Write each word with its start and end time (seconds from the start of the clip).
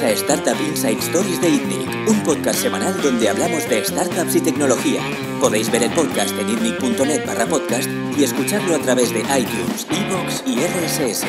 Bienvenidos 0.00 0.28
a 0.28 0.34
Startup 0.34 0.66
Inside 0.66 0.98
Stories 0.98 1.40
de 1.42 1.48
ITNIC, 1.50 2.08
un 2.08 2.22
podcast 2.22 2.60
semanal 2.60 3.02
donde 3.02 3.28
hablamos 3.28 3.68
de 3.68 3.84
startups 3.84 4.34
y 4.34 4.40
tecnología. 4.40 5.02
Podéis 5.40 5.70
ver 5.70 5.82
el 5.82 5.90
podcast 5.90 6.34
en 6.38 6.48
itnic.net 6.48 7.26
barra 7.26 7.44
podcast 7.44 7.88
y 8.16 8.24
escucharlo 8.24 8.74
a 8.74 8.78
través 8.78 9.12
de 9.12 9.20
iTunes, 9.20 9.86
Evox 9.90 10.44
y 10.46 10.56
RSS. 10.56 11.26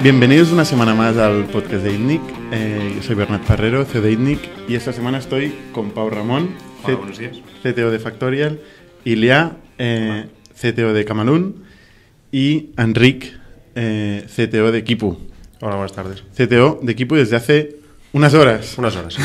Bienvenidos 0.00 0.52
una 0.52 0.64
semana 0.64 0.94
más 0.94 1.18
al 1.18 1.44
podcast 1.46 1.84
de 1.84 1.92
ITNIC. 1.92 2.22
Eh, 2.50 2.92
yo 2.96 3.02
soy 3.02 3.14
Bernat 3.14 3.44
Ferrero, 3.44 3.84
CEO 3.84 4.00
de 4.00 4.12
ITNIC, 4.12 4.40
y 4.68 4.74
esta 4.74 4.94
semana 4.94 5.18
estoy 5.18 5.54
con 5.72 5.90
Pau 5.90 6.08
Ramón, 6.08 6.54
Hola. 6.84 6.98
CTO 7.62 7.90
de 7.90 7.98
Factorial, 7.98 8.60
Ilia, 9.04 9.58
eh, 9.76 10.28
CTO 10.54 10.94
de 10.94 11.04
Camalún, 11.04 11.64
y 12.30 12.70
Enric, 12.78 13.38
eh, 13.74 14.24
CTO 14.34 14.72
de 14.72 14.82
Kipu. 14.82 15.31
Hola, 15.64 15.76
buenas 15.76 15.92
tardes. 15.92 16.24
CTO 16.36 16.80
de 16.82 16.96
Kipu 16.96 17.14
desde 17.14 17.36
hace 17.36 17.76
unas 18.12 18.34
horas. 18.34 18.76
Unas 18.78 18.96
horas. 18.96 19.16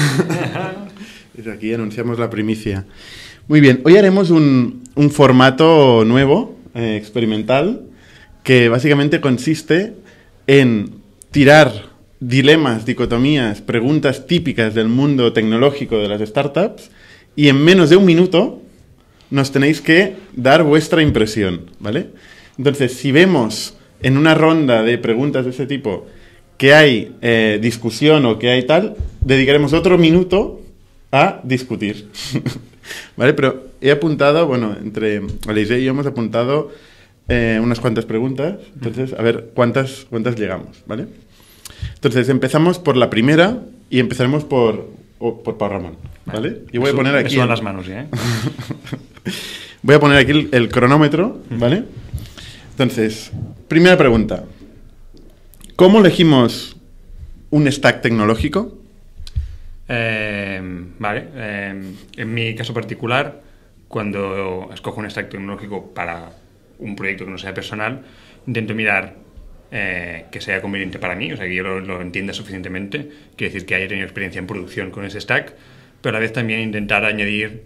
Desde 1.34 1.52
aquí 1.52 1.73
anunciamos 1.73 2.20
la 2.20 2.30
primicia. 2.30 2.86
Muy 3.48 3.60
bien, 3.60 3.82
hoy 3.86 3.98
haremos 3.98 4.30
un, 4.30 4.84
un 4.94 5.10
formato 5.10 6.05
nuevo, 6.05 6.55
eh, 6.76 6.96
experimental, 6.96 7.88
que 8.44 8.70
básicamente 8.70 9.20
consiste 9.20 9.96
en 10.46 11.02
tirar 11.32 11.72
dilemas, 12.20 12.85
dicotomías, 12.85 13.62
preguntas 13.62 14.27
típicas 14.27 14.76
del 14.76 14.90
mundo 14.90 15.34
tecnológico 15.34 15.98
de 15.98 16.08
las 16.08 16.22
startups 16.22 16.91
y 17.35 17.48
en 17.48 17.63
menos 17.63 17.90
de 17.90 17.96
un 17.96 18.05
minuto 18.05 18.62
nos 19.32 19.52
tenéis 19.52 19.82
que 19.82 20.18
dar 20.35 20.62
vuestra 20.62 21.02
impresión, 21.02 21.72
¿vale? 21.80 22.12
Entonces, 22.60 22.94
si 22.94 23.12
vemos 23.12 23.76
en 24.04 24.18
una 24.18 24.35
ronda 24.35 24.84
de 24.84 24.99
preguntas 24.99 25.43
de 25.43 25.49
ese 25.49 25.65
tipo 25.65 26.05
que 26.58 26.74
hay 26.74 27.16
eh, 27.22 27.60
discusión 27.62 28.26
o 28.26 28.40
que 28.40 28.50
hay 28.50 28.66
tal, 28.66 28.96
dedicaremos 29.22 29.74
otro 29.74 29.98
minuto 29.98 30.62
a 31.12 31.40
discutir. 31.44 32.08
¿Vale? 33.18 33.34
Pero 33.34 33.68
he 33.82 33.91
apuntado, 33.91 34.48
bueno, 34.48 34.76
entre 34.82 35.22
Alice 35.48 35.77
y 35.80 35.84
yo 35.84 35.91
hemos 35.91 36.05
apuntado 36.05 36.72
eh, 37.27 37.60
unas 37.62 37.80
cuantas 37.80 38.05
preguntas. 38.05 38.55
Entonces, 38.76 39.14
a 39.18 39.22
ver 39.22 39.52
cuántas, 39.54 40.05
cuántas 40.10 40.36
llegamos, 40.40 40.84
¿vale? 40.86 41.05
Entonces, 41.96 42.30
empezamos 42.30 42.80
por 42.80 42.96
la 42.98 43.10
primera 43.10 43.60
y 43.90 43.99
empezaremos 43.99 44.44
por, 44.46 44.90
o- 45.20 45.44
por 45.44 45.58
Pau 45.58 45.70
Ramón, 45.70 45.98
¿vale? 46.26 46.62
Y 46.71 46.77
voy 46.77 46.92
a 46.92 46.94
poner 46.94 47.16
aquí... 47.16 47.36
Me 47.36 47.44
el- 47.44 47.49
las 47.49 47.62
manos 47.62 47.86
ya, 47.88 48.02
¿eh? 48.02 48.08
Voy 49.84 49.96
a 49.96 49.99
poner 49.99 50.18
aquí 50.18 50.32
el, 50.32 50.49
el 50.52 50.70
cronómetro, 50.70 51.40
¿vale? 51.52 51.84
Entonces, 52.71 53.32
primera 53.68 53.98
pregunta. 53.98 54.44
¿Cómo 55.78 56.00
elegimos 56.00 56.76
un 57.52 57.72
stack 57.72 58.02
tecnológico? 58.02 58.80
Eh, 59.88 60.60
vale. 60.98 61.28
eh, 61.36 61.94
en 62.18 62.34
mi 62.34 62.56
caso 62.56 62.74
particular, 62.74 63.44
cuando 63.88 64.72
escojo 64.74 65.02
un 65.02 65.08
stack 65.12 65.30
tecnológico 65.30 65.94
para 65.94 66.31
un 66.80 66.96
proyecto 66.96 67.25
que 67.25 67.31
no 67.31 67.38
sea 67.38 67.53
personal, 67.53 68.02
intento 68.48 68.74
mirar 68.74 69.18
eh, 69.70 70.25
que 70.31 70.42
sea 70.42 70.64
conveniente 70.64 70.98
para 70.98 71.14
mí, 71.14 71.31
o 71.31 71.38
sea, 71.38 71.46
que 71.46 71.53
yo 71.53 71.62
lo, 71.62 71.80
lo 71.80 72.02
entienda 72.02 72.34
suficientemente, 72.34 73.12
quiere 73.36 73.53
decir 73.53 73.68
que 73.68 73.75
haya 73.75 73.88
tenido 73.88 74.08
experiencia 74.08 74.40
en 74.40 74.48
producción 74.48 74.90
con 74.90 75.06
ese 75.06 75.22
stack, 75.22 75.53
pero 76.02 76.18
a 76.18 76.20
la 76.20 76.22
vez 76.22 76.34
también 76.34 76.62
intentar 76.62 77.06
añadir 77.06 77.66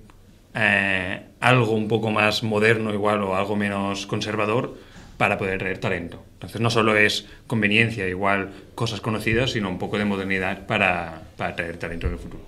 eh, 0.53 1.21
algo 1.39 1.71
un 1.71 1.87
poco 1.87 2.11
más 2.11 2.43
moderno 2.43 2.93
igual 2.93 3.23
o 3.23 3.37
algo 3.37 3.55
menos 3.55 4.05
conservador 4.05 4.75
para 5.21 5.37
poder 5.37 5.59
traer 5.59 5.77
talento. 5.77 6.25
Entonces 6.33 6.59
no 6.59 6.71
solo 6.71 6.97
es 6.97 7.27
conveniencia, 7.45 8.07
igual 8.07 8.49
cosas 8.73 9.01
conocidas, 9.01 9.51
sino 9.51 9.69
un 9.69 9.77
poco 9.77 9.99
de 9.99 10.03
modernidad 10.03 10.65
para, 10.65 11.21
para 11.37 11.55
traer 11.55 11.77
talento 11.77 12.07
en 12.07 12.13
el 12.13 12.17
futuro. 12.17 12.43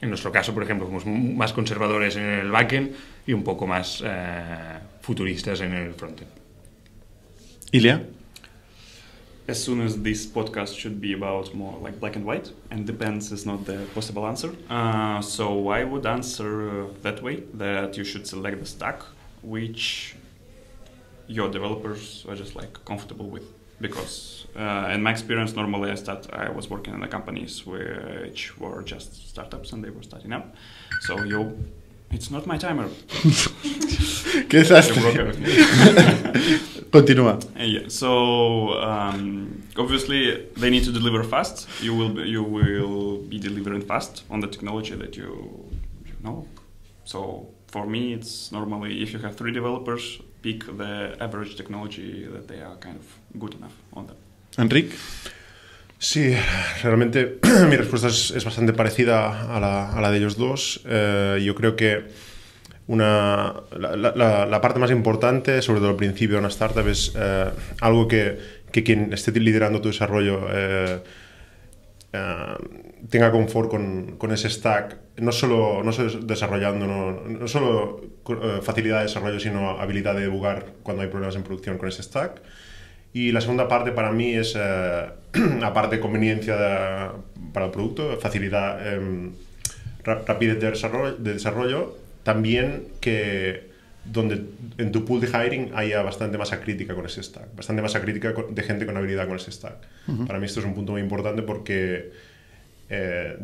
En 0.00 0.08
nuestro 0.08 0.32
caso, 0.32 0.52
por 0.52 0.64
ejemplo, 0.64 0.88
somos 0.88 1.06
más 1.06 1.52
conservadores 1.52 2.16
en 2.16 2.24
el 2.24 2.50
backend 2.50 2.96
y 3.28 3.32
un 3.32 3.44
poco 3.44 3.68
más 3.68 4.02
eh, 4.04 4.80
futuristas 5.02 5.60
en 5.60 5.72
el 5.72 5.94
frontend. 5.94 6.30
Ilia. 7.70 8.02
as 9.46 9.62
soon 9.62 9.80
as 9.80 10.02
this 10.02 10.26
podcast 10.26 10.74
should 10.76 11.00
be 11.00 11.12
about 11.12 11.54
more 11.54 11.78
like 11.80 12.00
black 12.00 12.16
and 12.16 12.24
white, 12.24 12.50
and 12.72 12.86
depends 12.86 13.30
is 13.30 13.46
not 13.46 13.66
the 13.66 13.86
possible 13.94 14.26
answer. 14.26 14.50
Uh, 14.68 15.20
so 15.20 15.68
I 15.68 15.84
would 15.84 16.06
answer 16.06 16.70
uh, 16.70 16.86
that 17.02 17.22
way 17.22 17.44
that 17.52 17.96
you 17.96 18.02
should 18.02 18.26
select 18.26 18.58
the 18.58 18.66
stack 18.66 19.00
which 19.42 20.16
your 21.28 21.48
developers 21.50 22.24
are 22.28 22.36
just 22.36 22.54
like 22.56 22.84
comfortable 22.84 23.26
with. 23.28 23.42
Because 23.80 24.46
uh, 24.56 24.92
in 24.94 25.02
my 25.02 25.10
experience, 25.10 25.54
normally 25.56 25.90
I 25.90 25.96
start 25.96 26.26
I 26.32 26.48
was 26.50 26.70
working 26.70 26.94
in 26.94 27.00
the 27.00 27.08
companies 27.08 27.66
which 27.66 28.56
were 28.58 28.82
just 28.82 29.28
startups 29.28 29.72
and 29.72 29.82
they 29.82 29.90
were 29.90 30.02
starting 30.04 30.32
up. 30.32 30.54
So 31.00 31.22
you, 31.24 31.58
it's 32.12 32.30
not 32.30 32.46
my 32.46 32.56
timer. 32.56 32.88
¿Qué 34.48 34.58
You 34.58 34.62
desastre? 34.62 35.00
broke. 35.00 35.36
Continúa. 36.92 37.38
Uh, 37.56 37.64
Yeah. 37.64 37.88
So 37.88 38.74
um, 38.80 39.62
obviously 39.76 40.46
they 40.56 40.70
need 40.70 40.84
to 40.84 40.92
deliver 40.92 41.24
fast. 41.24 41.68
You 41.82 41.94
will 41.96 42.10
be, 42.14 42.22
you 42.22 42.42
will 42.44 43.18
be 43.18 43.38
delivering 43.38 43.82
fast 43.82 44.22
on 44.30 44.40
the 44.40 44.46
technology 44.46 44.94
that 44.94 45.16
you, 45.16 45.64
you 46.06 46.14
know. 46.22 46.46
So 47.04 47.48
for 47.68 47.86
me, 47.86 48.12
it's 48.14 48.52
normally 48.52 49.02
if 49.02 49.12
you 49.12 49.18
have 49.18 49.34
three 49.36 49.52
developers, 49.52 50.20
pick 50.44 50.64
the 50.76 51.16
average 51.20 51.56
technology 51.56 52.26
that 52.32 52.46
they 52.46 52.60
are 52.62 52.76
kind 52.78 52.96
of 52.96 53.06
good 53.40 53.54
enough 53.54 53.72
on 53.92 54.06
that. 54.06 54.16
Enric. 54.58 54.92
Sí, 55.98 56.36
realmente 56.82 57.38
mi 57.70 57.76
respuesta 57.76 58.08
es, 58.08 58.30
es 58.30 58.44
bastante 58.44 58.72
parecida 58.74 59.56
a 59.56 59.58
la, 59.58 59.90
a 59.90 60.00
la 60.02 60.10
de 60.10 60.18
ellos 60.18 60.36
dos. 60.36 60.82
Eh, 60.86 61.40
yo 61.42 61.54
creo 61.54 61.74
que 61.76 62.04
una, 62.86 63.54
la, 63.78 63.96
la- 63.96 64.44
la 64.46 64.60
parte 64.60 64.78
más 64.78 64.90
importante, 64.90 65.62
sobre 65.62 65.80
todo 65.80 65.88
al 65.90 65.96
principio 65.96 66.34
de 66.36 66.40
una 66.40 66.48
startup, 66.48 66.86
es 66.88 67.12
eh, 67.16 67.50
algo 67.80 68.06
que, 68.06 68.38
que 68.70 68.82
quien 68.84 69.12
esté 69.14 69.32
liderando 69.32 69.80
tu 69.80 69.88
desarrollo 69.88 70.46
eh, 70.52 71.00
eh, 72.14 72.56
tenga 73.10 73.30
confort 73.32 73.68
con, 73.68 74.16
con 74.16 74.32
ese 74.32 74.48
stack, 74.48 74.96
no 75.18 75.32
solo, 75.32 75.82
no 75.82 75.92
solo 75.92 76.10
desarrollando, 76.20 76.86
no, 76.86 77.20
no 77.26 77.48
solo 77.48 78.00
eh, 78.28 78.60
facilidad 78.62 78.98
de 78.98 79.02
desarrollo, 79.04 79.40
sino 79.40 79.70
habilidad 79.80 80.14
de 80.14 80.22
debugar 80.22 80.66
cuando 80.82 81.02
hay 81.02 81.08
problemas 81.08 81.36
en 81.36 81.42
producción 81.42 81.76
con 81.78 81.88
ese 81.88 82.02
stack. 82.02 82.40
Y 83.12 83.30
la 83.32 83.40
segunda 83.40 83.68
parte 83.68 83.92
para 83.92 84.10
mí 84.12 84.34
es, 84.34 84.54
eh, 84.56 85.06
aparte 85.62 86.00
conveniencia 86.00 87.12
para 87.52 87.66
el 87.66 87.72
producto, 87.72 88.16
facilidad, 88.20 88.94
em, 88.94 89.32
ra- 90.04 90.22
rapidez 90.26 90.60
de 90.60 90.70
desarrollo, 90.70 91.16
de 91.16 91.32
desarrollo, 91.34 91.96
también 92.22 92.84
que 93.00 93.73
donde 94.12 94.44
en 94.78 94.92
tu 94.92 95.04
pool 95.04 95.20
de 95.20 95.28
hiring 95.28 95.70
haya 95.74 96.02
bastante 96.02 96.36
masa 96.38 96.60
crítica 96.60 96.94
con 96.94 97.06
ese 97.06 97.22
stack, 97.22 97.54
bastante 97.56 97.80
masa 97.82 98.00
crítica 98.00 98.34
de 98.50 98.62
gente 98.62 98.84
con 98.86 98.96
habilidad 98.96 99.26
con 99.26 99.36
ese 99.36 99.50
stack. 99.50 99.76
Para 100.26 100.38
mí 100.38 100.46
esto 100.46 100.60
es 100.60 100.66
un 100.66 100.74
punto 100.74 100.92
muy 100.92 101.00
importante 101.00 101.42
porque 101.42 102.12
eh, 102.90 103.38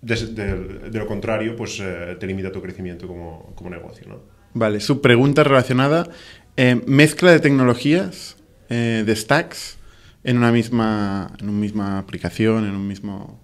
de, 0.00 0.16
de- 0.26 0.90
de 0.90 0.98
lo 0.98 1.06
contrario, 1.06 1.54
pues 1.56 1.78
eh, 1.80 2.16
te 2.18 2.26
limita 2.26 2.50
tu 2.50 2.60
crecimiento 2.60 3.06
como, 3.06 3.52
como 3.54 3.70
negocio. 3.70 4.06
¿no? 4.08 4.16
Vale, 4.54 4.80
su 4.80 5.00
pregunta 5.00 5.44
relacionada. 5.44 6.08
eh, 6.56 6.80
mezcla 6.86 7.30
de 7.30 7.40
tecnologías, 7.40 8.36
de 8.68 9.14
stacks, 9.16 9.76
en 10.24 10.38
una 10.38 10.50
misma, 10.52 11.30
en 11.40 11.48
una 11.50 11.58
misma 11.58 11.98
aplicación, 11.98 12.64
en 12.64 12.70
un 12.74 12.86
mismo, 12.88 13.38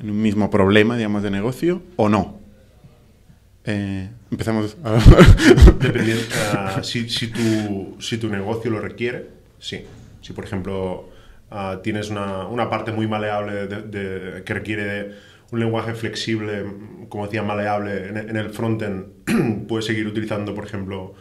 en 0.00 0.08
un 0.10 0.20
mismo 0.22 0.50
problema, 0.50 0.96
digamos, 0.96 1.22
de 1.22 1.30
negocio, 1.30 1.82
o 1.96 2.08
no. 2.08 2.40
Eh, 3.64 4.08
empezamos. 4.30 4.76
a- 4.84 4.98
Dependiendo, 5.80 6.22
ah, 6.54 6.80
si, 6.82 7.08
si, 7.08 7.28
tu, 7.28 7.96
si 8.00 8.18
tu 8.18 8.28
negocio 8.28 8.70
lo 8.70 8.80
requiere, 8.80 9.28
sí. 9.58 9.84
Si, 10.20 10.32
por 10.32 10.44
ejemplo, 10.44 11.08
ah, 11.50 11.80
tienes 11.82 12.10
una, 12.10 12.46
una 12.46 12.68
parte 12.70 12.92
muy 12.92 13.06
maleable 13.06 13.66
de- 13.66 13.82
de- 13.82 14.44
que 14.44 14.54
requiere 14.54 15.12
un 15.50 15.60
lenguaje 15.60 15.94
flexible, 15.94 16.64
como 17.08 17.26
decía, 17.26 17.42
maleable 17.42 18.08
en, 18.08 18.16
en 18.16 18.36
el 18.36 18.50
frontend, 18.50 19.06
puedes 19.68 19.84
seguir 19.86 20.06
utilizando, 20.06 20.54
por 20.54 20.64
ejemplo, 20.64 21.14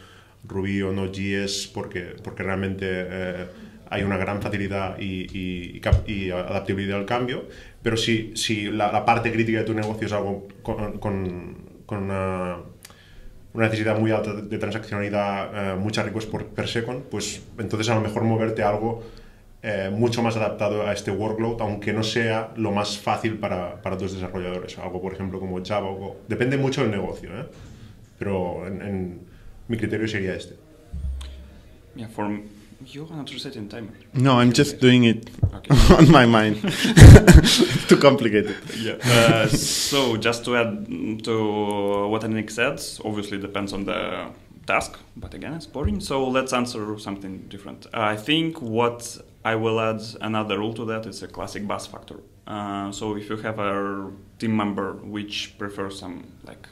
Ruby 0.47 0.81
o 0.81 0.91
Node.js 0.91 1.69
porque, 1.73 2.15
porque 2.23 2.41
realmente 2.43 2.85
eh, 2.89 3.45
hay 3.89 4.03
una 4.03 4.17
gran 4.17 4.41
facilidad 4.41 4.97
y, 4.99 5.27
y- 5.37 5.81
y 6.07 6.11
y 6.11 6.31
adaptabilidad 6.31 6.99
al 6.99 7.05
cambio. 7.05 7.45
Pero 7.83 7.97
si, 7.97 8.31
si 8.35 8.71
la, 8.71 8.91
la 8.91 9.05
parte 9.05 9.31
crítica 9.31 9.59
de 9.59 9.65
tu 9.65 9.73
negocio 9.73 10.07
es 10.07 10.13
algo 10.13 10.47
con, 10.63 10.97
con- 10.99 11.70
con 11.91 12.03
una 12.03 12.57
una 13.53 13.65
necesidad 13.65 13.99
muy 13.99 14.11
alta 14.11 14.33
de, 14.33 14.57
transaccionalidad, 14.57 15.73
eh, 15.73 15.75
muchas 15.75 16.05
requests 16.05 16.31
por 16.31 16.45
per 16.45 16.69
second, 16.69 17.03
pues 17.03 17.41
entonces 17.59 17.89
a 17.89 17.95
lo 17.95 17.99
mejor 18.01 18.23
moverte 18.23 18.63
a 18.63 18.69
algo 18.69 19.03
eh, 19.61 19.91
mucho 19.93 20.23
más 20.23 20.37
adaptado 20.37 20.87
a 20.87 20.93
este 20.93 21.11
workload, 21.11 21.61
aunque 21.61 21.91
no 21.91 22.01
sea 22.01 22.53
lo 22.55 22.71
más 22.71 22.97
fácil 22.97 23.37
para, 23.39 23.81
para 23.81 23.97
tus 23.97 24.13
desarrolladores. 24.13 24.77
Algo, 24.79 25.01
por 25.01 25.11
ejemplo, 25.13 25.37
como 25.37 25.61
Java 25.63 25.89
o. 25.89 26.15
Depende 26.29 26.55
mucho 26.55 26.81
del 26.81 26.91
negocio, 26.91 27.29
¿eh? 27.37 27.45
pero 28.17 28.65
en, 28.67 28.81
en- 28.81 29.19
mi 29.67 29.75
criterio 29.77 30.07
sería 30.07 30.33
este. 30.33 30.55
Yeah, 31.95 32.07
for 32.07 32.29
You're 32.87 33.07
not 33.09 33.31
resetting 33.31 33.69
timer. 33.69 33.91
No, 34.13 34.39
I'm 34.39 34.51
just 34.53 34.79
doing 34.79 35.03
it 35.05 35.29
Okay. 35.53 35.75
on 35.95 36.11
my 36.11 36.25
mind. 36.25 36.55
too 37.87 37.97
complicated. 37.97 38.55
yeah. 38.77 38.95
Uh, 39.03 39.47
so 39.47 40.17
just 40.17 40.45
to 40.45 40.57
add 40.57 41.23
to 41.23 42.07
what 42.09 42.27
Nick 42.29 42.49
said, 42.49 42.81
obviously 43.05 43.37
depends 43.37 43.73
on 43.73 43.85
the 43.85 44.27
task, 44.65 44.97
but 45.15 45.33
again, 45.33 45.53
it's 45.53 45.67
boring. 45.67 45.99
So 45.99 46.27
let's 46.27 46.53
answer 46.53 46.97
something 46.99 47.45
different. 47.49 47.87
I 47.93 48.15
think 48.15 48.61
what 48.61 49.17
I 49.43 49.55
will 49.55 49.79
add 49.79 50.01
another 50.21 50.57
rule 50.59 50.73
to 50.75 50.85
that 50.85 51.05
is 51.05 51.23
a 51.23 51.27
classic 51.27 51.67
bus 51.67 51.87
factor. 51.87 52.19
Uh, 52.47 52.91
so 52.91 53.15
if 53.15 53.29
you 53.29 53.37
have 53.37 53.59
a 53.59 54.09
team 54.39 54.55
member 54.57 54.93
which 54.93 55.55
prefers 55.57 55.99
some 55.99 56.23
like 56.45 56.67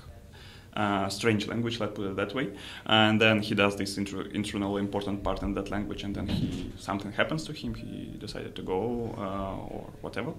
uh, 0.79 1.09
strange 1.09 1.47
language, 1.47 1.79
let's 1.81 1.93
put 1.93 2.05
it 2.11 2.15
that 2.15 2.33
way, 2.33 2.47
and 2.85 3.19
then 3.19 3.41
he 3.41 3.53
does 3.55 3.75
this 3.75 3.97
internal 3.97 4.77
important 4.77 5.23
part 5.23 5.43
in 5.43 5.53
that 5.53 5.69
language, 5.69 6.03
and 6.05 6.15
then 6.15 6.27
he 6.27 6.71
something 6.77 7.11
happens 7.11 7.43
to 7.43 7.53
him, 7.53 7.73
he 7.73 8.17
decided 8.25 8.55
to 8.55 8.61
go 8.61 8.79
uh, 9.17 9.73
or 9.75 9.83
whatever. 10.01 10.33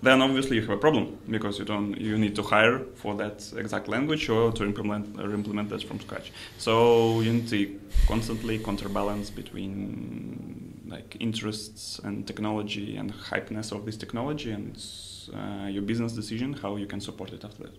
Then 0.00 0.22
obviously 0.22 0.56
you 0.56 0.62
have 0.62 0.70
a 0.70 0.76
problem 0.76 1.18
because 1.28 1.58
you 1.58 1.64
don't 1.64 2.00
you 2.00 2.16
need 2.18 2.34
to 2.36 2.42
hire 2.42 2.78
for 2.94 3.16
that 3.16 3.52
exact 3.56 3.88
language 3.88 4.28
or 4.28 4.52
to 4.52 4.64
implement 4.64 5.18
or 5.18 5.34
implement 5.34 5.68
that 5.70 5.82
from 5.82 5.98
scratch. 6.00 6.32
So 6.58 7.20
you 7.20 7.32
need 7.32 7.48
to 7.48 7.80
constantly 8.06 8.58
counterbalance 8.58 9.30
between 9.30 10.86
like 10.86 11.16
interests 11.20 12.00
and 12.04 12.26
technology 12.26 12.96
and 12.96 13.12
hypeness 13.12 13.72
of 13.72 13.84
this 13.86 13.96
technology 13.96 14.52
and 14.52 14.76
uh, 15.34 15.66
your 15.68 15.82
business 15.82 16.12
decision 16.12 16.52
how 16.62 16.76
you 16.76 16.86
can 16.86 17.00
support 17.00 17.32
it 17.32 17.44
after 17.44 17.64
that. 17.64 17.74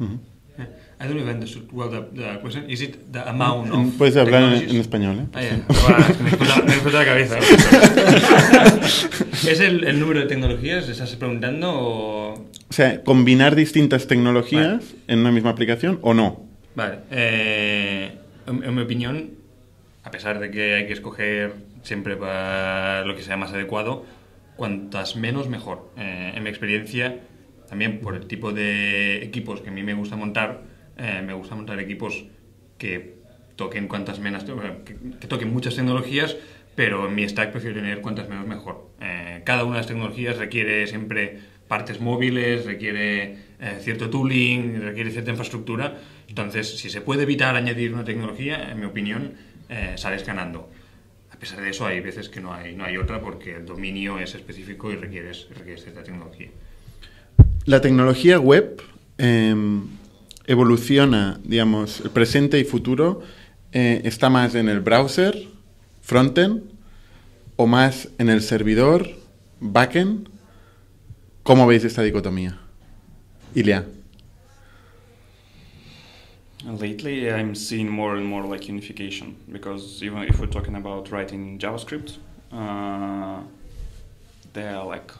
Ujú. 0.00 0.18
Yeah. 0.60 0.68
I 1.02 1.08
don't 1.08 1.18
I 1.26 1.30
understood 1.30 1.72
well 1.72 1.88
the, 1.88 2.02
the 2.12 2.38
question. 2.40 2.68
Is 2.68 2.82
it 2.82 3.10
the 3.10 3.26
amount 3.26 3.70
of 3.72 3.96
Puedes 3.96 4.16
hablar 4.16 4.42
en, 4.54 4.68
en 4.68 4.76
español, 4.76 5.18
¿eh? 5.18 5.26
Ah, 5.32 6.06
que 6.06 6.22
me 6.22 6.92
la 6.92 7.04
cabeza. 7.04 7.38
¿Es 9.48 9.60
el, 9.60 9.84
el 9.84 9.98
número 9.98 10.20
de 10.20 10.26
tecnologías? 10.26 10.88
¿Estás 10.88 11.16
preguntando 11.16 11.72
o...? 11.72 12.34
O 12.34 12.72
sea, 12.72 13.02
combinar 13.02 13.56
distintas 13.56 14.06
tecnologías 14.06 14.84
en 15.08 15.20
una 15.20 15.32
misma 15.32 15.50
aplicación 15.50 15.98
o 16.02 16.12
no. 16.12 16.44
Vale. 16.74 16.98
eh, 17.10 18.12
en, 18.46 18.62
en 18.62 18.74
mi 18.74 18.82
opinión, 18.82 19.30
a 20.04 20.10
pesar 20.10 20.38
de 20.38 20.50
que 20.50 20.74
hay 20.74 20.86
que 20.86 20.92
escoger 20.92 21.54
siempre 21.82 22.16
para 22.16 23.04
lo 23.06 23.16
que 23.16 23.22
sea 23.22 23.36
más 23.36 23.52
adecuado, 23.52 24.04
cuantas 24.56 25.16
menos 25.16 25.48
mejor. 25.48 25.90
Eh, 25.96 26.32
en 26.36 26.42
mi 26.42 26.50
experiencia, 26.50 27.20
también 27.70 28.00
por 28.00 28.14
el 28.14 28.26
tipo 28.26 28.52
de 28.52 29.24
equipos 29.24 29.62
que 29.62 29.70
a 29.70 29.72
mí 29.72 29.82
me 29.82 29.94
gusta 29.94 30.16
montar, 30.16 30.62
eh, 30.98 31.22
me 31.24 31.32
gusta 31.32 31.54
montar 31.54 31.80
equipos 31.80 32.26
que 32.76 33.14
toquen 33.56 33.88
cuantas 33.88 34.18
menos, 34.18 34.44
que, 34.44 34.96
que 35.20 35.26
toquen 35.26 35.52
muchas 35.52 35.76
tecnologías, 35.76 36.36
pero 36.74 37.08
en 37.08 37.14
mi 37.14 37.28
stack 37.28 37.52
prefiero 37.52 37.76
tener 37.76 38.00
cuantas 38.00 38.28
menos 38.28 38.46
mejor. 38.46 38.90
Eh, 39.00 39.42
cada 39.44 39.64
una 39.64 39.74
de 39.74 39.80
las 39.80 39.86
tecnologías 39.86 40.36
requiere 40.36 40.86
siempre 40.86 41.38
partes 41.68 42.00
móviles, 42.00 42.64
requiere 42.64 43.38
eh, 43.60 43.78
cierto 43.80 44.10
tooling, 44.10 44.80
requiere 44.82 45.10
cierta 45.10 45.30
infraestructura. 45.30 45.98
Entonces, 46.28 46.78
si 46.78 46.90
se 46.90 47.00
puede 47.00 47.22
evitar 47.22 47.54
añadir 47.54 47.94
una 47.94 48.04
tecnología, 48.04 48.70
en 48.70 48.80
mi 48.80 48.86
opinión, 48.86 49.34
eh, 49.68 49.92
sales 49.96 50.26
ganando. 50.26 50.68
A 51.32 51.36
pesar 51.38 51.60
de 51.60 51.70
eso, 51.70 51.86
hay 51.86 52.00
veces 52.00 52.28
que 52.28 52.40
no 52.40 52.52
hay, 52.52 52.74
no 52.74 52.84
hay 52.84 52.96
otra 52.96 53.20
porque 53.20 53.54
el 53.56 53.66
dominio 53.66 54.18
es 54.18 54.34
específico 54.34 54.90
y 54.90 54.96
requieres, 54.96 55.48
requieres 55.50 55.82
cierta 55.82 56.02
tecnología. 56.02 56.48
La 57.66 57.80
tecnología 57.80 58.40
web 58.40 58.82
eh, 59.18 59.54
evoluciona, 60.46 61.40
digamos, 61.44 62.00
el 62.00 62.10
presente 62.10 62.58
y 62.58 62.64
futuro 62.64 63.22
eh, 63.72 64.00
está 64.04 64.30
más 64.30 64.54
en 64.54 64.68
el 64.68 64.80
browser, 64.80 65.46
frontend, 66.00 66.62
o 67.56 67.66
más 67.66 68.08
en 68.18 68.30
el 68.30 68.40
servidor, 68.40 69.08
backend. 69.60 70.28
¿Cómo 71.42 71.66
veis 71.66 71.84
esta 71.84 72.02
dicotomía? 72.02 72.58
Ilia. 73.54 73.86
Lately, 76.64 77.28
I'm 77.28 77.54
seeing 77.54 77.90
more 77.90 78.16
and 78.16 78.26
more 78.26 78.46
like 78.46 78.68
unification 78.68 79.36
because 79.50 80.02
even 80.02 80.24
if 80.24 80.38
we're 80.38 80.50
talking 80.50 80.76
about 80.76 81.10
writing 81.10 81.58
JavaScript, 81.58 82.18
uh, 82.52 83.42
are 84.56 84.86
like 84.86 85.12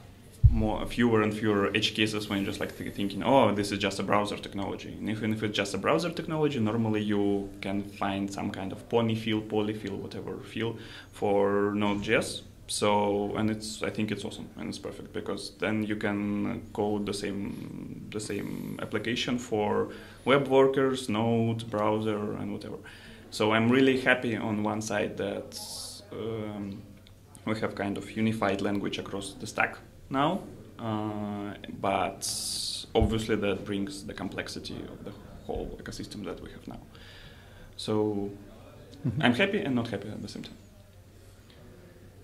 more 0.50 0.84
fewer 0.86 1.22
and 1.22 1.32
fewer 1.32 1.70
edge 1.76 1.94
cases 1.94 2.28
when 2.28 2.38
you're 2.40 2.46
just 2.46 2.60
like 2.60 2.76
th- 2.76 2.92
thinking, 2.92 3.22
oh, 3.22 3.54
this 3.54 3.70
is 3.70 3.78
just 3.78 4.00
a 4.00 4.02
browser 4.02 4.36
technology. 4.36 4.92
And 4.92 5.08
even 5.08 5.32
if 5.32 5.42
it's 5.42 5.56
just 5.56 5.74
a 5.74 5.78
browser 5.78 6.10
technology, 6.10 6.58
normally 6.58 7.02
you 7.02 7.48
can 7.60 7.82
find 7.82 8.30
some 8.30 8.50
kind 8.50 8.72
of 8.72 8.88
pony 8.88 9.14
field, 9.14 9.48
polyfill, 9.48 9.96
whatever 9.98 10.38
field 10.38 10.78
for 11.12 11.72
Node.js. 11.74 12.42
So 12.66 13.34
and 13.36 13.50
it's 13.50 13.82
I 13.82 13.90
think 13.90 14.12
it's 14.12 14.24
awesome 14.24 14.48
and 14.56 14.68
it's 14.68 14.78
perfect 14.78 15.12
because 15.12 15.52
then 15.58 15.82
you 15.82 15.96
can 15.96 16.62
code 16.72 17.04
the 17.04 17.14
same 17.14 18.06
the 18.12 18.20
same 18.20 18.78
application 18.80 19.38
for 19.38 19.88
web 20.24 20.46
workers, 20.46 21.08
Node, 21.08 21.68
browser, 21.68 22.34
and 22.34 22.52
whatever. 22.52 22.76
So 23.30 23.52
I'm 23.52 23.68
really 23.68 24.00
happy 24.00 24.36
on 24.36 24.62
one 24.62 24.82
side 24.82 25.16
that 25.16 25.58
um, 26.12 26.82
we 27.44 27.58
have 27.58 27.74
kind 27.74 27.98
of 27.98 28.10
unified 28.16 28.60
language 28.60 28.98
across 28.98 29.34
the 29.34 29.46
stack 29.48 29.78
now, 30.10 30.40
uh, 30.78 31.54
but 31.80 32.26
obviously 32.94 33.36
that 33.36 33.64
brings 33.64 34.04
the 34.04 34.14
complexity 34.14 34.76
of 34.92 35.04
the 35.04 35.12
whole 35.46 35.78
ecosystem 35.80 36.24
that 36.24 36.40
we 36.40 36.50
have 36.50 36.66
now. 36.66 36.80
So 37.76 38.30
I'm 39.20 39.34
happy 39.34 39.60
and 39.60 39.74
not 39.74 39.88
happy 39.88 40.08
at 40.08 40.20
the 40.20 40.28
same 40.28 40.42
time. 40.42 40.56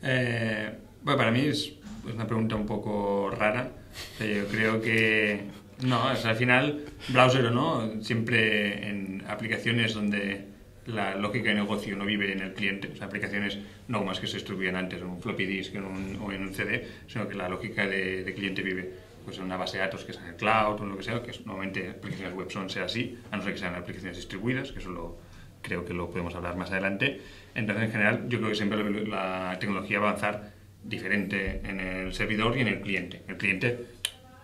Eh, 0.03 0.71
bueno, 1.03 1.19
para 1.19 1.31
mí 1.31 1.41
es 1.41 1.73
es 2.09 2.15
una 2.15 2.27
pregunta 2.27 2.57
un 2.57 2.67
poco 2.67 3.31
rara. 3.31 3.71
pero 4.19 4.43
Yo 4.43 4.49
creo 4.49 4.81
que 4.81 5.41
no, 5.83 6.11
o 6.13 6.17
sea, 6.17 6.31
al 6.31 6.37
final, 6.37 6.85
browser 7.09 7.47
o 7.47 7.51
no, 7.51 8.03
siempre 8.03 8.89
en 8.89 9.25
aplicaciones 9.29 9.95
donde 9.95 10.47
la 10.87 11.17
lógica 11.17 11.49
de 11.51 11.57
negocio 11.57 11.97
no 11.97 12.05
vive 12.05 12.33
en 12.33 12.41
el 12.41 12.55
cliente, 12.55 12.89
sea, 12.97 13.07
aplicaciones 13.07 13.59
no 13.89 14.03
más 14.05 14.21
que 14.21 14.27
se 14.27 14.35
distribuían 14.37 14.77
antes 14.77 15.01
en 15.01 15.07
un 15.09 15.21
floppy 15.21 15.45
disk 15.47 15.75
o 15.75 16.33
en 16.33 16.43
un 16.43 16.55
CD, 16.55 16.87
sino 17.09 17.29
que 17.29 17.35
la 17.35 17.49
lógica 17.49 17.87
de, 17.87 18.33
cliente 18.35 18.63
vive 18.63 18.93
pues 19.25 19.39
en 19.39 19.45
una 19.45 19.57
base 19.57 19.79
de 19.79 19.83
datos 19.85 20.05
que 20.05 20.13
es 20.13 20.19
en 20.19 20.27
el 20.27 20.37
cloud 20.37 20.81
o 20.81 20.83
en 20.85 20.91
lo 20.91 20.97
que 20.97 21.03
sea, 21.03 21.21
que 21.23 21.33
es- 21.33 21.45
normalmente 21.45 21.91
aplicaciones 21.91 22.35
web 22.35 22.51
son 22.51 22.71
ser 22.71 22.85
así, 22.85 23.19
a 23.33 23.37
no 23.37 23.43
ser 23.43 23.53
que 23.55 23.59
sean 23.59 23.75
aplicaciones 23.75 24.17
distribuidas, 24.17 24.71
que 24.71 24.79
eso 24.79 24.91
lo, 24.91 25.19
creo 25.63 25.85
que 25.85 25.93
lo 25.93 26.09
podemos 26.11 26.35
hablar 26.37 26.57
más 26.57 26.71
adelante. 26.71 27.21
Entonces, 27.57 27.87
en 27.87 27.91
general, 27.91 28.29
yo 28.29 28.39
creo 28.39 28.51
que 28.51 28.55
siempre 28.57 29.07
la 29.07 29.57
tecnología 29.59 29.99
va 29.99 30.07
a 30.07 30.11
avanzar 30.11 30.53
diferente 30.85 31.61
en 31.65 31.81
el 31.81 32.15
servidor 32.15 32.57
y 32.57 32.61
en 32.61 32.69
el 32.69 32.81
cliente. 32.81 33.23
El 33.27 33.37
cliente 33.37 33.87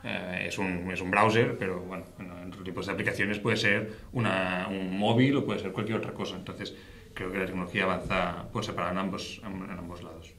eh, 0.05 0.47
es, 0.49 0.59
un, 0.59 0.91
es 0.91 1.01
un 1.01 1.11
browser, 1.11 1.57
pero 1.59 1.81
bueno, 1.81 2.05
en, 2.19 2.27
en 2.27 2.49
otro 2.49 2.63
tipo 2.65 2.83
de 2.83 2.91
aplicaciones 2.93 3.39
puede 3.39 3.57
ser 3.57 3.91
una, 4.13 4.69
un 4.71 4.99
móvil 4.99 5.37
o 5.37 5.45
puede 5.45 5.61
ser 5.61 5.73
cualquier 5.73 5.99
otra 5.99 6.13
cosa. 6.13 6.37
Entonces, 6.37 6.75
creo 7.15 7.31
que 7.31 7.39
la 7.39 7.47
tecnología 7.47 7.85
avanza 7.85 8.49
por 8.53 8.65
separado 8.65 8.93
en 8.93 8.99
ambos, 8.99 9.41
en, 9.47 9.63
en 9.71 9.79
ambos 9.79 10.03
lados. 10.03 10.33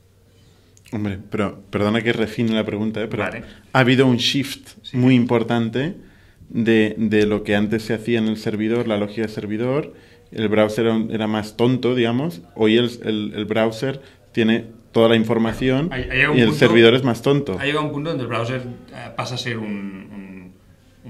Hombre, 0.92 1.18
pero 1.32 1.62
perdona 1.72 2.02
que 2.04 2.14
refine 2.14 2.54
la 2.54 2.66
pregunta, 2.66 3.02
¿eh? 3.02 3.08
pero 3.08 3.24
Vale. 3.24 3.44
ha 3.72 3.80
habido 3.80 4.06
un 4.06 4.18
shift 4.18 4.70
Sí. 4.84 4.98
muy 4.98 5.16
importante 5.16 5.96
de, 6.50 6.94
de 6.98 7.26
lo 7.26 7.44
que 7.44 7.56
antes 7.56 7.84
se 7.84 7.94
hacía 7.96 8.20
en 8.20 8.28
el 8.28 8.38
servidor, 8.38 8.88
la 8.88 8.98
lógica 8.98 9.24
de 9.24 9.30
servidor. 9.30 9.94
El 10.32 10.50
browser 10.50 10.88
era, 11.10 11.26
más 11.28 11.58
tonto, 11.58 11.96
digamos. 11.96 12.42
Hoy 12.56 12.78
el, 12.78 12.90
el- 13.04 13.34
el 13.36 13.46
browser 13.46 14.02
tiene 14.34 14.66
toda 14.94 15.10
la 15.10 15.16
información 15.18 15.90
Hay- 15.92 16.04
hay 16.10 16.20
y 16.20 16.22
el 16.22 16.28
punto- 16.48 16.54
servidor 16.54 16.94
es 16.94 17.04
más 17.04 17.22
tonto. 17.22 17.58
Ha 17.60 17.66
llegado 17.66 17.86
un 17.86 17.92
punto 17.92 18.10
donde 18.12 18.24
el 18.24 18.30
browser 18.30 18.62
eh, 18.94 19.10
pasa 19.18 19.36
a 19.36 19.38
ser 19.38 19.58
un, 19.58 19.66
un- 19.66 20.54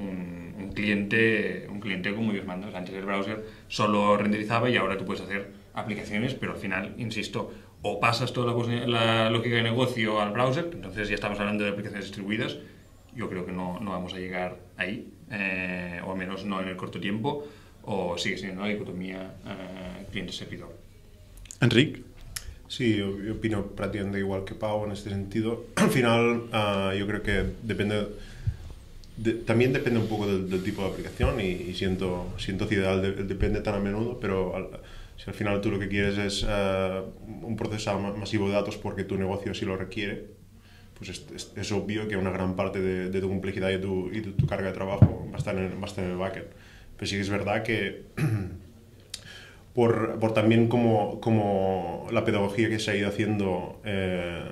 un- 0.02 0.56
un 0.64 0.72
cliente 0.74 1.68
un 1.70 1.80
cliente 1.80 2.14
como 2.16 2.32
Dios 2.32 2.46
manda. 2.46 2.68
O 2.68 2.72
sea, 2.72 2.80
antes 2.80 2.96
el 2.96 3.06
browser 3.06 3.44
solo 3.68 4.18
renderizaba 4.18 4.70
y 4.70 4.78
ahora 4.78 4.98
tú 4.98 5.06
puedes 5.06 5.22
hacer 5.22 5.52
aplicaciones, 5.76 6.34
pero 6.34 6.54
al 6.54 6.58
final, 6.58 6.94
insisto, 6.98 7.52
o 7.82 8.00
pasas 8.00 8.32
toda 8.34 8.54
la, 8.54 8.88
la 8.88 9.30
lógica 9.30 9.58
de 9.58 9.64
negocio 9.64 10.22
al 10.22 10.32
browser, 10.32 10.70
entonces 10.74 11.10
ya 11.10 11.16
estamos 11.16 11.40
hablando 11.40 11.64
de 11.64 11.72
aplicaciones 11.72 12.06
distribuidas. 12.06 12.58
Yo 13.16 13.30
creo 13.30 13.46
que 13.46 13.52
no, 13.52 13.80
no 13.80 13.92
vamos 13.92 14.14
a 14.14 14.18
llegar 14.18 14.58
ahí, 14.78 15.08
eh, 15.30 16.00
o 16.06 16.12
al 16.14 16.18
menos 16.18 16.46
no 16.46 16.62
en 16.62 16.70
el 16.70 16.76
corto 16.78 17.00
tiempo, 17.00 17.46
o 17.84 18.18
sigue 18.18 18.38
siendo 18.38 18.62
una 18.62 18.70
dicotomía 18.72 19.34
eh, 19.46 20.06
cliente-servidor. 20.12 20.74
Enric, 21.60 22.02
Sí, 22.68 22.98
yo, 22.98 23.20
yo 23.22 23.34
opino 23.34 23.68
prácticamente 23.68 24.20
igual 24.20 24.46
que 24.46 24.56
Pau 24.56 24.86
en 24.86 24.92
este 24.92 25.10
sentido. 25.10 25.66
Al 25.76 25.90
final, 25.90 26.44
ah, 26.52 26.94
yo 26.98 27.06
creo 27.08 27.22
que 27.24 27.44
depende. 27.62 28.08
de- 29.16 29.34
también 29.34 29.74
depende 29.74 30.00
un 30.00 30.08
poco 30.08 30.28
del, 30.28 30.50
del 30.50 30.64
tipo 30.64 30.82
de 30.84 30.90
aplicación 30.90 31.40
y, 31.40 31.46
y 31.52 31.74
siento, 31.76 32.34
siento 32.38 32.66
ideal 32.74 33.02
de- 33.02 33.24
depende 33.24 33.62
tan 33.62 33.76
a 33.76 33.80
menudo, 33.80 34.20
pero 34.20 34.56
al- 34.56 34.70
si 35.18 35.30
al 35.30 35.36
final 35.36 35.62
tú 35.62 35.70
lo 35.72 35.80
que 35.80 35.88
quieres 35.88 36.18
es 36.18 36.46
ah, 36.50 37.04
un 37.44 37.56
procesado 37.58 38.00
ma- 38.00 38.14
masivo 38.14 38.48
de 38.48 38.54
datos 38.56 38.78
porque 38.78 39.04
tu 39.04 39.16
negocio 39.18 39.52
así 39.52 39.66
lo 39.66 39.78
requiere, 39.78 40.26
pues 40.98 41.10
es, 41.12 41.26
es- 41.36 41.54
es 41.56 41.72
obvio 41.72 42.08
que 42.08 42.18
una 42.18 42.32
gran 42.32 42.56
parte 42.56 42.82
de, 42.82 43.10
de 43.12 43.22
tu 43.22 43.30
complejidad 43.30 43.70
y, 43.72 43.80
tu, 43.82 44.10
y 44.12 44.22
tu 44.22 44.48
carga 44.48 44.68
de 44.70 44.74
trabajo 44.74 45.28
va 45.32 45.36
a 45.36 45.40
estar 45.40 45.58
en, 45.58 45.80
va 45.80 45.84
a 45.86 45.88
estar 45.88 46.04
en 46.06 46.12
el 46.12 46.18
backend. 46.18 46.48
Pero 46.98 47.08
sí 47.10 47.16
que 47.16 47.22
es 47.22 47.30
verdad 47.30 47.64
que 47.64 48.04
por, 49.74 50.20
por 50.20 50.34
también 50.34 50.68
como, 50.68 51.20
como, 51.20 52.08
la 52.12 52.24
pedagogía 52.24 52.70
que 52.70 52.80
se 52.80 52.92
ha 52.92 52.96
ido 52.96 53.08
haciendo 53.08 53.82
eh, 53.84 54.44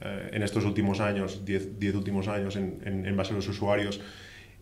eh, 0.00 0.30
en 0.32 0.42
estos 0.42 0.64
últimos 0.64 1.00
años, 1.00 1.44
10 1.44 1.94
últimos 1.94 2.28
años, 2.28 2.56
en, 2.56 2.80
en, 2.84 3.06
en, 3.06 3.16
base 3.16 3.32
a 3.32 3.36
los 3.36 3.48
usuarios, 3.48 4.00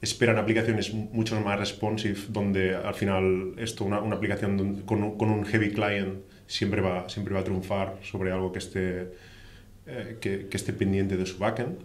esperan 0.00 0.38
aplicaciones 0.38 0.92
mucho 0.94 1.38
más 1.40 1.58
responsive, 1.58 2.18
donde 2.28 2.74
al 2.74 2.94
final 2.94 3.54
esto, 3.58 3.84
una, 3.84 4.00
una 4.00 4.16
aplicación 4.16 4.82
con 4.82 5.16
con 5.16 5.30
un, 5.30 5.44
heavy 5.44 5.70
client 5.70 6.20
siempre 6.46 6.80
va, 6.80 7.08
siempre 7.08 7.34
va 7.34 7.40
a 7.40 7.44
triunfar 7.44 7.96
sobre 8.02 8.32
algo 8.32 8.52
que 8.52 8.58
esté, 8.58 9.12
eh, 9.86 10.16
que, 10.20 10.46
que, 10.48 10.56
esté 10.56 10.72
pendiente 10.72 11.16
de 11.16 11.26
su 11.26 11.38
backend. 11.38 11.78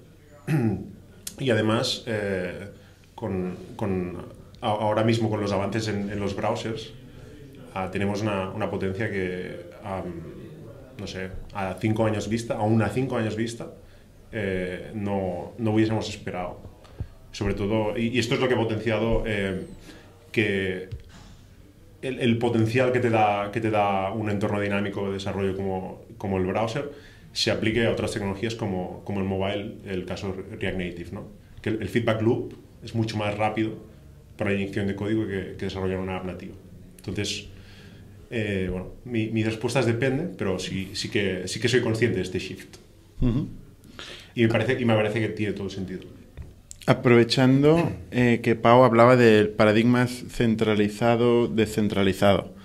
y 1.39 1.49
además, 1.49 2.03
eh, 2.07 2.69
con, 3.15 3.57
con, 3.75 4.25
ahora 4.61 5.03
mismo 5.03 5.29
con 5.29 5.41
los 5.41 5.51
avances 5.51 5.87
en, 5.87 6.09
en 6.09 6.19
los 6.19 6.35
browsers, 6.35 6.93
uh, 7.75 7.89
tenemos 7.91 8.21
una, 8.21 8.49
una, 8.49 8.69
potencia 8.69 9.09
que, 9.09 9.71
no 10.99 11.07
sé, 11.07 11.29
a 11.53 11.75
cinco 11.79 12.05
años 12.05 12.27
vista, 12.29 12.55
aún 12.55 12.81
a 12.81 12.89
cinco 12.89 13.17
años 13.17 13.35
vista, 13.35 13.67
eh, 14.31 14.91
no, 14.93 15.53
no 15.57 15.71
hubiésemos 15.71 16.07
esperado 16.09 16.71
sobre 17.31 17.53
todo, 17.53 17.97
y, 17.97 18.07
y, 18.07 18.19
esto 18.19 18.35
es 18.35 18.41
lo 18.41 18.47
que 18.47 18.55
ha 18.55 18.57
potenciado 18.57 19.23
eh, 19.25 19.65
que 20.31 20.89
el, 22.01 22.19
el, 22.19 22.37
potencial 22.37 22.91
que 22.91 22.99
te, 22.99 23.09
da, 23.09 23.51
que 23.51 23.61
te 23.61 23.71
da 23.71 24.11
un 24.11 24.29
entorno 24.29 24.59
dinámico 24.59 25.07
de 25.07 25.13
desarrollo 25.13 25.55
como, 25.55 26.01
como 26.17 26.37
el 26.37 26.45
browser 26.45 26.91
se 27.31 27.51
aplique 27.51 27.85
a 27.85 27.91
otras 27.91 28.11
tecnologías 28.11 28.55
como, 28.55 29.01
como 29.05 29.21
el 29.21 29.25
mobile, 29.25 29.77
el 29.85 30.05
caso 30.05 30.35
React 30.59 30.77
Native, 30.77 31.09
¿no? 31.13 31.27
Que 31.61 31.69
el, 31.69 31.81
el, 31.81 31.87
feedback 31.87 32.21
loop 32.21 32.55
es 32.83 32.93
mucho 32.95 33.15
más 33.15 33.37
rápido 33.37 33.75
para 34.37 34.49
la 34.49 34.57
inyección 34.57 34.87
de 34.87 34.95
código 34.95 35.25
que, 35.25 35.55
que 35.57 35.65
desarrollar 35.65 35.99
una 35.99 36.17
app 36.17 36.25
nativa. 36.25 36.55
Entonces, 36.97 37.47
eh, 38.31 38.69
bueno, 38.71 38.93
mi, 39.03 39.27
mi, 39.27 39.43
respuesta 39.43 39.81
es 39.81 39.85
depende, 39.85 40.23
pero 40.37 40.57
sí, 40.57 40.91
sí, 40.93 41.09
que, 41.09 41.43
sí 41.47 41.59
que 41.59 41.67
soy 41.67 41.81
consciente 41.81 42.15
de 42.17 42.23
este 42.23 42.39
shift. 42.39 42.77
Uh 43.19 43.27
-huh. 43.27 43.45
y, 44.35 44.43
me 44.43 44.47
parece, 44.47 44.79
y 44.79 44.85
me 44.85 44.95
parece 44.95 45.19
que 45.19 45.27
tiene 45.27 45.51
todo 45.53 45.65
el 45.65 45.71
sentido. 45.71 46.03
Aprovechando 46.87 47.91
eh, 48.09 48.39
que 48.41 48.55
Pau 48.55 48.83
hablaba 48.83 49.17
del 49.17 49.49
paradigma 49.49 50.07
centralizado-descentralizado, 50.07 52.55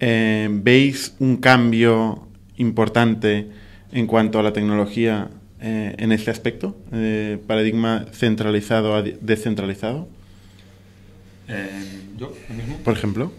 eh, 0.00 0.48
¿veis 0.50 1.14
un 1.20 1.36
cambio 1.36 2.26
importante 2.56 3.46
en 3.92 4.08
cuanto 4.08 4.40
a 4.40 4.42
la 4.42 4.52
tecnología 4.52 5.30
eh, 5.60 5.94
en 5.98 6.10
este 6.10 6.32
aspecto? 6.32 6.76
¿Paradigma 7.46 8.06
centralizado 8.12 8.96
a 8.96 9.02
descentralizado? 9.02 10.08
yo, 12.16 12.34
mismo. 12.56 12.78
Por 12.82 12.94
ejemplo. 12.94 13.30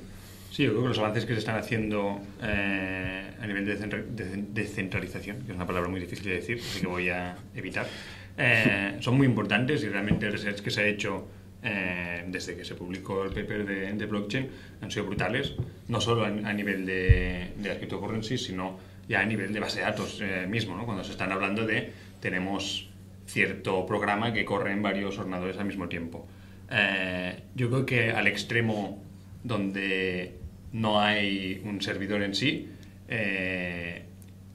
Sí, 0.54 0.66
yo 0.66 0.70
creo 0.70 0.84
que 0.84 0.90
los 0.90 1.00
avances 1.00 1.26
que 1.26 1.34
se 1.34 1.40
están 1.40 1.56
haciendo 1.56 2.22
eh, 2.44 3.24
a 3.42 3.48
nivel 3.48 3.66
de 3.66 4.46
descentralización, 4.54 5.42
que 5.42 5.52
es 5.52 5.56
una 5.56 5.66
palabra 5.66 5.90
muy 5.90 6.00
difícil 6.00 6.26
de 6.26 6.36
decir, 6.36 6.60
así 6.60 6.82
que 6.82 6.86
voy 6.86 7.10
a 7.10 7.36
evitar, 7.56 7.88
eh, 8.38 8.98
son 9.00 9.18
muy 9.18 9.26
importantes 9.26 9.84
y 9.84 9.90
realmente 9.90 10.28
el 10.28 10.34
research 10.34 10.62
que 10.62 10.70
se 10.70 10.82
ha 10.82 10.86
hecho 10.86 11.28
eh, 11.64 12.24
desde 12.28 12.56
que 12.56 12.64
se 12.66 12.76
publicó 12.76 13.24
el 13.24 13.32
paper 13.32 13.66
de, 13.66 13.94
de, 13.94 14.06
blockchain 14.06 14.48
han 14.80 14.92
sido 14.92 15.08
brutales, 15.08 15.56
no 15.88 16.00
solo 16.00 16.24
a, 16.24 16.28
a 16.28 16.54
nivel 16.54 16.86
de, 16.86 17.54
de 17.58 17.70
las 17.70 17.80
cryptocurrencies, 17.80 18.44
sino 18.44 18.78
ya 19.10 19.22
a 19.22 19.26
nivel 19.26 19.54
de 19.54 19.60
base 19.60 19.80
de 19.80 19.86
datos 19.86 20.22
eh, 20.22 20.46
mismo, 20.48 20.78
¿no? 20.78 20.86
cuando 20.86 21.04
se 21.04 21.14
están 21.14 21.32
hablando 21.32 21.66
de 21.66 21.92
tenemos 22.20 22.92
cierto 23.26 23.88
programa 23.88 24.32
que 24.32 24.46
corre 24.46 24.72
en 24.72 24.84
varios 24.84 25.18
ordenadores 25.18 25.58
al 25.58 25.66
mismo 25.66 25.90
tiempo. 25.90 26.28
yo 27.56 27.70
creo 27.72 27.86
que 27.88 28.12
al 28.12 28.28
extremo 28.28 29.04
donde 29.44 30.43
no 30.74 31.00
hay 31.00 31.62
un 31.64 31.82
servidor 31.82 32.22
en 32.24 32.36
sí, 32.36 32.68
eh, 33.08 34.04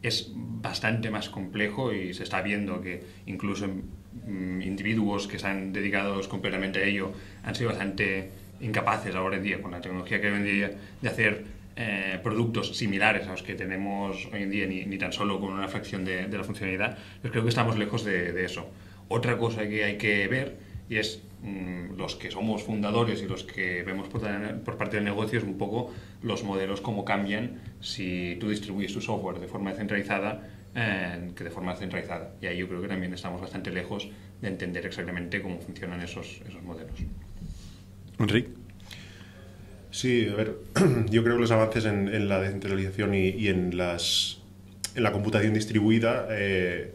es 0.03 0.31
bastante 0.35 1.11
más 1.11 1.29
complejo 1.29 1.93
y 1.93 2.13
se 2.13 2.25
está 2.25 2.43
viendo 2.43 2.81
que 2.81 3.03
incluso 3.27 3.69
mm, 3.69 4.61
individuos 4.63 5.27
que 5.27 5.39
se 5.39 5.47
han 5.47 5.73
dedicado 5.73 6.21
completamente 6.29 6.81
a 6.81 6.85
ello 6.85 7.13
han 7.45 7.55
sido 7.55 7.71
bastante 7.71 8.31
incapaces 8.61 9.15
ahora 9.15 9.37
en 9.37 9.45
día, 9.45 9.63
con 9.63 9.71
la 9.71 9.81
tecnología 9.81 10.21
que 10.21 10.27
hay 10.27 10.33
hoy 10.33 10.39
en 10.41 10.45
día, 10.45 10.71
de 11.01 11.09
hacer 11.09 11.45
eh, 11.77 12.19
productos 12.23 12.77
similares 12.77 13.27
a 13.29 13.31
los 13.31 13.45
que 13.45 13.55
tenemos 13.55 14.29
hoy 14.33 14.43
en 14.43 14.51
día, 14.51 14.67
ni, 14.67 14.85
ni 14.85 14.99
tan 14.99 15.13
solo 15.13 15.39
con 15.41 15.53
una 15.53 15.69
fracción 15.69 16.05
de, 16.05 16.29
la 16.29 16.43
funcionalidad. 16.43 16.99
Pues 17.21 17.31
creo 17.31 17.45
que 17.45 17.51
estamos 17.51 17.79
lejos 17.79 18.05
de 18.05 18.45
eso. 18.45 18.69
Otra 19.09 19.39
cosa 19.39 19.69
que 19.69 19.85
hay 19.85 19.97
que 19.97 20.27
ver 20.29 20.68
y 20.89 20.97
es 20.97 21.23
mmm, 21.43 21.97
los 21.97 22.17
que 22.17 22.31
somos 22.31 22.63
fundadores 22.63 23.23
y 23.23 23.27
los 23.27 23.45
que 23.45 23.83
vemos 23.83 24.09
por, 24.09 24.23
por, 24.65 24.77
parte 24.77 24.97
del 24.97 25.05
negocio 25.05 25.39
es 25.39 25.45
un 25.45 25.59
poco 25.59 25.93
los 26.23 26.45
modelos 26.45 26.81
cómo 26.81 27.05
cambian 27.05 27.61
si 27.81 28.37
tú 28.41 28.49
distribuyes 28.49 28.93
tu 28.93 29.01
software 29.01 29.39
de 29.39 29.49
forma 29.49 29.71
descentralizada 29.71 30.49
eh, 30.75 31.31
que 31.35 31.45
de 31.45 31.51
forma 31.51 31.75
centralizada. 31.75 32.35
Y 32.41 32.47
ahí 32.47 32.59
yo 32.59 32.69
creo 32.69 32.81
que 32.81 32.89
también 32.89 33.13
estamos 33.13 33.41
bastante 33.41 33.71
lejos 33.71 34.09
de 34.41 34.49
entender 34.49 34.87
exactamente 34.87 35.41
cómo 35.43 35.59
funcionan 35.61 36.01
esos, 36.03 36.41
esos 36.47 36.63
modelos. 36.63 36.95
Enrique. 38.19 38.51
Sí, 39.91 40.29
a 40.31 40.35
ver, 40.37 40.57
yo 41.11 41.25
creo 41.25 41.37
que 41.37 41.41
los 41.41 41.51
avances 41.51 41.87
en, 41.87 42.09
en 42.09 42.29
la 42.29 42.41
descentralización 42.41 43.15
y, 43.15 43.29
y, 43.31 43.49
en, 43.49 43.77
las, 43.77 44.41
en 44.95 45.03
la 45.03 45.13
computación 45.13 45.55
distribuida 45.55 46.29
eh, 46.31 46.95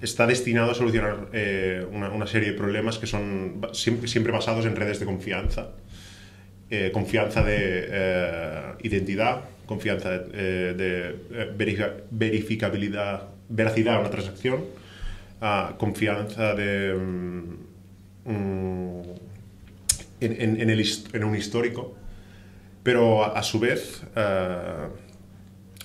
está 0.00 0.26
destinado 0.26 0.72
a 0.72 0.74
solucionar 0.74 1.28
eh, 1.32 1.86
una, 1.90 2.26
serie 2.26 2.52
de 2.52 2.58
problemas 2.58 2.98
que 2.98 3.06
son 3.06 3.60
siempre, 3.72 4.08
siempre 4.08 4.32
basados 4.32 4.66
en 4.66 4.76
redes 4.76 5.00
de 5.00 5.06
confianza. 5.06 5.68
Eh, 6.70 6.90
confianza 6.92 7.42
de 7.42 7.86
eh, 7.88 8.62
identidad, 8.82 9.42
confianza 9.66 10.10
de, 10.10 10.74
de 10.74 11.16
verifica, 11.56 11.94
verificabilidad, 12.10 13.28
veracidad 13.48 13.94
de 13.94 14.00
una 14.00 14.10
transacción, 14.10 14.64
uh, 15.40 15.76
confianza 15.76 16.54
de, 16.54 16.94
um, 16.94 17.56
en, 20.20 20.60
en, 20.60 20.70
en, 20.70 21.24
un 21.24 21.36
histórico. 21.36 21.94
Pero 22.82 23.22
a, 23.22 23.38
a 23.38 23.42
su 23.42 23.60
vez, 23.60 24.02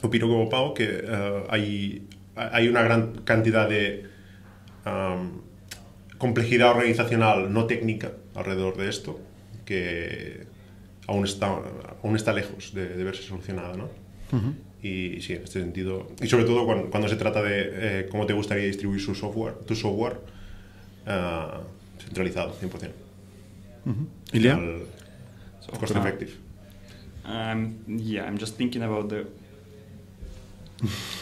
opino 0.01 0.27
como 0.27 0.49
Pau 0.49 0.73
que 0.73 1.03
hay, 1.49 2.07
hay 2.37 2.67
una 2.67 2.81
gran 2.81 3.21
cantidad 3.23 3.67
de 3.69 4.05
um, 4.85 5.41
complejidad 6.17 6.71
organizacional 6.71 7.51
no 7.51 7.65
técnica 7.65 8.11
alrededor 8.35 8.77
de 8.77 8.89
esto 8.89 9.19
que 9.65 10.45
aún 11.07 11.25
está, 11.25 11.59
aún 12.03 12.15
está 12.15 12.33
lejos 12.33 12.73
de, 12.73 12.89
de 12.89 13.03
verse 13.03 13.23
solucionada, 13.23 13.75
¿no? 13.75 13.85
Uh 14.31 14.35
-huh. 14.35 14.53
Y 14.81 15.21
sí, 15.21 15.33
en 15.33 15.43
este 15.43 15.59
sentido, 15.59 16.07
y 16.21 16.27
sobre 16.27 16.45
todo 16.45 16.65
cuando, 16.65 16.89
cuando 16.89 17.09
se 17.09 17.15
trata 17.15 17.41
de 17.41 17.69
eh, 17.73 18.07
cómo 18.09 18.25
te 18.25 18.33
gustaría 18.33 18.65
distribuir 18.65 19.01
su 19.01 19.15
software, 19.15 19.55
tu 19.65 19.75
software 19.75 20.17
uh, 21.07 21.63
centralizado, 22.03 22.55
100%. 22.61 22.91
Uh 23.85 23.91
-huh. 23.91 24.07
Ilya? 24.33 24.59
So, 25.61 25.71
cost 25.79 25.95
effective. 25.95 26.31
Um, 27.25 27.75
yeah, 27.87 28.25
I'm 28.25 28.37
just 28.37 28.55
thinking 28.55 28.83
about 28.83 29.09
the 29.09 29.25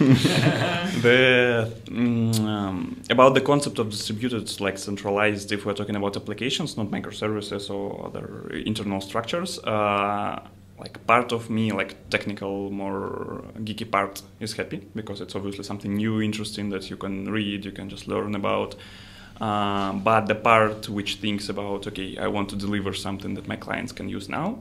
the 1.01 1.71
um, 1.89 3.01
about 3.09 3.33
the 3.33 3.41
concept 3.41 3.79
of 3.79 3.89
distributed 3.89 4.59
like 4.59 4.77
centralized 4.77 5.51
if 5.53 5.65
we're 5.65 5.73
talking 5.73 5.95
about 5.95 6.17
applications 6.17 6.75
not 6.75 6.87
microservices 6.91 7.69
or 7.69 8.05
other 8.05 8.49
internal 8.65 8.99
structures 8.99 9.59
uh, 9.59 10.41
like 10.77 11.05
part 11.07 11.31
of 11.31 11.49
me 11.49 11.71
like 11.71 12.09
technical 12.09 12.69
more 12.69 13.43
geeky 13.59 13.89
part 13.89 14.21
is 14.39 14.53
happy 14.53 14.85
because 14.93 15.21
it's 15.21 15.35
obviously 15.35 15.63
something 15.63 15.95
new 15.95 16.21
interesting 16.21 16.69
that 16.69 16.89
you 16.89 16.97
can 16.97 17.31
read 17.31 17.63
you 17.65 17.71
can 17.71 17.89
just 17.89 18.07
learn 18.07 18.35
about. 18.35 18.75
Uh, 19.39 19.91
but 19.91 20.27
the 20.27 20.35
part 20.35 20.87
which 20.87 21.15
thinks 21.15 21.49
about 21.49 21.85
okay 21.85 22.17
i 22.17 22.25
want 22.25 22.47
to 22.47 22.55
deliver 22.55 22.93
something 22.93 23.33
that 23.33 23.45
my 23.49 23.57
clients 23.57 23.91
can 23.91 24.07
use 24.07 24.29
now 24.29 24.57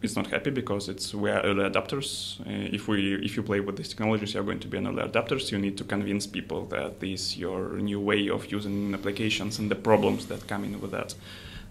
is 0.00 0.16
not 0.16 0.28
happy 0.28 0.50
because 0.50 0.88
it's 0.88 1.14
we 1.14 1.30
are 1.30 1.40
early 1.40 1.64
adapters. 1.68 2.40
Uh, 2.40 2.74
if 2.74 2.88
we 2.88 3.14
if 3.16 3.36
you 3.36 3.42
play 3.42 3.60
with 3.60 3.76
these 3.76 3.88
technologies, 3.88 4.34
you're 4.34 4.44
going 4.44 4.60
to 4.60 4.68
be 4.68 4.78
an 4.78 4.86
early 4.86 5.02
adapters. 5.02 5.50
You 5.50 5.58
need 5.58 5.76
to 5.78 5.84
convince 5.84 6.26
people 6.26 6.66
that 6.66 7.00
this 7.00 7.36
your 7.36 7.78
new 7.78 8.00
way 8.00 8.28
of 8.28 8.50
using 8.52 8.94
applications 8.94 9.58
and 9.58 9.70
the 9.70 9.74
problems 9.74 10.26
that 10.26 10.46
come 10.46 10.64
in 10.64 10.80
with 10.80 10.92
that. 10.92 11.14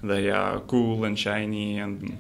They 0.04 0.30
are 0.30 0.60
cool 0.62 1.06
and 1.06 1.18
shiny 1.18 1.80
and 1.80 2.18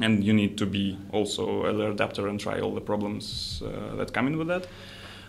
and 0.00 0.22
you 0.22 0.32
need 0.32 0.56
to 0.58 0.66
be 0.66 0.96
also 1.12 1.64
early 1.64 1.86
adapter 1.86 2.28
and 2.28 2.38
try 2.38 2.60
all 2.60 2.74
the 2.74 2.80
problems 2.80 3.62
uh, 3.64 3.96
that 3.96 4.12
come 4.12 4.26
in 4.26 4.38
with 4.38 4.48
that. 4.48 4.66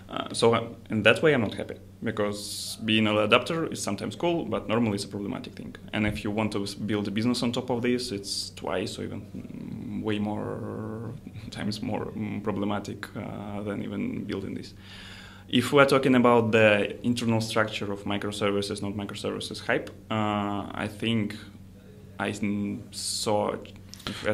Uh, 0.09 0.33
so 0.33 0.55
uh, 0.55 0.67
in 0.89 1.03
that 1.03 1.21
way, 1.21 1.33
I'm 1.33 1.41
not 1.41 1.53
happy 1.53 1.75
because 2.03 2.77
being 2.83 3.05
an 3.05 3.15
adapter 3.17 3.67
is 3.67 3.81
sometimes 3.81 4.15
cool, 4.15 4.45
but 4.45 4.67
normally 4.67 4.95
it's 4.95 5.03
a 5.03 5.07
problematic 5.07 5.53
thing. 5.53 5.75
And 5.93 6.07
if 6.07 6.23
you 6.23 6.31
want 6.31 6.51
to 6.53 6.65
build 6.77 7.07
a 7.07 7.11
business 7.11 7.43
on 7.43 7.51
top 7.51 7.69
of 7.69 7.83
this, 7.83 8.11
it's 8.11 8.49
twice 8.55 8.97
or 8.97 9.03
even 9.03 10.01
way 10.03 10.17
more 10.17 11.13
times 11.51 11.83
more 11.83 12.05
mm, 12.05 12.43
problematic 12.43 13.05
uh, 13.15 13.61
than 13.61 13.83
even 13.83 14.23
building 14.23 14.55
this. 14.55 14.73
If 15.47 15.73
we're 15.73 15.85
talking 15.85 16.15
about 16.15 16.51
the 16.51 16.97
internal 17.05 17.41
structure 17.41 17.91
of 17.91 18.03
microservices, 18.05 18.81
not 18.81 18.93
microservices 18.93 19.59
hype, 19.65 19.89
uh, 20.09 20.69
I 20.71 20.87
think 20.87 21.35
I 22.19 22.33
saw 22.91 23.55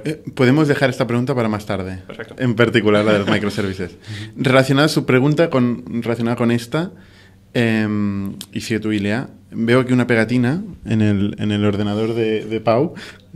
Eh, 0.03 0.23
podemos 0.33 0.67
dejar 0.67 0.89
esta 0.89 1.07
pregunta 1.07 1.35
para 1.35 1.49
más 1.49 1.65
tarde. 1.65 2.01
Perfecto. 2.07 2.35
En 2.37 2.55
particular 2.55 3.03
la 3.05 3.13
de 3.13 3.19
los 3.19 3.29
microservices. 3.31 3.97
relacionada 4.35 4.87
su 4.87 5.05
pregunta 5.05 5.49
con, 5.49 6.03
relacionada 6.03 6.35
con 6.35 6.51
esta, 6.51 6.91
eh, 7.53 7.87
y 8.51 8.61
si 8.61 8.77
tu 8.79 8.91
Ilea, 8.91 9.29
veo 9.51 9.79
aquí 9.79 9.93
una 9.93 10.07
pegatina 10.07 10.61
en 10.85 11.01
el, 11.01 11.35
en 11.39 11.51
el 11.51 11.63
ordenador 11.63 12.13
de, 12.13 12.45
de, 12.45 12.59
Pau 12.59 12.93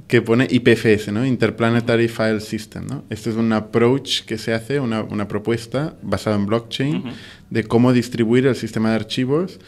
que 0.07 0.21
pone 0.21 0.47
IPFS, 0.49 1.11
¿no? 1.13 1.25
Interplanetary 1.25 2.09
File 2.09 2.41
System. 2.41 2.87
¿no? 2.87 3.03
Este 3.09 3.29
es 3.29 3.37
un 3.37 3.53
approach 3.53 4.25
que 4.25 4.37
se 4.37 4.53
hace, 4.53 4.79
una, 4.79 5.03
una 5.03 5.27
propuesta 5.27 5.95
basada 6.01 6.35
en 6.35 6.45
blockchain 6.47 6.95
uh 6.95 7.03
-huh. 7.05 7.13
de 7.49 7.63
cómo 7.63 7.93
distribuir 7.93 8.47
el 8.47 8.55
sistema 8.55 8.89
de 8.89 8.95
archivos 8.95 9.59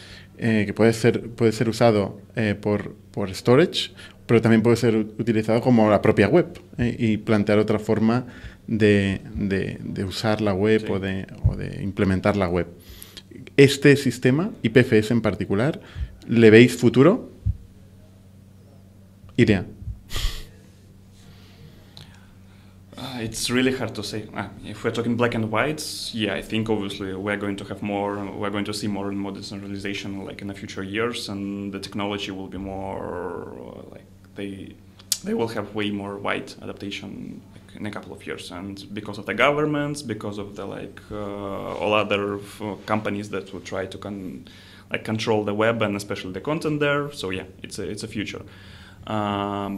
eh, 0.43 0.63
que 0.65 0.73
puede 0.73 0.91
ser, 0.93 1.29
puede 1.29 1.51
ser 1.51 1.69
usado 1.69 2.19
eh, 2.35 2.55
por, 2.59 2.95
por 3.11 3.29
storage, 3.33 3.91
pero 4.31 4.41
también 4.41 4.61
puede 4.61 4.77
ser 4.77 4.95
utilizado 4.95 5.59
como 5.59 5.89
la 5.89 6.01
propia 6.01 6.29
web 6.29 6.57
eh, 6.77 6.95
y 6.97 7.17
plantear 7.17 7.59
otra 7.59 7.79
forma 7.79 8.27
de, 8.65 9.19
de, 9.35 9.77
de 9.83 10.05
usar 10.05 10.39
la 10.39 10.53
web 10.53 10.79
sí. 10.79 10.87
o, 10.89 10.99
de, 11.01 11.27
o, 11.45 11.57
de, 11.57 11.83
implementar 11.83 12.37
la 12.37 12.47
web. 12.47 12.65
Este 13.57 13.97
sistema, 13.97 14.51
IPFS 14.63 15.11
en 15.11 15.21
particular, 15.21 15.81
¿le 16.29 16.49
veis 16.49 16.77
futuro? 16.77 17.29
Irea. 19.35 19.65
Uh, 22.95 23.19
it's 23.19 23.49
really 23.49 23.75
hard 23.75 23.93
to 23.93 24.01
say. 24.01 24.29
Uh, 24.33 24.47
if 24.63 24.85
we're 24.85 24.91
talking 24.91 25.17
black 25.17 25.35
and 25.35 25.51
white, 25.51 25.83
yeah, 26.13 26.35
I 26.35 26.41
think 26.41 26.69
obviously 26.69 27.13
we're 27.15 27.35
going 27.35 27.57
to 27.57 27.65
have 27.65 27.83
more, 27.83 28.15
we're 28.37 28.49
going 28.49 28.63
to 28.63 28.73
see 28.73 28.87
more 28.87 29.09
and 29.09 29.19
more 29.19 29.33
decentralization 29.33 30.23
like 30.23 30.41
in 30.41 30.47
the 30.47 30.53
future 30.53 30.83
years, 30.83 31.27
and 31.27 31.73
the 31.73 31.79
technology 31.79 32.31
will 32.31 32.47
be 32.47 32.57
more 32.57 33.83
like 33.91 34.05
they 34.41 34.75
they 35.23 35.33
will 35.33 35.51
have 35.57 35.67
way 35.75 35.89
more 35.91 36.15
wide 36.17 36.49
adaptation 36.63 37.41
in 37.75 37.85
a 37.85 37.91
couple 37.91 38.11
of 38.13 38.21
years, 38.27 38.51
and 38.51 38.75
because 38.93 39.17
of 39.21 39.25
the 39.25 39.33
governments, 39.33 40.01
because 40.01 40.37
of 40.43 40.55
the 40.57 40.65
like 40.65 40.99
uh, 41.11 41.81
all 41.81 41.93
other 41.93 42.39
companies 42.85 43.29
that 43.29 43.45
will 43.53 43.65
try 43.73 43.85
to 43.93 43.97
con 43.97 44.47
like 44.91 45.03
control 45.11 45.43
the 45.45 45.53
web 45.53 45.81
and 45.81 45.95
especially 45.95 46.33
the 46.33 46.45
content 46.51 46.79
there. 46.79 47.11
So 47.11 47.25
yeah, 47.29 47.47
it's 47.65 47.79
a 47.79 47.85
it's 47.93 48.03
a 48.03 48.07
future. 48.07 48.43
Um, 49.07 49.71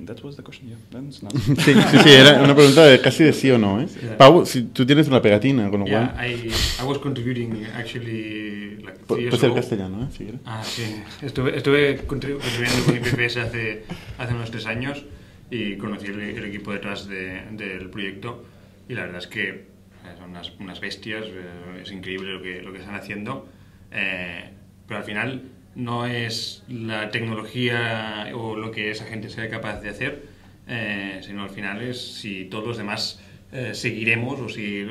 That 0.00 0.22
was 0.24 0.36
the 0.36 0.42
question, 0.42 0.68
yeah. 0.68 0.76
Then 0.90 1.08
it's 1.08 1.22
not. 1.22 1.32
sí, 1.64 1.74
sí, 1.74 1.98
sí, 2.02 2.10
era 2.10 2.42
una 2.42 2.54
pregunta 2.54 2.84
de 2.84 3.00
casi 3.00 3.24
de 3.24 3.32
sí 3.32 3.50
o 3.50 3.58
no, 3.58 3.80
¿eh? 3.80 3.86
Yeah. 3.86 4.16
Pau, 4.16 4.44
si 4.44 4.62
tú 4.62 4.84
tienes 4.84 5.06
una 5.08 5.20
pegatina, 5.20 5.70
con 5.70 5.80
lo 5.80 5.86
yeah, 5.86 6.12
cual... 6.12 6.30
I, 6.30 6.50
I 6.80 6.84
was 6.84 6.98
contributing 6.98 7.66
actually 7.76 8.78
like 8.82 8.98
Puede 9.06 9.30
ser 9.36 9.54
castellano, 9.54 10.04
¿eh? 10.04 10.08
Si 10.10 10.24
quieres. 10.24 10.40
Ah, 10.44 10.62
sí. 10.64 11.02
Estuve, 11.22 11.56
estuve 11.56 11.98
contribuyendo 12.06 12.84
con 12.84 12.96
IPFS 12.96 13.36
hace, 13.36 13.84
hace 14.18 14.34
unos 14.34 14.50
tres 14.50 14.66
años 14.66 15.04
y 15.50 15.76
conocí 15.76 16.06
el, 16.06 16.20
el 16.20 16.44
equipo 16.46 16.72
detrás 16.72 17.06
de, 17.06 17.42
del 17.52 17.90
proyecto 17.90 18.44
y 18.88 18.94
la 18.94 19.02
verdad 19.02 19.18
es 19.18 19.26
que 19.26 19.48
eh, 19.48 20.14
son 20.18 20.30
unas, 20.30 20.52
unas 20.58 20.80
bestias, 20.80 21.24
eh, 21.26 21.82
es 21.82 21.92
increíble 21.92 22.32
lo 22.32 22.42
que, 22.42 22.62
lo 22.62 22.72
que 22.72 22.78
están 22.80 22.94
haciendo, 22.94 23.48
eh, 23.92 24.50
pero 24.86 24.98
al 24.98 25.04
final 25.04 25.42
no 25.74 26.06
es 26.06 26.62
la 26.68 27.10
tecnología 27.10 28.30
o 28.34 28.56
lo 28.56 28.70
que 28.70 28.90
esa 28.90 29.04
gente 29.04 29.30
sea 29.30 29.48
capaz 29.48 29.80
de 29.80 29.88
hacer, 29.88 30.22
eh, 30.68 31.20
sino 31.22 31.42
al 31.42 31.50
final 31.50 31.82
es 31.82 32.00
si 32.00 32.44
todos 32.44 32.66
los 32.66 32.76
demás 32.76 33.20
eh, 33.52 33.70
seguiremos 33.74 34.40
o 34.40 34.48
si, 34.48 34.86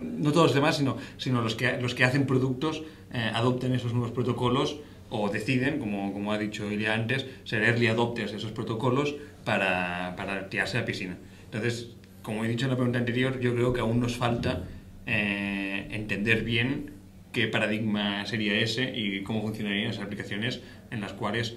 no 0.00 0.32
todos 0.32 0.46
los 0.48 0.54
demás, 0.54 0.76
sino, 0.76 0.96
sino 1.16 1.40
los, 1.40 1.54
que, 1.54 1.80
los 1.80 1.94
que 1.94 2.04
hacen 2.04 2.26
productos 2.26 2.82
eh, 3.12 3.30
adopten 3.34 3.74
esos 3.74 3.92
nuevos 3.92 4.12
protocolos 4.12 4.78
o 5.10 5.28
deciden, 5.28 5.78
como, 5.78 6.12
como 6.12 6.32
ha 6.32 6.38
dicho 6.38 6.70
Ilia 6.70 6.94
antes, 6.94 7.26
ser 7.44 7.62
early 7.62 7.86
adopters 7.86 8.32
de 8.32 8.38
esos 8.38 8.52
protocolos 8.52 9.14
para, 9.44 10.14
para 10.16 10.48
tirarse 10.48 10.78
a 10.78 10.80
la 10.80 10.86
piscina. 10.86 11.18
Entonces, 11.44 11.90
como 12.22 12.44
he 12.44 12.48
dicho 12.48 12.64
en 12.64 12.70
la 12.70 12.76
pregunta 12.76 12.98
anterior, 12.98 13.38
yo 13.40 13.54
creo 13.54 13.72
que 13.72 13.80
aún 13.80 14.00
nos 14.00 14.16
falta 14.16 14.64
entender 15.04 16.44
bien 16.44 16.92
qué 17.32 17.48
paradigma 17.48 18.24
sería 18.26 18.58
ese 18.58 18.92
y 18.96 19.22
cómo 19.22 19.42
funcionarían 19.42 19.90
esas 19.90 20.04
aplicaciones 20.04 20.60
en 20.90 21.00
las 21.00 21.12
cuales 21.12 21.56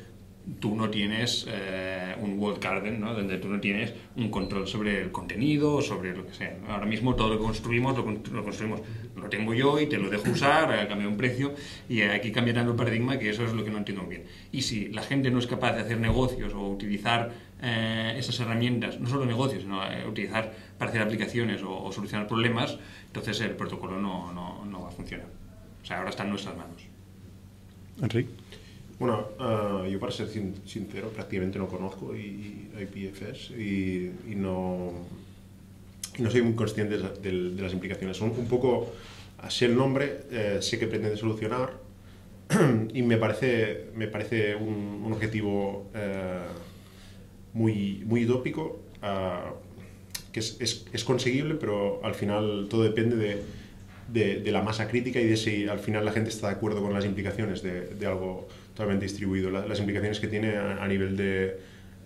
tú 0.60 0.76
no 0.76 0.90
tienes 0.90 1.46
eh, 1.50 2.16
un 2.20 2.38
walled 2.40 2.62
garden, 2.62 3.00
¿no? 3.00 3.14
donde 3.14 3.38
tú 3.38 3.50
no 3.50 3.60
tienes 3.60 3.94
un 4.16 4.30
control 4.30 4.68
sobre 4.68 5.02
el 5.02 5.12
contenido 5.12 5.82
sobre 5.82 6.16
lo 6.16 6.26
que 6.26 6.34
sea. 6.34 6.58
Ahora 6.68 6.86
mismo 6.86 7.16
todo 7.16 7.30
lo 7.30 7.38
que 7.38 7.44
construimos 7.44 7.98
lo, 7.98 8.04
lo, 8.32 8.44
construimos, 8.44 8.82
lo 9.16 9.28
tengo 9.30 9.54
yo 9.54 9.80
y 9.80 9.88
te 9.88 9.98
lo 9.98 10.10
dejo 10.10 10.30
usar, 10.30 10.72
a 10.72 10.88
cambio 10.88 11.08
de 11.08 11.14
un 11.14 11.18
precio, 11.18 11.54
y 11.90 12.02
aquí 12.02 12.32
cambiarán 12.32 12.68
el 12.68 12.76
paradigma 12.76 13.18
que 13.18 13.30
eso 13.30 13.44
es 13.44 13.54
lo 13.54 13.64
que 13.64 13.72
no 13.72 13.80
entiendo 13.80 14.06
bien. 14.06 14.24
Y 14.52 14.62
si 14.62 14.90
la 14.90 15.02
gente 15.02 15.32
no 15.32 15.40
es 15.40 15.48
capaz 15.48 15.74
de 15.74 15.82
hacer 15.82 16.00
negocios 16.00 16.54
o 16.54 16.68
utilizar 16.68 17.32
eh, 17.62 18.14
esas 18.18 18.40
herramientas, 18.40 19.00
no 19.00 19.10
solo 19.10 19.26
negocios, 19.26 19.64
sino 19.64 19.84
eh, 19.84 20.08
utilizar 20.08 20.54
para 20.78 20.90
hacer 20.92 21.02
aplicaciones 21.02 21.64
o, 21.64 21.84
o, 21.84 21.92
solucionar 21.92 22.28
problemas, 22.28 22.78
entonces 23.08 23.42
el 23.42 23.52
protocolo 23.52 24.00
no, 24.00 24.32
no, 24.32 24.64
no 24.66 24.82
va 24.82 24.90
a 24.90 24.92
funcionar. 24.92 25.45
O 25.86 25.88
sea, 25.88 26.00
ahora 26.00 26.10
está 26.10 26.24
en 26.24 26.32
nuestras 26.32 26.58
manos. 26.58 26.82
Enrique. 28.02 28.32
Bueno, 28.98 29.28
uh, 29.40 29.86
yo 29.86 30.00
para 30.00 30.12
ser 30.12 30.28
sincero, 30.30 31.10
prácticamente 31.10 31.60
no 31.60 31.68
conozco 31.68 32.16
IPFS 32.16 33.52
y, 33.52 34.12
y, 34.28 34.36
no, 34.36 34.94
y 36.18 36.24
no 36.24 36.32
soy 36.32 36.42
muy 36.42 36.56
consciente 36.56 36.98
de, 36.98 37.10
de, 37.20 37.52
de 37.52 37.62
las 37.62 37.72
implicaciones. 37.72 38.18
Son 38.18 38.32
un 38.32 38.48
poco, 38.48 38.94
así 39.38 39.66
el 39.66 39.76
nombre, 39.76 40.22
eh, 40.32 40.58
sé 40.60 40.80
que 40.80 40.88
pretende 40.88 41.18
solucionar 41.18 41.74
y 42.92 43.04
me 43.04 43.18
parece, 43.18 43.92
me 43.94 44.08
parece 44.08 44.56
un, 44.56 45.04
un 45.06 45.14
objetivo 45.14 45.92
eh, 45.94 46.48
muy, 47.54 48.02
muy 48.08 48.26
utópico, 48.26 48.82
uh, 49.04 49.54
que 50.32 50.40
es, 50.40 50.58
es, 50.60 50.88
es 50.92 51.04
conseguible, 51.04 51.54
pero 51.54 52.04
al 52.04 52.16
final 52.16 52.66
todo 52.72 52.82
depende 52.82 53.18
de 53.18 53.65
de, 54.08 54.40
de, 54.42 54.52
la 54.52 54.62
masa 54.62 54.88
crítica 54.88 55.20
y 55.20 55.26
de 55.26 55.38
si 55.38 55.68
al 55.68 55.80
final 55.80 56.06
la 56.06 56.12
gente 56.12 56.30
está 56.30 56.48
de 56.48 56.54
acuerdo 56.54 56.82
con 56.82 56.94
las 56.94 57.06
implicaciones 57.06 57.62
de, 57.64 57.88
de 57.88 58.06
algo 58.06 58.48
totalmente 58.74 59.06
distribuido, 59.06 59.50
la, 59.50 59.66
las 59.66 59.80
implicaciones 59.80 60.20
que 60.20 60.28
tiene 60.28 60.58
a, 60.58 60.84
a 60.84 60.88
nivel 60.88 61.18
de 61.18 61.58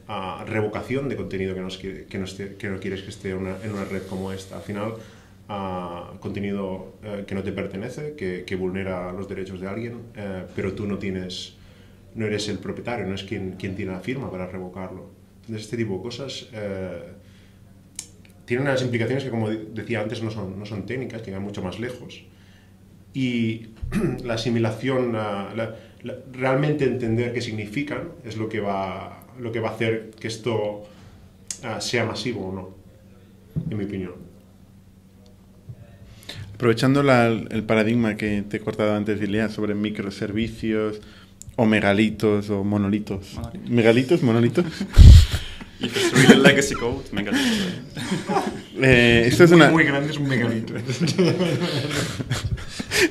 a 0.09 0.43
revocación 0.43 1.07
de 1.07 1.15
contenido 1.15 1.53
que, 1.53 1.61
nos, 1.61 1.77
que, 1.77 2.05
que, 2.05 2.17
no 2.17 2.25
esté, 2.25 2.55
que 2.55 2.67
no 2.67 2.79
quieres 2.79 3.03
que 3.03 3.09
esté 3.09 3.35
una, 3.35 3.57
en 3.63 3.71
una 3.71 3.85
red 3.85 4.01
como 4.07 4.31
esta. 4.31 4.57
Al 4.57 4.63
final, 4.63 4.93
uh, 5.47 6.17
contenido 6.19 6.95
uh, 7.03 7.25
que 7.27 7.35
no 7.35 7.43
te 7.43 7.51
pertenece, 7.51 8.15
que, 8.15 8.43
que, 8.43 8.55
vulnera 8.55 9.13
los 9.13 9.29
derechos 9.29 9.61
de 9.61 9.67
alguien, 9.67 9.93
uh, 9.93 10.49
pero 10.55 10.73
tú 10.73 10.87
no 10.87 10.97
tienes, 10.97 11.57
no 12.15 12.25
eres 12.25 12.49
el 12.49 12.57
propietario, 12.57 13.05
no 13.05 13.13
es 13.13 13.23
quien, 13.23 13.51
quien 13.51 13.75
tiene 13.75 13.91
la 13.91 13.99
firma 13.99 14.31
para 14.31 14.47
revocarlo. 14.47 15.11
Entonces, 15.41 15.65
este 15.65 15.77
tipo 15.77 15.97
de 15.97 16.01
cosas 16.01 16.49
tiene 18.49 18.63
unas 18.63 18.81
implicaciones 18.81 19.23
que, 19.23 19.29
como 19.29 19.47
decía 19.47 20.01
antes, 20.01 20.23
no 20.23 20.31
son, 20.31 20.57
no 20.57 20.65
son 20.65 20.87
técnicas, 20.87 21.23
llegan 21.23 21.43
mucho 21.43 21.61
más 21.61 21.79
lejos. 21.79 22.23
Y 23.13 23.67
la 24.23 24.33
asimilación, 24.33 25.13
la, 25.13 25.53
la, 25.55 25.75
la, 26.01 26.15
realmente 26.33 26.85
entender 26.85 27.31
qué 27.31 27.41
significan, 27.41 28.09
es 28.25 28.37
lo 28.37 28.49
que 28.49 28.59
va, 28.59 29.23
lo 29.39 29.51
que 29.51 29.59
va 29.59 29.69
a 29.69 29.73
hacer 29.73 30.09
que 30.19 30.27
esto 30.27 30.81
uh, 30.81 31.79
sea 31.79 32.05
masivo 32.05 32.47
o 32.47 32.51
no, 32.51 32.69
en 33.69 33.77
mi 33.77 33.83
opinión. 33.83 34.13
Aprovechando 36.55 37.01
el 37.01 37.63
paradigma 37.65 38.17
que 38.17 38.41
te 38.41 38.57
he 38.57 38.59
cortado 38.61 38.95
antes, 38.95 39.21
Ilia, 39.21 39.49
sobre 39.49 39.75
microservicios 39.75 41.01
o 41.55 41.67
megalitos 41.67 42.49
o 42.49 42.63
monolitos. 42.63 43.35
Monolitos. 43.35 43.69
¿Megalitos? 43.69 44.23
¿Monolitos? 44.23 44.65
If 45.81 45.95
it's 45.95 46.11
really 46.13 46.41
legacy 46.41 46.75
code, 46.75 47.05
megalito. 47.11 47.43
Eh, 48.81 49.27
esto 49.27 49.45
es 49.45 49.51
muy, 49.51 49.61
una... 49.61 49.71
muy 49.71 49.83
grande, 49.85 50.11
es 50.11 50.17
un 50.17 50.27
megalito. 50.27 50.73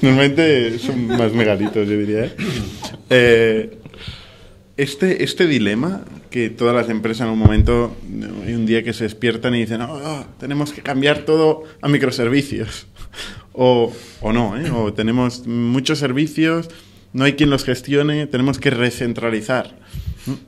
Normalmente 0.03 0.79
son 0.79 1.07
más 1.07 1.33
megalitos, 1.33 1.89
yo 1.89 1.99
diría. 1.99 2.25
¿eh? 2.25 2.33
Eh, 3.11 3.79
este, 4.77 5.25
este 5.25 5.47
dilema 5.47 6.05
que 6.31 6.51
todas 6.51 6.75
las 6.75 6.91
empresas 6.91 7.27
en 7.27 7.33
un 7.33 7.39
momento, 7.39 7.97
hay 8.47 8.55
un 8.55 8.67
día 8.67 8.83
que 8.83 8.93
se 8.93 9.05
despiertan 9.05 9.55
y 9.55 9.61
dicen, 9.61 9.81
oh, 9.83 9.95
oh, 9.95 10.27
tenemos 10.39 10.73
que 10.73 10.83
cambiar 10.83 11.25
todo 11.25 11.65
a 11.81 11.89
microservicios. 11.89 12.87
O, 13.61 13.93
o 14.21 14.33
no, 14.33 14.57
¿eh? 14.57 14.71
o 14.71 14.93
tenemos 14.93 15.45
muchos 15.49 15.99
servicios, 15.99 16.69
no 17.13 17.25
hay 17.25 17.33
quien 17.33 17.51
los 17.51 17.65
gestione, 17.65 18.29
tenemos 18.29 18.61
que 18.61 18.71
recentralizar. 18.71 19.77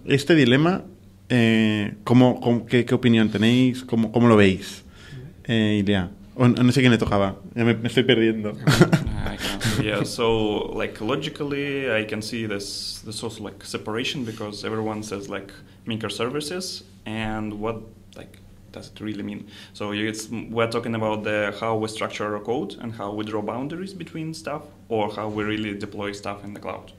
Este 0.05 0.37
dilema 0.37 0.85
eh, 1.31 1.95
¿cómo, 2.05 2.41
cómo, 2.41 2.67
qué, 2.67 2.85
qué, 2.85 2.95
opinión 2.95 3.31
tenéis? 3.31 3.85
¿Cómo, 3.85 4.13
cómo 4.13 4.29
lo 4.29 4.37
veis? 4.37 4.85
Eh, 5.45 5.79
Ilia. 5.81 6.11
O, 6.35 6.49
no 6.49 6.73
sé 6.73 6.81
quién 6.81 6.91
le 6.91 6.99
tocaba. 6.99 7.37
Me, 7.55 7.75
me 7.75 7.89
estoy 7.89 8.03
perdiendo. 8.03 8.55
yeah, 9.83 10.03
so 10.05 10.71
like 10.75 11.01
logically, 11.01 11.91
I 11.91 12.05
can 12.05 12.23
see 12.23 12.47
this 12.47 13.03
this 13.05 13.23
also 13.23 13.45
like 13.45 13.65
separation 13.65 14.25
because 14.25 14.65
everyone 14.65 15.03
says 15.03 15.29
like 15.29 15.53
microservices, 15.87 16.83
and 17.05 17.53
what 17.61 17.77
like 18.17 18.39
does 18.73 18.91
it 18.91 19.01
really 19.01 19.23
mean? 19.23 19.49
So 19.75 19.93
it's 19.93 20.29
we're 20.31 20.71
talking 20.71 20.95
about 20.95 21.25
the 21.25 21.55
how 21.61 21.77
we 21.77 21.89
structure 21.89 22.35
our 22.35 22.43
code 22.43 22.77
and 22.81 22.93
how 22.95 23.13
we 23.13 23.25
draw 23.25 23.43
boundaries 23.43 23.93
between 23.93 24.33
stuff, 24.35 24.63
or 24.89 25.13
how 25.13 25.29
we 25.29 25.45
really 25.45 25.79
deploy 25.79 26.13
stuff 26.13 26.45
in 26.45 26.55
the 26.55 26.61
cloud. 26.61 26.93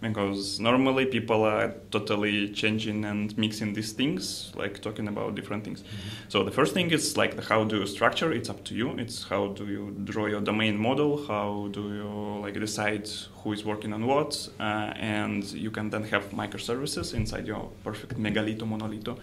Because 0.00 0.60
normally 0.60 1.06
people 1.06 1.42
are 1.42 1.74
totally 1.90 2.48
changing 2.50 3.04
and 3.04 3.36
mixing 3.36 3.72
these 3.74 3.92
things, 3.92 4.52
like 4.54 4.80
talking 4.80 5.08
about 5.08 5.34
different 5.34 5.64
things. 5.64 5.82
So 6.28 6.44
the 6.44 6.50
first 6.52 6.72
thing 6.72 6.90
is 6.90 7.16
like 7.16 7.36
the 7.36 7.42
how 7.42 7.64
do 7.64 7.78
you 7.80 7.86
structure? 7.86 8.32
It's 8.32 8.48
up 8.48 8.64
to 8.66 8.74
you. 8.74 8.90
It's 8.98 9.24
how 9.24 9.48
do 9.48 9.66
you 9.66 9.96
draw 10.04 10.26
your 10.26 10.40
domain 10.40 10.78
model? 10.78 11.26
How 11.26 11.68
do 11.72 11.82
you 11.94 12.40
like 12.40 12.54
decide 12.54 13.08
who 13.42 13.52
is 13.52 13.64
working 13.64 13.92
on 13.92 14.06
what? 14.06 14.48
Uh, 14.60 14.92
and 14.96 15.44
you 15.52 15.70
can 15.70 15.90
then 15.90 16.04
have 16.04 16.30
microservices 16.30 17.14
inside 17.14 17.46
your 17.46 17.70
perfect 17.82 18.18
megalito 18.18 18.62
monolito 18.62 19.18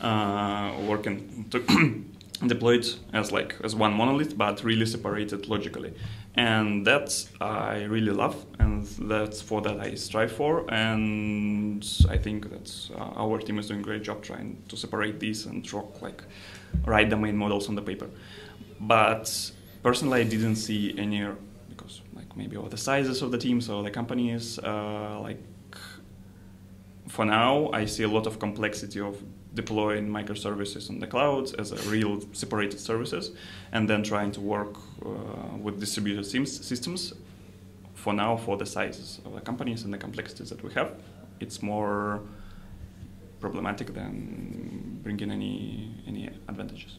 uh, 0.00 0.72
working. 0.86 1.46
To 1.50 2.04
deployed 2.46 2.86
as 3.12 3.30
like 3.32 3.54
as 3.62 3.74
one 3.74 3.92
monolith 3.92 4.36
but 4.36 4.64
really 4.64 4.86
separated 4.86 5.46
logically 5.48 5.92
and 6.36 6.86
that 6.86 7.28
i 7.40 7.82
really 7.82 8.12
love 8.12 8.46
and 8.58 8.86
that's 9.00 9.42
for 9.42 9.60
that 9.60 9.80
i 9.80 9.94
strive 9.94 10.32
for. 10.32 10.64
And 10.72 11.84
i 12.08 12.16
think 12.16 12.50
that 12.50 12.90
uh, 12.94 13.22
our 13.22 13.38
team 13.38 13.58
is 13.58 13.68
doing 13.68 13.80
a 13.80 13.82
great 13.82 14.02
job 14.02 14.22
trying 14.22 14.62
to 14.68 14.76
separate 14.76 15.18
these 15.18 15.46
and 15.46 15.62
draw 15.64 15.84
like 16.00 16.22
write 16.84 17.10
the 17.10 17.16
main 17.16 17.36
models 17.36 17.68
on 17.68 17.74
the 17.74 17.82
paper. 17.82 18.08
But 18.80 19.52
personally 19.82 20.20
i 20.20 20.24
didn't 20.24 20.56
see 20.56 20.94
any 20.98 21.26
because 21.68 22.02
like 22.14 22.36
maybe 22.36 22.56
all 22.56 22.68
the 22.68 22.76
sizes 22.76 23.22
of 23.22 23.30
the 23.32 23.38
teams 23.38 23.68
or 23.68 23.82
the 23.82 23.90
companies 23.90 24.58
uh, 24.58 25.18
like 25.20 25.42
for 27.08 27.24
now 27.24 27.70
i 27.72 27.84
see 27.84 28.04
a 28.04 28.08
lot 28.08 28.26
of 28.26 28.38
complexity 28.38 29.00
of 29.00 29.20
deploying 29.54 30.08
microservices 30.08 30.90
on 30.90 31.00
the 31.00 31.06
clouds 31.06 31.52
as 31.54 31.72
a 31.72 31.90
real 31.90 32.20
separated 32.32 32.78
services, 32.78 33.32
and 33.72 33.88
then 33.88 34.02
trying 34.02 34.32
to 34.32 34.40
work 34.40 34.76
uh, 35.04 35.08
with 35.60 35.80
distributed 35.80 36.24
systems. 36.24 37.12
For 37.94 38.14
now, 38.14 38.36
for 38.36 38.56
the 38.56 38.64
sizes 38.64 39.20
of 39.26 39.34
the 39.34 39.40
companies 39.40 39.84
and 39.84 39.92
the 39.92 39.98
complexities 39.98 40.48
that 40.48 40.62
we 40.62 40.72
have, 40.72 40.94
it's 41.38 41.62
more 41.62 42.22
problematic 43.40 43.92
than 43.94 45.00
bringing 45.02 45.30
any 45.30 45.94
any 46.06 46.30
advantages. 46.48 46.98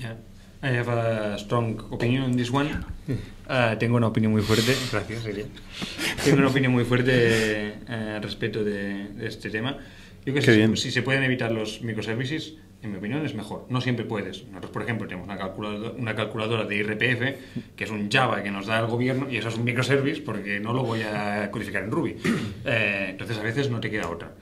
Yeah. 0.00 0.14
I 0.60 0.68
have 0.68 0.88
a 0.88 1.38
strong 1.38 1.78
opinion 1.92 2.22
on 2.22 2.32
this 2.32 2.50
one. 2.50 2.84
Uh, 3.48 3.74
tengo 3.76 3.96
una 3.96 4.08
opinión 4.08 4.32
muy 4.32 4.42
fuerte. 4.42 4.76
Gracias, 4.92 5.24
Elia. 5.24 5.46
Tengo 6.22 6.36
una 6.36 6.48
opinión 6.48 6.70
muy 6.70 6.84
fuerte 6.84 7.78
uh, 7.88 8.20
respecto 8.20 8.62
de, 8.62 9.08
de 9.08 9.26
este 9.26 9.48
tema. 9.48 9.78
Yo 10.24 10.34
que 10.34 10.42
si, 10.42 10.76
si, 10.76 10.90
se 10.90 11.02
pueden 11.02 11.22
evitar 11.22 11.50
los 11.50 11.82
microservices, 11.82 12.54
en 12.82 12.92
mi 12.92 12.98
opinión 12.98 13.24
es 13.24 13.34
mejor. 13.34 13.66
No 13.70 13.80
siempre 13.80 14.04
puedes. 14.04 14.46
Nosotros, 14.46 14.72
por 14.72 14.82
ejemplo, 14.82 15.06
tenemos 15.06 15.26
una 15.26 15.36
calculadora, 15.36 15.90
una 15.92 16.14
calculadora 16.14 16.64
de 16.64 16.76
IRPF, 16.76 17.74
que 17.76 17.84
es 17.84 17.90
un 17.90 18.10
Java 18.10 18.42
que 18.42 18.50
nos 18.50 18.66
da 18.66 18.78
el 18.80 18.86
gobierno, 18.86 19.30
y 19.30 19.36
eso 19.36 19.48
es 19.48 19.56
un 19.56 19.64
microservice 19.64 20.20
porque 20.20 20.60
no 20.60 20.72
lo 20.72 20.84
voy 20.84 21.02
a 21.02 21.50
codificar 21.50 21.82
en 21.82 21.90
Ruby. 21.90 22.16
Eh, 22.64 23.06
entonces, 23.10 23.38
a 23.38 23.42
veces 23.42 23.70
no 23.70 23.80
te 23.80 23.90
queda 23.90 24.08
otra. 24.10 24.32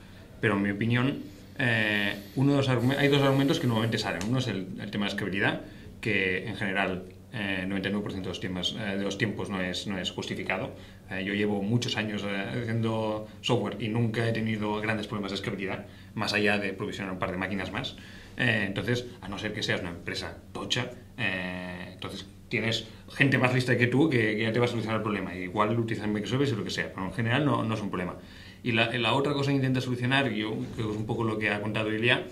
Pero 0.41 0.55
en 0.55 0.63
mi 0.63 0.71
opinión, 0.71 1.19
eh, 1.59 2.17
uno 2.35 2.53
de 2.53 2.57
los 2.59 2.69
hay 2.69 3.09
dos 3.09 3.23
argumentos 3.23 3.61
que 3.61 3.67
normalmente 3.67 3.99
salen. 3.99 4.23
Uno 4.29 4.39
es 4.39 4.49
el, 4.49 4.67
el 4.81 4.91
tema 4.91 5.07
de 5.07 5.11
escalabilidad, 5.11 5.61
que 6.01 6.47
en 6.47 6.57
general 6.57 7.05
eh, 7.37 7.67
99% 7.69 8.23
de 8.23 8.29
los, 8.29 8.41
tiempos, 8.41 8.77
eh, 8.79 8.97
de 8.97 9.05
los 9.05 9.19
tiempos 9.19 9.51
no 9.51 9.61
es, 9.61 9.87
no 9.87 9.99
es 9.99 10.11
justificado. 10.11 10.73
Eh, 11.11 11.25
yo 11.25 11.35
llevo 11.35 11.63
muchos 11.63 11.97
años 11.97 12.25
eh, 12.27 12.61
haciendo 12.63 13.29
software 13.43 13.77
y 13.79 13.89
nunca 13.89 14.27
he 14.27 14.33
tenido 14.33 14.81
grandes 14.81 15.07
problemas 15.07 15.31
de 15.31 15.37
escalabilidad, 15.37 15.87
más 16.15 16.33
allá 16.33 16.59
de 16.59 16.73
provisionar 16.73 17.13
un 17.13 17.19
par 17.19 17.31
de 17.31 17.37
máquinas 17.37 17.71
más. 17.71 17.97
Eh, 18.37 18.65
entonces, 18.67 19.07
a 19.21 19.29
no 19.29 19.39
ser 19.39 19.53
que 19.53 19.63
seas 19.63 19.81
una 19.81 19.91
empresa 19.91 20.39
tocha, 20.53 20.91
eh, 21.17 21.91
entonces 21.93 22.27
tienes 22.49 22.87
gente 23.13 23.39
más 23.39 23.55
lista 23.55 23.77
que 23.77 23.87
tú 23.87 24.09
que, 24.09 24.41
ya 24.41 24.53
te 24.53 24.59
va 24.59 24.67
a 24.67 24.69
solucionar 24.69 24.99
el 24.99 25.03
problema. 25.03 25.35
Igual 25.35 25.79
utilizan 25.79 26.13
microservices 26.13 26.55
o 26.55 26.59
lo 26.59 26.65
que 26.65 26.71
sea, 26.71 26.93
pero 26.93 27.07
en 27.07 27.13
general 27.13 27.45
no, 27.45 27.65
no 27.65 27.75
es 27.75 27.81
un 27.81 27.89
problema. 27.91 28.17
Y 28.63 28.73
la, 28.73 28.91
la, 28.99 29.13
otra 29.13 29.33
cosa 29.33 29.51
que 29.51 29.57
intenta 29.57 29.81
solucionar, 29.81 30.31
yo 30.31 30.57
creo 30.75 30.89
que 30.89 30.93
es 30.93 30.99
un 30.99 31.07
poco 31.07 31.25
lo 31.25 31.39
que 31.39 31.51
ha 31.51 31.61
contado 31.63 31.93
Ilia, 31.93 32.25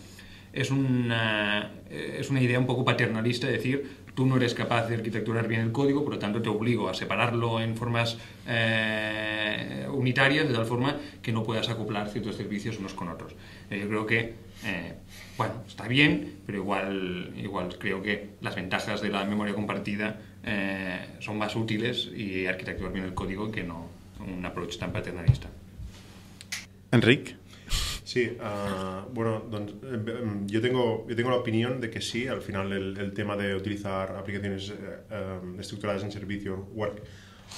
es 0.53 0.71
una, 0.71 1.73
es 1.91 2.31
una 2.31 2.41
idea 2.41 2.59
un 2.59 2.67
poco 2.67 2.85
paternalista, 2.85 3.47
de 3.47 3.55
decir, 3.55 4.04
tú 4.15 4.27
no 4.27 4.37
eres 4.37 4.55
capaz 4.55 4.89
de 4.89 4.97
arquitecturar 4.97 5.49
bien 5.49 5.61
el 5.61 5.73
código, 5.73 6.05
por 6.05 6.15
lo 6.15 6.19
tanto 6.19 6.41
te 6.41 6.49
obligo 6.49 6.89
a 6.89 6.95
separarlo 6.95 7.61
en 7.61 7.77
formas 7.77 8.17
eh, 8.47 9.87
unitarias, 9.93 10.47
de 10.47 10.55
tal 10.55 10.67
forma 10.67 10.97
que 11.21 11.33
no 11.33 11.43
puedas 11.43 11.69
acoplar 11.69 12.09
ciertos 12.09 12.37
servicios 12.37 12.79
unos 12.79 12.95
con 12.95 13.09
otros. 13.09 13.33
Eh, 13.71 13.81
yo 13.81 13.89
creo 13.89 14.07
que, 14.07 14.35
eh, 14.65 14.95
bueno, 15.37 15.55
está 15.67 15.89
bien, 15.89 16.41
pero 16.47 16.59
igual, 16.59 17.33
igual 17.37 17.77
creo 17.79 18.03
que 18.03 18.31
las 18.41 18.55
ventajas 18.55 19.01
de 19.01 19.09
la 19.09 19.25
memoria 19.25 19.55
compartida 19.55 20.21
son 21.21 21.39
más 21.39 21.57
útiles 21.57 22.11
y 22.15 22.47
arquitecturar 22.47 22.93
bien 22.93 23.07
el 23.07 23.15
código 23.15 23.51
que 23.51 23.63
no 23.63 23.89
un 24.21 24.45
approach 24.45 24.77
tan 24.77 24.93
paternalista. 24.93 25.49
Enric? 26.93 27.35
Sí, 28.15 28.31
uh, 28.39 29.13
bueno, 29.13 29.43
doncs, 29.51 29.73
yo, 30.47 30.61
tengo, 30.61 31.05
yo 31.09 31.17
tengo 31.17 31.31
la 31.31 31.37
opinión 31.37 31.81
de 31.81 31.91
que 31.91 32.01
sí, 32.01 32.29
al 32.29 32.43
final 32.43 32.71
el, 32.73 32.97
el 32.97 33.13
tema 33.13 33.37
de 33.37 33.57
utilizar 33.57 34.15
aplicaciones 34.15 34.71
uh, 34.71 35.61
estructuradas 35.61 36.05
en 36.05 36.13
servicio, 36.13 36.69
work, 36.75 37.03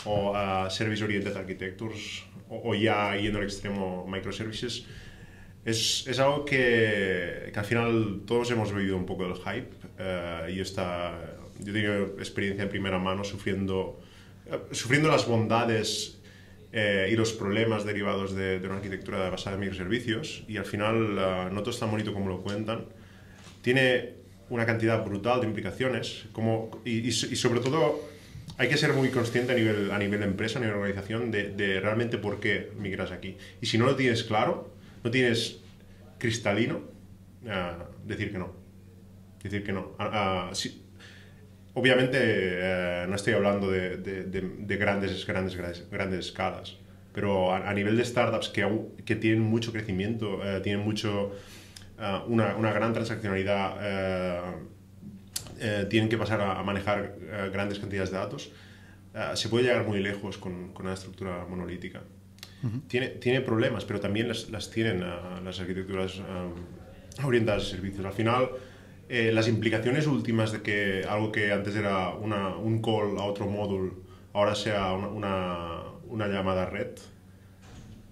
o 0.07 0.33
uh, 0.33 0.71
Service 0.71 1.05
Oriented 1.05 1.37
Architectures, 1.37 2.25
o, 2.49 2.71
o, 2.71 2.75
ya 2.75 3.15
yendo 3.17 3.39
al 3.39 3.45
extremo 3.45 4.07
microservices, 4.09 4.87
es, 5.63 6.07
es 6.07 6.19
algo 6.21 6.47
que, 6.47 7.51
que, 7.53 7.59
al 7.59 7.67
final 7.67 8.23
todos 8.25 8.51
hemos 8.51 8.75
vivido 8.75 8.97
un 8.97 9.05
poco 9.05 9.25
del 9.25 9.37
hype. 9.37 9.77
Uh, 9.99 10.49
y 10.49 10.61
esta, 10.61 11.21
yo 11.61 11.71
tengo 11.71 12.19
experiencia 12.19 12.63
en 12.63 12.71
primera 12.71 12.99
mano 12.99 13.25
sufriendo, 13.25 14.01
uh, 14.47 14.75
sufriendo 14.75 15.11
las 15.11 15.29
bondades 15.29 16.16
eh, 16.73 17.09
y 17.11 17.17
los 17.17 17.33
problemas 17.33 17.85
derivados 17.85 18.35
de, 18.35 18.59
de, 18.59 18.67
una 18.67 18.77
arquitectura 18.77 19.31
basada 19.31 19.55
en 19.55 19.61
microservicios 19.61 20.45
y 20.49 20.57
al 20.57 20.65
final 20.65 20.97
uh, 20.97 21.55
no 21.55 21.61
todo 21.61 21.71
es 21.71 21.79
tan 21.79 21.91
bonito 21.91 22.13
como 22.13 22.29
lo 22.29 22.43
cuentan. 22.43 22.87
Tiene 23.63 24.15
una 24.51 24.67
cantidad 24.67 25.05
brutal 25.05 25.41
de 25.41 25.47
implicaciones 25.47 26.27
como, 26.33 26.83
y, 26.85 26.99
y, 26.99 27.09
y, 27.09 27.13
sobre 27.13 27.61
todo 27.61 28.01
hay 28.59 28.69
que 28.69 28.77
ser 28.77 28.93
muy 28.93 29.11
consciente 29.11 29.53
a 29.53 29.55
nivel, 29.55 29.91
a 29.91 29.99
nivel 29.99 30.23
empresa, 30.23 30.59
a 30.59 30.63
nivel 30.63 30.77
organización 30.77 31.31
de, 31.31 31.51
de, 31.51 31.81
realmente 31.81 32.19
por 32.19 32.41
qué 32.41 32.71
migras 32.79 33.11
aquí. 33.11 33.37
Y 33.61 33.67
si 33.67 33.79
no 33.79 33.87
lo 33.87 33.97
tienes 33.97 34.25
claro, 34.25 34.73
no 35.03 35.11
tienes 35.11 35.61
cristalino, 36.19 36.83
uh, 37.45 38.07
decir 38.07 38.33
que 38.33 38.39
no. 38.39 38.55
Decir 39.43 39.63
que 39.63 39.73
no. 39.73 39.97
Uh, 39.99 40.55
si, 40.55 40.86
Obviamente 41.79 42.19
eh, 42.23 43.05
no 43.07 43.17
estoy 43.17 43.35
hablando 43.35 43.71
de, 43.71 43.99
de, 43.99 44.25
de, 44.25 44.41
de, 44.41 44.77
grandes, 44.79 45.27
grandes, 45.27 45.55
grandes, 45.55 45.85
grandes 45.91 46.27
escalas, 46.29 46.79
pero 47.13 47.53
a, 47.53 47.69
a, 47.69 47.75
nivel 47.75 47.99
de 47.99 48.05
startups 48.07 48.49
que, 48.49 48.67
que 49.05 49.15
tienen 49.15 49.43
mucho 49.43 49.73
crecimiento, 49.73 50.43
eh, 50.43 50.61
tienen 50.61 50.83
mucho, 50.83 51.33
uh, 51.99 52.33
una, 52.33 52.57
una, 52.57 52.73
gran 52.73 52.95
transaccionalidad, 52.95 53.77
eh, 55.61 55.87
tienen 55.91 56.09
que 56.09 56.17
pasar 56.17 56.41
a, 56.41 56.59
a 56.59 56.63
manejar 56.63 57.15
grandes 57.53 57.79
cantidades 57.79 58.11
de 58.11 58.17
datos, 58.17 58.53
se 59.35 59.49
puede 59.51 59.65
llegar 59.65 59.87
muy 59.87 60.01
lejos 60.01 60.39
con, 60.39 60.73
con 60.73 60.87
una 60.87 60.95
estructura 60.95 61.45
monolítica. 61.47 62.01
Uh 62.63 62.69
-huh. 62.69 62.89
tiene, 62.89 63.09
tiene 63.09 63.43
problemas, 63.43 63.85
pero 63.85 64.01
también 64.01 64.29
las, 64.29 64.49
las 64.49 64.71
tienen 64.71 65.01
las 65.45 65.61
arquitecturas 65.61 66.23
orientadas 67.23 67.65
a 67.65 67.67
servicios. 67.67 68.05
Al 68.05 68.13
final, 68.13 68.49
eh, 69.09 69.31
las 69.33 69.47
implicaciones 69.47 70.07
últimas 70.07 70.51
de 70.53 70.63
que 70.63 71.05
algo 71.09 71.31
que 71.31 71.53
antes 71.53 71.77
era 71.77 72.11
una, 72.11 72.57
un 72.57 72.83
call 72.83 73.19
a 73.19 73.25
otro 73.25 73.47
módulo 73.47 74.07
ahora 74.37 74.55
sea 74.55 74.93
una, 74.93 75.81
una, 76.09 76.29
llamada 76.29 76.67
red, 76.67 76.91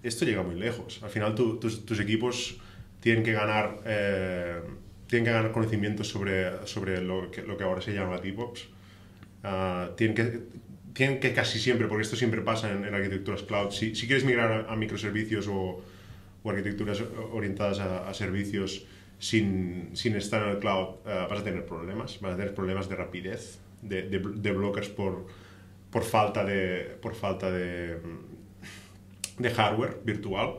esto 0.03 0.25
llega 0.25 0.43
muy 0.43 0.55
lejos. 0.55 1.03
Al 1.03 1.11
final 1.11 1.35
tu, 1.35 1.59
tus, 1.59 1.85
tus, 1.85 2.01
equipos 2.01 2.57
tienen 3.01 3.23
que 3.23 3.33
ganar, 3.33 3.81
eh, 3.85 4.61
tienen 5.07 5.27
que 5.27 5.33
ganar 5.33 5.53
conocimientos 5.53 6.09
sobre, 6.09 6.67
sobre 6.67 7.03
lo, 7.03 7.31
que, 7.31 7.43
lo 7.43 7.59
que 7.59 7.65
ahora 7.65 7.83
se 7.83 7.93
llama 7.93 8.19
DevOps. 8.19 8.69
Uh, 9.45 9.95
tienen, 9.97 10.17
que, 10.17 10.41
tienen 10.95 11.21
que 11.21 11.35
casi 11.35 11.59
siempre, 11.59 11.89
porque 11.89 12.05
esto 12.05 12.17
siempre 12.17 12.41
pasa 12.41 12.73
en, 12.73 12.95
arquitecturas 12.95 13.43
cloud, 13.43 13.71
si, 13.71 13.95
si 13.95 14.07
quieres 14.07 14.25
migrar 14.25 14.67
a, 14.71 14.77
microservicios 14.77 15.47
o, 15.49 15.83
arquitecturas 16.47 17.03
orientadas 17.33 17.81
a 17.81 18.13
servicios, 18.15 18.87
sin, 19.25 19.91
sin, 19.95 20.17
estar 20.17 20.43
en 20.43 20.51
el 20.51 20.59
cloud 20.59 20.97
uh, 21.07 21.31
vas 21.31 21.41
a 21.41 21.45
tener 21.45 21.65
problemas, 21.65 22.21
vas 22.21 22.35
a 22.35 22.37
tener 22.37 22.55
problemas 22.55 22.91
de 22.91 22.97
rapidez, 22.97 23.59
de, 23.81 24.03
de, 24.03 24.19
de 24.19 24.53
blockers 24.53 24.91
por, 24.91 25.27
por, 25.91 26.03
falta, 26.03 26.45
de, 26.45 26.99
por 27.01 27.15
falta 27.15 27.51
de, 27.51 27.99
de 29.39 29.51
hardware 29.51 30.03
virtual, 30.05 30.57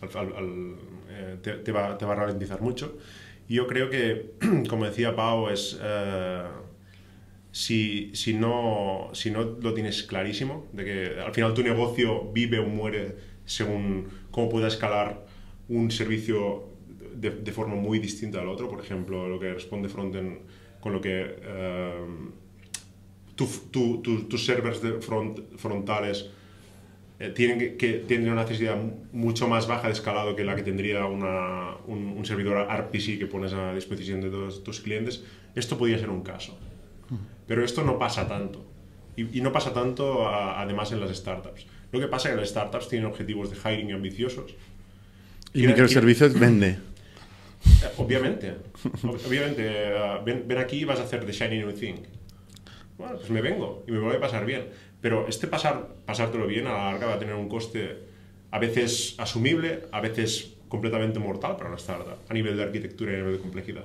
al, 0.00 0.08
al, 0.16 0.36
al, 0.36 0.76
eh, 1.10 1.36
te, 1.42 1.54
te, 1.54 1.72
va, 1.72 1.98
te, 1.98 2.06
va, 2.06 2.12
a 2.12 2.16
ralentizar 2.16 2.60
mucho. 2.60 2.98
Y 3.48 3.54
yo 3.54 3.66
creo 3.66 3.90
que, 3.90 4.34
como 4.68 4.84
decía 4.84 5.16
Pau, 5.16 5.48
es... 5.48 5.74
Uh, 5.74 6.68
si, 7.50 8.14
si, 8.14 8.34
no, 8.34 9.10
si 9.14 9.32
no 9.32 9.42
lo 9.42 9.74
tienes 9.74 10.04
clarísimo, 10.04 10.68
de 10.72 10.84
que 10.84 11.20
al 11.20 11.34
final 11.34 11.54
tu 11.54 11.64
negocio 11.64 12.30
vive 12.30 12.60
o 12.60 12.66
muere 12.66 13.16
según 13.46 14.06
cómo 14.30 14.48
pueda 14.50 14.68
escalar 14.68 15.26
un 15.68 15.90
servicio 15.90 16.67
de, 17.20 17.30
de, 17.30 17.52
forma 17.52 17.74
muy 17.74 17.98
distinta 17.98 18.40
al 18.40 18.48
otro. 18.48 18.68
Por 18.68 18.80
ejemplo, 18.80 19.28
lo 19.28 19.38
que 19.38 19.52
responde 19.52 19.88
Frontend 19.88 20.38
con 20.80 20.92
lo 20.92 21.00
que 21.00 21.24
uh, 21.24 22.30
tu, 23.34 23.46
tu, 23.70 24.02
tu, 24.02 24.22
tus 24.24 24.44
servers 24.44 24.80
de 24.82 25.00
front, 25.00 25.40
frontales 25.56 26.30
eh, 27.20 27.30
tienen 27.30 27.58
que, 27.58 27.76
que 27.76 27.94
tienen 27.94 28.30
una 28.30 28.42
necesidad 28.42 28.76
mucho 29.12 29.48
más 29.48 29.66
baja 29.66 29.88
de 29.88 29.92
escalado 29.92 30.36
que 30.36 30.44
la 30.44 30.54
que 30.54 30.62
tendría 30.62 31.06
una, 31.06 31.76
un, 31.86 32.14
un, 32.16 32.24
servidor 32.24 32.68
RPC 32.68 33.18
que 33.18 33.26
pones 33.26 33.52
a 33.52 33.74
disposición 33.74 34.20
de 34.20 34.30
todos 34.30 34.62
tus 34.62 34.80
clientes, 34.80 35.24
esto 35.54 35.76
podría 35.76 35.98
ser 35.98 36.10
un 36.10 36.22
caso. 36.22 36.58
Pero 37.46 37.64
esto 37.64 37.82
no 37.82 37.98
pasa 37.98 38.28
tanto. 38.28 38.64
Y, 39.16 39.38
y 39.38 39.40
no 39.40 39.50
pasa 39.52 39.72
tanto 39.72 40.28
a, 40.28 40.60
además 40.60 40.92
en 40.92 41.00
las 41.00 41.16
startups. 41.16 41.66
Lo 41.90 41.98
que 41.98 42.06
pasa 42.06 42.28
es 42.28 42.34
que 42.34 42.40
las 42.40 42.50
startups 42.50 42.88
tienen 42.88 43.08
objetivos 43.08 43.50
de 43.50 43.56
hiring 43.56 43.92
ambiciosos. 43.92 44.54
Y 45.54 45.66
microservicios 45.66 46.38
vende. 46.38 46.78
Eh, 47.64 47.90
obviamente. 47.98 48.56
Obviamente. 49.02 49.92
Ven, 50.24 50.44
ven, 50.46 50.58
aquí 50.58 50.78
y 50.78 50.84
vas 50.84 51.00
a 51.00 51.04
hacer 51.04 51.24
the 51.24 51.32
shiny 51.32 51.58
new 51.58 51.72
thing. 51.72 51.96
Bueno, 52.96 53.16
pues 53.16 53.30
me 53.30 53.40
vengo 53.40 53.84
y 53.86 53.92
me 53.92 53.98
voy 54.00 54.16
a 54.16 54.20
pasar 54.20 54.44
bien. 54.44 54.68
Pero 55.00 55.28
este 55.28 55.46
pasar, 55.46 55.88
pasártelo 56.04 56.46
bien 56.46 56.66
a 56.66 56.72
la 56.72 56.84
larga 56.92 57.06
va 57.06 57.14
a 57.14 57.18
tener 57.18 57.34
un 57.34 57.48
coste 57.48 57.98
a 58.50 58.58
veces 58.58 59.14
asumible, 59.18 59.82
a 59.92 60.00
veces 60.00 60.54
completamente 60.68 61.18
mortal 61.18 61.56
para 61.56 61.68
una 61.68 61.78
startup, 61.78 62.18
a 62.28 62.34
nivel 62.34 62.56
de 62.56 62.62
arquitectura 62.64 63.12
y 63.12 63.14
a 63.14 63.18
nivel 63.18 63.34
de 63.34 63.40
complejidad. 63.40 63.84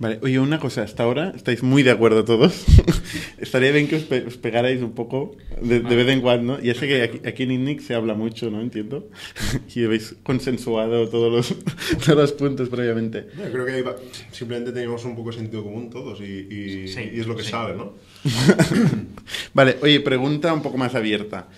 Vale, 0.00 0.20
oye, 0.22 0.38
una 0.38 0.60
cosa, 0.60 0.82
hasta 0.82 1.02
ahora 1.02 1.32
estáis 1.34 1.64
muy 1.64 1.82
de 1.82 1.90
acuerdo 1.90 2.24
todos. 2.24 2.64
Estaría 3.38 3.72
bien 3.72 3.88
que 3.88 3.96
os, 3.96 4.04
pe 4.04 4.26
os, 4.26 4.36
pegarais 4.36 4.80
un 4.80 4.92
poco 4.92 5.34
de, 5.60 5.80
de, 5.80 5.96
vez 5.96 6.06
en 6.08 6.20
cuando. 6.20 6.60
Ya 6.60 6.74
sé 6.74 6.86
que 6.86 7.02
aquí, 7.02 7.20
aquí 7.26 7.42
en 7.42 7.50
INNIC 7.50 7.80
se 7.80 7.94
habla 7.94 8.14
mucho, 8.14 8.48
¿no? 8.48 8.60
Entiendo. 8.60 9.08
y 9.74 9.84
habéis 9.84 10.14
consensuado 10.22 11.08
todos 11.08 11.32
los, 11.32 11.54
todos 12.04 12.16
los 12.16 12.32
puntos 12.32 12.68
previamente. 12.68 13.26
Yo 13.36 13.50
creo 13.50 13.66
que 13.66 13.84
simplemente 14.30 14.70
tenemos 14.70 15.04
un 15.04 15.16
poco 15.16 15.30
de 15.30 15.38
sentido 15.38 15.64
común 15.64 15.90
todos 15.90 16.20
y, 16.20 16.24
y, 16.24 16.88
sí, 16.88 17.10
y 17.14 17.18
es 17.18 17.26
lo 17.26 17.34
que 17.34 17.42
sí. 17.42 17.50
sale, 17.50 17.74
¿no? 17.74 17.94
vale, 19.54 19.78
oye, 19.82 19.98
pregunta 19.98 20.54
un 20.54 20.62
poco 20.62 20.78
más 20.78 20.94
abierta. 20.94 21.48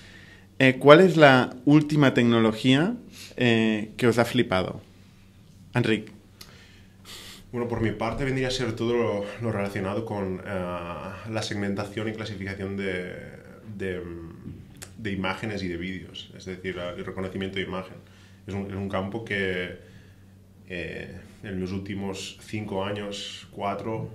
Eh, 0.59 0.76
¿Cuál 0.79 1.00
es 1.00 1.18
la 1.18 1.57
última 1.66 2.14
tecnología 2.14 2.94
eh, 3.37 3.90
que 3.98 4.07
os 4.07 4.18
ha 4.18 4.24
flipado? 4.24 4.81
Enrique. 5.74 6.19
Bueno, 7.52 7.66
por 7.66 7.80
mi 7.80 7.90
parte 7.90 8.24
vendría 8.24 8.46
a 8.46 8.50
ser 8.52 8.76
todo 8.76 8.94
lo, 8.94 9.24
lo 9.42 9.50
relacionado 9.50 10.04
con 10.04 10.34
uh, 10.34 10.40
la 10.40 11.42
segmentación 11.42 12.08
y 12.08 12.12
clasificación 12.12 12.76
de, 12.76 13.12
de, 13.76 14.00
de 14.98 15.12
imágenes 15.12 15.60
y 15.64 15.68
de 15.68 15.76
vídeos, 15.76 16.32
es 16.36 16.44
decir, 16.44 16.78
el 16.78 17.04
reconocimiento 17.04 17.58
de 17.58 17.64
imagen. 17.64 17.96
Es 18.46 18.54
un, 18.54 18.70
es 18.70 18.76
un 18.76 18.88
campo 18.88 19.24
que 19.24 19.78
eh, 20.68 21.18
en 21.42 21.60
los 21.60 21.72
últimos 21.72 22.38
cinco 22.40 22.84
años, 22.84 23.48
cuatro, 23.50 24.10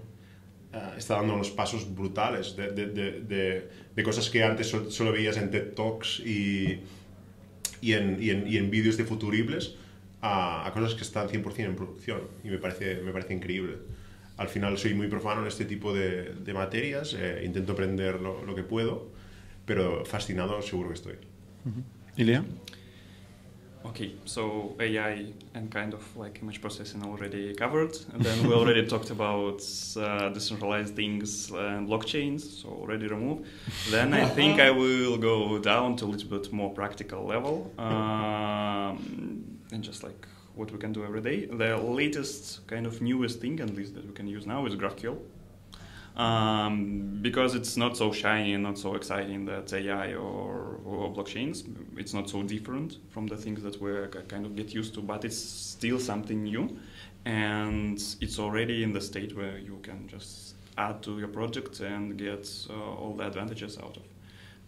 uh, 0.73 0.97
está 0.97 1.15
dando 1.15 1.33
unos 1.33 1.51
pasos 1.51 1.93
brutales 1.93 2.55
de, 2.55 2.71
de, 2.71 3.69
de 3.93 4.03
cosas 4.03 4.29
que 4.29 4.45
antes 4.45 4.69
solo, 4.69 4.89
solo, 4.89 5.11
veías 5.11 5.35
en 5.35 5.51
TED 5.51 5.73
Talks 5.73 6.21
y, 6.21 6.79
y 7.81 7.93
en, 7.93 8.17
y 8.23 8.29
en, 8.29 8.47
y 8.47 8.55
en 8.55 8.71
vídeos 8.71 8.95
de 8.95 9.03
futuribles 9.03 9.75
a, 10.25 10.65
a 10.65 10.71
cosas 10.73 10.95
que 10.95 11.03
están 11.03 11.27
100% 11.27 11.59
en 11.59 11.75
producción 11.75 12.21
y 12.43 12.49
me 12.49 12.57
parece, 12.57 13.01
me 13.01 13.11
parece 13.11 13.33
increíble. 13.33 13.77
Al 14.37 14.47
final 14.47 14.77
soy 14.77 14.93
muy 14.93 15.07
profano 15.07 15.41
en 15.41 15.47
este 15.47 15.65
tipo 15.65 15.93
de, 15.93 16.33
de 16.33 16.53
materias, 16.53 17.13
eh, 17.13 17.43
intento 17.45 17.73
aprender 17.73 18.19
lo, 18.19 18.43
lo, 18.43 18.55
que 18.55 18.63
puedo, 18.63 19.07
pero 19.65 20.03
fascinado 20.03 20.61
seguro 20.61 20.89
que 20.89 20.95
estoy. 20.95 21.15
Ilya? 22.17 22.43
Okay, 23.83 24.17
so 24.25 24.75
AI 24.79 25.31
and 25.53 25.71
kind 25.71 25.93
of 25.93 26.01
like 26.17 26.41
image 26.41 26.59
processing 26.59 27.03
already 27.03 27.53
covered. 27.53 27.95
And 28.13 28.21
then 28.23 28.47
we 28.47 28.53
already 28.53 28.83
talked 28.93 29.11
about 29.11 29.61
uh, 29.95 30.29
decentralized 30.29 30.95
things 30.95 31.51
and 31.51 31.87
blockchains, 31.87 32.41
so 32.41 32.69
already 32.69 33.07
removed. 33.07 33.45
Then 33.91 34.13
I 34.13 34.25
think 34.25 34.59
I 34.59 34.71
will 34.81 35.17
go 35.17 35.59
down 35.59 35.95
to 35.97 36.05
a 36.05 36.07
little 36.07 36.29
bit 36.29 36.51
more 36.51 36.73
practical 36.73 37.25
level. 37.27 37.71
Um, 37.77 39.51
and 39.71 39.83
just 39.83 40.03
like 40.03 40.27
what 40.55 40.71
we 40.71 40.77
can 40.77 40.93
do 40.93 41.03
every 41.03 41.21
day. 41.21 41.45
The 41.45 41.77
latest 41.77 42.65
kind 42.67 42.85
of 42.85 43.01
newest 43.01 43.39
thing, 43.41 43.59
at 43.59 43.75
least 43.75 43.95
that 43.95 44.05
we 44.05 44.13
can 44.13 44.27
use 44.27 44.45
now, 44.45 44.65
is 44.65 44.75
GraphQL. 44.75 45.17
Um, 46.15 47.19
because 47.21 47.55
it's 47.55 47.75
not 47.75 47.97
so 47.97 48.13
shiny 48.13 48.53
and 48.53 48.63
not 48.63 48.77
so 48.77 48.95
exciting 48.95 49.43
that 49.47 49.73
AI 49.73 50.13
or, 50.13 50.79
or, 50.85 51.13
blockchains, 51.13 51.65
it's 51.97 52.13
not 52.13 52.29
so 52.29 52.41
different 52.41 52.99
from 53.09 53.27
the 53.27 53.35
things 53.35 53.61
that 53.63 53.81
we 53.81 53.91
kind 54.29 54.45
of 54.45 54.55
get 54.55 54.73
used 54.73 54.93
to, 54.93 55.01
but 55.01 55.25
it's 55.25 55.37
still 55.37 55.99
something 55.99 56.43
new. 56.43 56.77
And 57.25 58.01
it's 58.21 58.39
already 58.39 58.81
in 58.83 58.93
the 58.93 59.01
state 59.01 59.35
where 59.35 59.57
you 59.57 59.79
can 59.83 60.07
just 60.07 60.55
add 60.77 61.03
to 61.03 61.19
your 61.19 61.27
project 61.27 61.81
and 61.81 62.17
get 62.17 62.49
uh, 62.69 62.73
all 62.73 63.13
the 63.13 63.27
advantages 63.27 63.77
out 63.77 63.97
of 63.97 64.03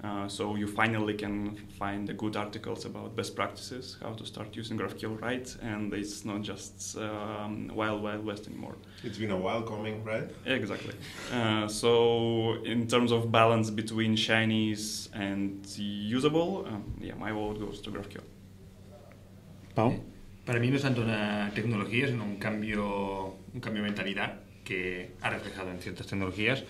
uh, 0.03 0.27
so 0.27 0.55
you 0.55 0.67
finally 0.67 1.15
can 1.15 1.55
find 1.79 2.07
the 2.07 2.13
good 2.13 2.35
articles 2.35 2.85
about 2.85 3.15
best 3.15 3.35
practices, 3.35 3.97
how 4.01 4.13
to 4.13 4.25
start 4.25 4.55
using 4.55 4.77
GraphQL 4.77 5.19
right, 5.21 5.55
and 5.61 5.91
it's 5.93 6.23
not 6.23 6.43
just 6.43 6.97
um, 6.97 7.71
wild 7.73 8.03
wild 8.03 8.23
west 8.23 8.47
anymore. 8.47 8.75
It's 9.03 9.17
been 9.17 9.31
a 9.31 9.37
while 9.37 9.63
coming, 9.63 10.03
right? 10.03 10.29
Exactly. 10.45 10.93
Uh, 11.33 11.67
so 11.67 12.61
in 12.63 12.87
terms 12.87 13.11
of 13.11 13.31
balance 13.31 13.71
between 13.71 14.15
shinies 14.15 15.09
and 15.13 15.65
usable, 15.77 16.65
um, 16.67 16.93
yeah, 16.99 17.15
my 17.15 17.31
vote 17.31 17.59
goes 17.59 17.81
to 17.81 17.89
GraphQL. 17.89 18.23
Pau. 19.73 19.93
Para 20.45 20.59
mí 20.59 20.69
no 20.69 20.77
es 20.77 20.83
tanto 20.83 21.01
una 21.01 21.51
tecnología, 21.53 22.07
sino 22.07 22.23
un 22.23 22.37
cambio, 22.37 23.35
un 23.53 23.59
cambio 23.59 23.81
de 23.81 23.89
mentalidad 23.89 24.39
que 24.63 25.15
ha 25.21 25.29
reflejado 25.29 25.71
en 25.71 25.79
ciertas 25.79 26.07
tecnologías, 26.07 26.63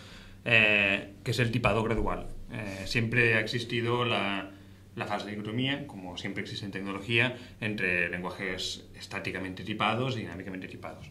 eh, 0.45 1.13
que 1.23 1.31
es 1.31 1.39
el 1.39 1.51
tipado 1.51 1.83
gradual. 1.83 2.27
Eh, 2.51 2.83
siempre 2.85 3.35
ha 3.35 3.39
existido 3.39 4.05
la, 4.05 4.51
la 4.95 5.17
de 5.17 5.31
dicotomía, 5.31 5.85
como 5.85 6.17
siempre 6.17 6.43
existe 6.43 6.65
en 6.65 6.71
tecnología, 6.71 7.37
entre 7.61 8.09
lenguajes 8.09 8.87
estáticamente 8.97 9.63
tipados 9.63 10.15
y 10.17 10.21
dinámicamente 10.21 10.67
tipados. 10.67 11.09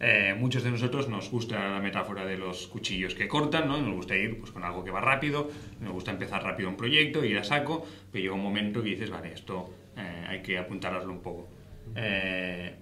Eh, 0.00 0.34
muchos 0.38 0.64
de 0.64 0.70
nosotros 0.70 1.08
nos 1.08 1.30
gusta 1.30 1.68
la 1.68 1.80
metáfora 1.80 2.26
de 2.26 2.36
los 2.36 2.66
cuchillos 2.66 3.14
que 3.14 3.28
cortan, 3.28 3.68
¿no? 3.68 3.80
nos 3.80 3.94
gusta 3.94 4.16
ir 4.16 4.38
pues, 4.38 4.50
con 4.50 4.64
algo 4.64 4.84
que 4.84 4.90
va 4.90 5.00
rápido, 5.00 5.50
nos 5.80 5.92
gusta 5.92 6.10
empezar 6.10 6.42
rápido 6.42 6.68
un 6.68 6.76
proyecto, 6.76 7.24
ir 7.24 7.38
a 7.38 7.44
saco, 7.44 7.86
pero 8.10 8.22
llega 8.22 8.34
un 8.34 8.42
momento 8.42 8.82
que 8.82 8.90
dices, 8.90 9.10
vale, 9.10 9.32
esto 9.32 9.72
eh, 9.96 10.24
hay 10.28 10.42
que 10.42 10.58
apuntarlo 10.58 11.10
un 11.10 11.22
poco. 11.22 11.48
Eh, 11.94 12.74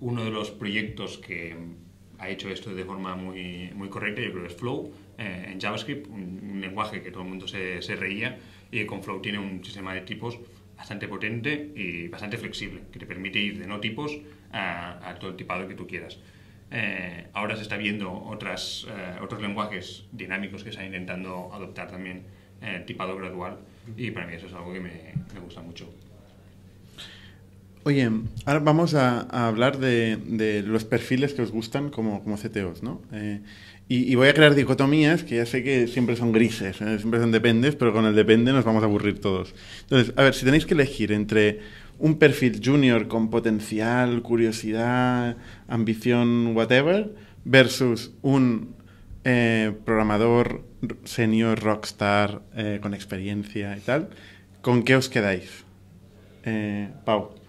uno 0.00 0.24
de 0.24 0.30
los 0.30 0.50
proyectos 0.50 1.18
que 1.18 1.56
ha 2.20 2.28
hecho 2.28 2.50
esto 2.50 2.74
de 2.74 2.84
forma 2.84 3.16
muy, 3.16 3.70
muy 3.74 3.88
correcta, 3.88 4.20
yo 4.20 4.30
creo 4.30 4.42
que 4.42 4.48
es 4.48 4.56
Flow, 4.56 4.92
eh, 5.18 5.48
en 5.50 5.60
JavaScript, 5.60 6.06
un, 6.08 6.50
un, 6.52 6.60
lenguaje 6.60 7.02
que 7.02 7.10
todo 7.10 7.22
el 7.22 7.28
mundo 7.30 7.48
se, 7.48 7.80
se, 7.82 7.96
reía, 7.96 8.38
y 8.70 8.84
con 8.84 9.02
Flow 9.02 9.20
tiene 9.20 9.38
un 9.38 9.64
sistema 9.64 9.94
de 9.94 10.02
tipos 10.02 10.38
bastante 10.76 11.08
potente 11.08 11.72
y 11.74 12.08
bastante 12.08 12.36
flexible, 12.36 12.82
que 12.92 12.98
te 12.98 13.06
permite 13.06 13.38
ir 13.38 13.58
de 13.58 13.66
no 13.66 13.80
tipos 13.80 14.18
a, 14.52 15.08
a 15.08 15.18
todo 15.18 15.30
el 15.30 15.36
tipado 15.36 15.66
que 15.66 15.74
tú 15.74 15.86
quieras. 15.86 16.18
Eh, 16.70 17.26
ahora 17.32 17.56
se 17.56 17.62
está 17.62 17.76
viendo 17.76 18.12
otras, 18.12 18.86
eh, 18.88 19.18
otros 19.20 19.42
lenguajes 19.42 20.04
dinámicos 20.12 20.62
que 20.62 20.70
están 20.70 20.86
intentando 20.86 21.50
adoptar 21.52 21.90
también 21.90 22.22
eh, 22.62 22.84
tipado 22.86 23.16
gradual, 23.16 23.58
y 23.96 24.10
para 24.10 24.26
mí 24.26 24.34
eso 24.34 24.46
es 24.46 24.52
algo 24.52 24.72
que 24.72 24.80
me, 24.80 25.14
me 25.34 25.40
gusta 25.40 25.62
mucho. 25.62 25.92
Oye, 27.82 28.10
ahora 28.44 28.60
vamos 28.60 28.94
a, 28.94 29.26
a 29.30 29.48
hablar 29.48 29.78
de, 29.78 30.18
de, 30.26 30.62
los 30.62 30.84
perfiles 30.84 31.32
que 31.32 31.40
os 31.40 31.50
gustan 31.50 31.88
como, 31.88 32.22
como 32.22 32.36
CTOs, 32.36 32.82
¿no? 32.82 33.00
Eh, 33.12 33.40
y, 33.88 34.12
y, 34.12 34.14
voy 34.16 34.28
a 34.28 34.34
crear 34.34 34.54
dicotomías 34.54 35.24
que 35.24 35.36
ya 35.36 35.46
sé 35.46 35.64
que 35.64 35.88
siempre 35.88 36.14
son 36.14 36.30
grises, 36.30 36.80
¿eh? 36.80 36.98
siempre 36.98 37.20
son 37.20 37.32
dependes, 37.32 37.76
pero 37.76 37.92
con 37.92 38.04
el 38.04 38.14
depende 38.14 38.52
nos 38.52 38.64
vamos 38.64 38.82
a 38.82 38.86
aburrir 38.86 39.20
todos. 39.20 39.54
Entonces, 39.82 40.12
a 40.16 40.22
ver, 40.22 40.34
si 40.34 40.44
tenéis 40.44 40.66
que 40.66 40.74
elegir 40.74 41.10
entre 41.10 41.60
un 41.98 42.18
perfil 42.18 42.60
junior 42.62 43.08
con 43.08 43.30
potencial, 43.30 44.22
curiosidad, 44.22 45.36
ambición, 45.66 46.54
whatever, 46.54 47.14
versus 47.44 48.12
un 48.22 48.74
eh, 49.24 49.72
programador 49.84 50.64
senior, 51.04 51.58
rockstar, 51.60 52.42
eh, 52.54 52.78
con 52.80 52.94
experiencia 52.94 53.76
y 53.76 53.80
tal, 53.80 54.10
¿con 54.62 54.82
qué 54.82 54.96
os 54.96 55.08
quedáis? 55.08 55.64
Eh, 56.44 56.90
Pau. 57.04 57.39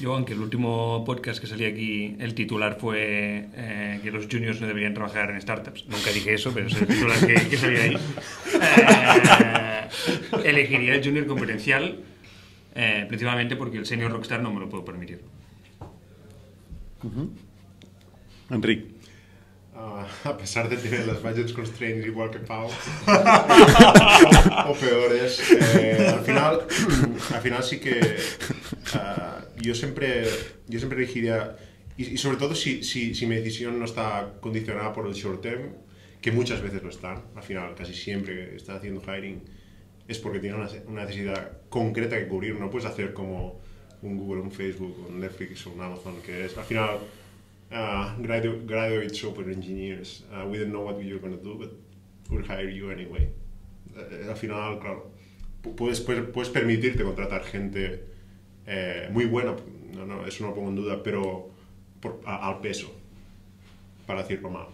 Yo, 0.00 0.14
aunque 0.14 0.32
el 0.32 0.40
último 0.40 1.04
podcast 1.04 1.40
que 1.40 1.46
salía 1.46 1.68
aquí, 1.68 2.16
el 2.18 2.34
titular 2.34 2.78
fue 2.80 3.48
eh, 3.54 4.00
que 4.02 4.10
los 4.10 4.26
juniors 4.26 4.60
no 4.60 4.66
deberían 4.66 4.94
trabajar 4.94 5.30
en 5.30 5.40
startups. 5.40 5.86
Nunca 5.88 6.10
dije 6.10 6.34
eso, 6.34 6.52
pero 6.52 6.66
es 6.66 6.74
el 6.74 6.86
titular 6.86 7.18
que, 7.26 7.34
que 7.48 7.56
salía 7.56 7.82
ahí. 7.82 7.98
Eh, 8.60 9.88
elegiría 10.44 10.94
el 10.94 11.04
junior 11.04 11.26
con 11.26 11.38
potencial, 11.38 12.00
eh, 12.74 13.04
principalmente 13.08 13.56
porque 13.56 13.78
el 13.78 13.86
senior 13.86 14.10
rockstar 14.10 14.42
no 14.42 14.52
me 14.52 14.60
lo 14.60 14.68
puedo 14.68 14.84
permitir. 14.84 15.20
Enrique. 18.50 18.91
Uh, 19.74 20.04
a 20.28 20.36
pesar 20.36 20.68
de 20.68 20.76
tener 20.76 21.06
las 21.06 21.22
budgets 21.22 21.54
constraints 21.54 22.06
igual 22.06 22.30
que 22.30 22.40
Pau, 22.40 22.68
o 24.68 24.74
peores, 24.74 25.40
eh, 25.50 26.12
al, 26.12 26.20
final, 26.20 26.66
al 27.34 27.40
final 27.40 27.62
sí 27.62 27.80
que 27.80 28.18
uh, 28.94 29.62
yo, 29.62 29.74
siempre, 29.74 30.24
yo 30.68 30.78
siempre 30.78 30.98
elegiría, 30.98 31.56
y, 31.96 32.04
y 32.04 32.18
sobre 32.18 32.36
todo 32.36 32.54
si, 32.54 32.84
si, 32.84 33.14
si, 33.14 33.26
mi 33.26 33.36
decisión 33.36 33.78
no 33.78 33.86
está 33.86 34.34
condicionada 34.40 34.92
por 34.92 35.06
el 35.06 35.14
short 35.14 35.40
term, 35.40 35.70
que 36.20 36.32
muchas 36.32 36.60
veces 36.60 36.82
lo 36.82 36.90
están, 36.90 37.22
al 37.34 37.42
final 37.42 37.74
casi 37.74 37.94
siempre 37.94 38.50
que 38.50 38.56
está 38.56 38.74
haciendo 38.74 39.00
hiring, 39.00 39.42
es 40.06 40.18
porque 40.18 40.38
tiene 40.38 40.56
una, 40.56 40.68
una 40.86 41.04
necesidad 41.04 41.50
concreta 41.70 42.18
que 42.18 42.28
cubrir. 42.28 42.60
No 42.60 42.68
puedes 42.68 42.86
hacer 42.86 43.14
como 43.14 43.62
un 44.02 44.18
Google, 44.18 44.42
un 44.42 44.52
Facebook, 44.52 45.06
un 45.08 45.20
Netflix 45.20 45.66
o 45.66 45.70
un 45.70 45.80
Amazon, 45.80 46.16
que 46.24 46.44
es 46.44 46.58
al 46.58 46.64
final 46.64 46.98
uh, 47.72 48.14
gradu- 48.20 48.64
graduate 48.66 49.14
software 49.14 49.50
engineers. 49.50 50.24
Uh, 50.32 50.46
we 50.48 50.58
don't 50.58 50.70
know 50.72 50.82
what 50.84 50.98
you're 51.02 51.18
going 51.20 51.36
to 51.36 51.42
do, 51.42 51.56
but 51.58 51.70
we'll 52.30 52.44
hire 52.46 52.68
you 52.70 52.90
anyway. 52.90 53.28
Eh, 53.96 54.28
al 54.28 54.36
final, 54.36 54.78
claro, 54.78 55.10
pu- 55.62 55.74
puedes, 55.74 56.00
puedes, 56.00 56.24
puedes 56.32 56.50
permitirte 56.50 57.02
contratar 57.04 57.42
gente 57.44 58.04
eh, 58.66 59.08
muy 59.12 59.26
buena, 59.26 59.54
no, 59.94 60.06
no, 60.06 60.26
eso 60.26 60.44
no 60.44 60.50
lo 60.50 60.54
pongo 60.54 60.68
en 60.70 60.76
duda, 60.76 61.02
pero 61.02 61.50
por- 62.00 62.20
a- 62.24 62.48
al 62.48 62.60
peso, 62.60 62.90
para 64.06 64.22
decirlo 64.22 64.50
mal. 64.50 64.66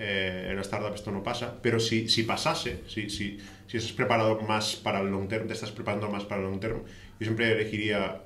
Eh, 0.00 0.46
en 0.50 0.54
la 0.56 0.62
startup 0.62 0.94
esto 0.94 1.10
no 1.10 1.24
pasa, 1.24 1.58
pero 1.60 1.80
si, 1.80 2.08
si 2.08 2.22
pasase, 2.22 2.82
si, 2.86 3.10
si, 3.10 3.38
si 3.66 3.76
estás 3.76 3.92
preparado 3.92 4.40
más 4.42 4.76
para 4.76 5.00
el 5.00 5.08
long 5.10 5.26
term, 5.26 5.48
te 5.48 5.54
estás 5.54 5.72
preparando 5.72 6.08
más 6.08 6.24
para 6.24 6.40
el 6.40 6.46
long 6.48 6.60
term, 6.60 6.82
yo 7.18 7.24
siempre 7.24 7.50
elegiría 7.50 8.22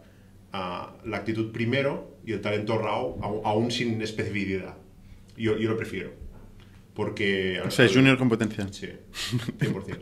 ah, 0.53 0.95
la 1.05 1.17
actitud 1.19 1.53
primero 1.53 2.17
y 2.25 2.33
el 2.33 2.41
talento 2.41 2.79
raw, 2.79 3.19
aún 3.45 3.71
sin 3.71 4.01
especificidad. 4.03 4.77
Yo, 5.37 5.57
yo 5.57 5.71
lo 5.71 5.77
prefiero. 5.77 6.11
Porque... 6.95 7.61
O 7.65 7.71
sea, 7.71 7.87
es 7.87 7.93
junior 7.95 8.19
con 8.19 8.29
potencial. 8.29 8.73
Sí, 8.73 8.89
100%. 9.59 9.99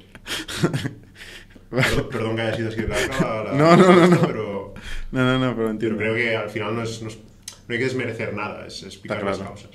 Perdón, 1.70 2.08
perdón 2.10 2.36
que 2.36 2.42
haya 2.42 2.56
sido 2.56 2.68
así 2.68 2.80
la- 2.82 3.44
la 3.44 3.52
No, 3.52 3.76
no, 3.76 4.06
no. 4.08 4.20
Pero, 4.26 4.74
No, 5.12 5.20
no, 5.24 5.38
no, 5.38 5.40
pero 5.40 5.56
pero 5.56 5.70
entiendo. 5.70 5.98
creo 5.98 6.14
que 6.16 6.34
al 6.36 6.50
final 6.50 6.74
no, 6.74 6.82
es, 6.82 7.00
no, 7.00 7.08
es- 7.08 7.18
no 7.18 7.72
hay 7.72 7.78
que 7.78 7.84
desmerecer 7.84 8.34
nada, 8.34 8.66
es 8.66 8.82
explicar 8.82 9.22
las 9.22 9.38
causas. 9.38 9.70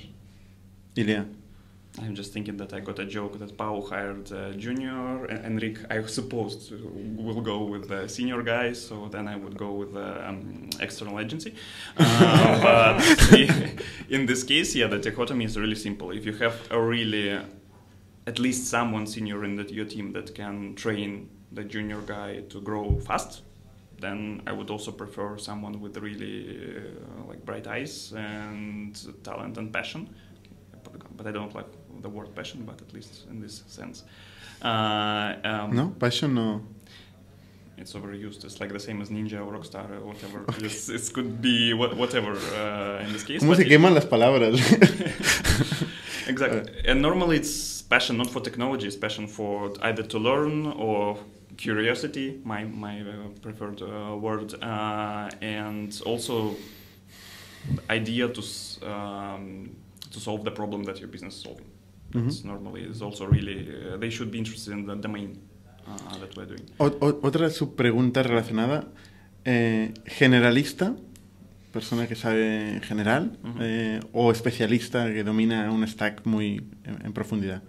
Ilia. 0.94 1.26
I'm 2.02 2.14
just 2.14 2.32
thinking 2.32 2.58
that 2.58 2.74
I 2.74 2.80
got 2.80 2.98
a 2.98 3.06
joke 3.06 3.38
that 3.38 3.56
Pau 3.56 3.80
hired 3.80 4.30
a 4.30 4.52
junior, 4.54 5.24
and 5.26 5.60
Enric, 5.60 5.86
I 5.90 6.04
suppose, 6.06 6.70
will 7.16 7.40
go 7.40 7.64
with 7.64 7.88
the 7.88 8.06
senior 8.06 8.42
guy, 8.42 8.74
so 8.74 9.08
then 9.08 9.26
I 9.26 9.36
would 9.36 9.56
go 9.56 9.72
with 9.72 9.94
the 9.94 10.28
um, 10.28 10.68
external 10.78 11.18
agency. 11.18 11.54
Uh, 11.96 12.62
but 12.98 13.30
in 14.10 14.26
this 14.26 14.44
case, 14.44 14.74
yeah, 14.74 14.88
the 14.88 14.98
dichotomy 14.98 15.46
is 15.46 15.58
really 15.58 15.74
simple. 15.74 16.10
If 16.10 16.26
you 16.26 16.34
have 16.34 16.56
a 16.70 16.78
really, 16.78 17.32
uh, 17.32 17.44
at 18.26 18.38
least 18.38 18.68
someone 18.68 19.06
senior 19.06 19.44
in 19.44 19.56
the, 19.56 19.72
your 19.72 19.86
team 19.86 20.12
that 20.12 20.34
can 20.34 20.74
train 20.74 21.30
the 21.52 21.64
junior 21.64 22.00
guy 22.02 22.40
to 22.50 22.60
grow 22.60 23.00
fast, 23.00 23.42
then 24.00 24.42
I 24.46 24.52
would 24.52 24.68
also 24.68 24.92
prefer 24.92 25.38
someone 25.38 25.80
with 25.80 25.96
really 25.96 26.76
uh, 26.76 27.28
like 27.28 27.44
bright 27.46 27.66
eyes 27.66 28.12
and 28.14 28.94
talent 29.24 29.56
and 29.56 29.72
passion. 29.72 30.14
But 31.16 31.26
I 31.26 31.32
don't 31.32 31.54
like 31.54 31.66
the 32.06 32.12
word 32.16 32.30
passion, 32.34 32.58
but 32.64 32.80
at 32.80 32.90
least 32.96 33.12
in 33.32 33.40
this 33.44 33.56
sense. 33.66 34.04
Uh, 34.62 35.34
um, 35.50 35.76
¿No? 35.80 35.84
Passion 35.98 36.34
no. 36.34 36.48
It's 37.78 37.92
overused. 37.92 38.44
It's 38.46 38.58
like 38.60 38.72
the 38.72 38.80
same 38.88 39.02
as 39.02 39.10
Ninja 39.10 39.38
or 39.46 39.52
Rockstar 39.56 39.88
or 39.98 40.02
whatever. 40.10 40.38
It's, 40.66 40.88
it 40.88 41.12
could 41.12 41.42
be 41.42 41.74
wha- 41.74 41.94
whatever 41.94 42.32
uh, 42.32 43.04
in 43.04 43.12
this 43.12 43.24
case. 43.24 43.40
¿Cómo 43.42 43.54
se 43.54 43.64
queman 43.64 43.94
las 43.94 44.06
palabras? 44.06 44.54
Exactly. 46.28 46.62
And 46.84 47.00
normally 47.02 47.36
it's 47.36 47.82
passion 47.82 48.16
not 48.16 48.30
for 48.30 48.40
technology, 48.40 48.86
it's 48.88 48.96
passion 48.96 49.26
for 49.28 49.72
either 49.82 50.02
to 50.02 50.18
learn 50.18 50.66
or 50.66 51.18
curiosity, 51.56 52.40
my, 52.44 52.64
my 52.64 53.00
uh, 53.00 53.14
preferred 53.40 53.80
uh, 53.80 54.16
word, 54.16 54.52
uh, 54.60 55.30
and 55.40 56.02
also 56.04 56.56
idea 57.88 58.28
to, 58.28 58.42
um, 58.90 59.70
to 60.10 60.18
solve 60.18 60.42
the 60.44 60.50
problem 60.50 60.82
that 60.84 60.98
your 60.98 61.08
business 61.08 61.34
is 61.36 61.42
solving. 61.42 61.70
That's 62.12 62.44
normally 62.44 62.82
is 62.84 63.02
also 63.02 63.26
really, 63.26 63.68
uh, 63.68 63.98
they 63.98 64.10
should 64.10 64.30
be 64.30 64.38
interested 64.38 64.72
in 64.72 64.86
the 64.86 64.96
domain 64.96 65.38
uh, 65.86 66.18
that 66.18 66.34
we're 66.36 66.46
doing. 66.46 66.64
O- 66.78 67.18
otra 67.22 67.50
subpregunta 67.50 68.22
relacionada. 68.22 68.88
Eh, 69.44 69.92
generalista, 70.06 70.96
persona 71.72 72.06
que 72.08 72.16
sabe 72.16 72.74
en 72.74 72.80
general, 72.82 73.38
eh, 73.60 74.00
o 74.12 74.32
especialista 74.32 75.12
que 75.12 75.22
domina 75.24 75.70
un 75.70 75.86
stack 75.86 76.24
muy 76.24 76.64
en, 76.84 77.04
en 77.04 77.12
profundidad. 77.12 77.62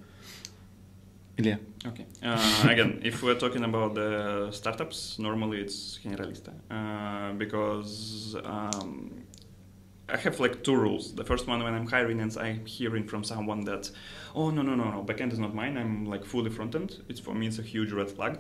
Ilia. 1.38 1.60
Okay. 1.86 2.06
Uh, 2.24 2.68
again, 2.70 3.00
if 3.04 3.22
we're 3.22 3.38
talking 3.38 3.64
about 3.64 3.94
the 3.94 4.50
startups, 4.52 5.20
normally 5.20 5.60
it's 5.62 6.00
generalista 6.04 6.52
uh, 6.72 7.34
because 7.38 8.36
um, 8.44 9.12
I 10.10 10.18
have 10.18 10.40
like 10.40 10.64
two 10.64 10.76
rules. 10.76 11.14
The 11.14 11.24
first 11.24 11.48
one, 11.48 11.64
when 11.64 11.76
I'm 11.76 11.86
hiring 11.86 12.20
and 12.22 12.36
I'm 12.38 12.66
hearing 12.66 13.06
from 13.08 13.24
someone 13.24 13.66
that, 13.66 13.92
oh 14.38 14.52
no 14.52 14.62
no 14.62 14.76
no 14.76 14.92
no, 14.92 15.04
backend 15.04 15.34
is 15.34 15.40
not 15.40 15.54
mine. 15.56 15.78
I'm 15.78 16.06
like 16.06 16.24
fully 16.24 16.52
front 16.52 16.76
end. 16.76 17.04
It's 17.10 17.20
for 17.20 17.34
me 17.34 17.48
it's 17.48 17.60
a 17.60 17.64
huge 17.64 17.92
red 17.92 18.10
flag 18.10 18.38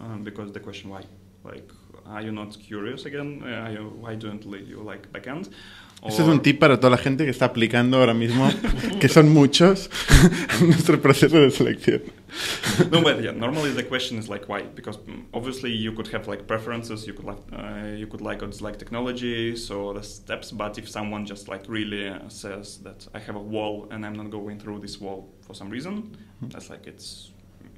uh, 0.00 0.16
because 0.22 0.52
the 0.52 0.60
question 0.60 0.90
why, 0.90 1.02
like, 1.44 1.68
are 2.06 2.22
you 2.22 2.32
not 2.32 2.56
curious 2.58 3.04
again? 3.04 3.42
Uh, 3.44 3.64
are 3.64 3.72
you, 3.72 3.84
why 4.00 4.14
don't 4.14 4.44
you 4.44 4.80
like 4.82 5.12
backend? 5.12 5.50
Este 6.02 6.22
es 6.22 6.28
un 6.28 6.40
tip 6.40 6.58
para 6.58 6.78
toda 6.78 6.88
la 6.88 6.96
gente 6.96 7.24
que 7.24 7.30
está 7.30 7.44
aplicando 7.44 7.98
ahora 7.98 8.14
mismo, 8.14 8.48
que 9.00 9.08
son 9.08 9.28
muchos, 9.28 9.90
nuestro 10.62 10.98
proceso 10.98 11.38
de 11.38 11.50
selección. 11.50 12.00
no, 12.90 13.02
but 13.02 13.20
yeah, 13.20 13.32
normally 13.32 13.70
the 13.70 13.82
question 13.82 14.18
is 14.18 14.26
like 14.26 14.48
why? 14.48 14.62
Because 14.74 14.96
mm, 14.96 15.24
obviously 15.34 15.70
you 15.70 15.92
could 15.92 16.08
have 16.08 16.26
like 16.26 16.46
preferences, 16.46 17.06
you 17.06 17.12
could 17.12 17.26
like 17.26 17.38
uh, 17.52 17.94
you 17.98 18.06
could 18.06 18.22
like 18.22 18.42
or 18.42 18.46
dislike 18.46 18.78
technology, 18.78 19.54
so 19.56 19.92
the 19.92 20.02
steps. 20.02 20.52
But 20.52 20.78
if 20.78 20.88
someone 20.88 21.26
just 21.26 21.48
like 21.48 21.64
really 21.68 22.08
uh, 22.08 22.28
says 22.28 22.78
that 22.78 23.06
I 23.12 23.18
have 23.18 23.36
a 23.36 23.42
wall 23.42 23.86
and 23.90 24.06
I'm 24.06 24.14
not 24.14 24.30
going 24.30 24.58
through 24.58 24.78
this 24.78 24.98
wall 24.98 25.28
for 25.50 25.54
some 25.54 25.70
reason, 25.70 25.94
that's 26.42 26.70
like 26.70 26.86
it's 26.86 27.32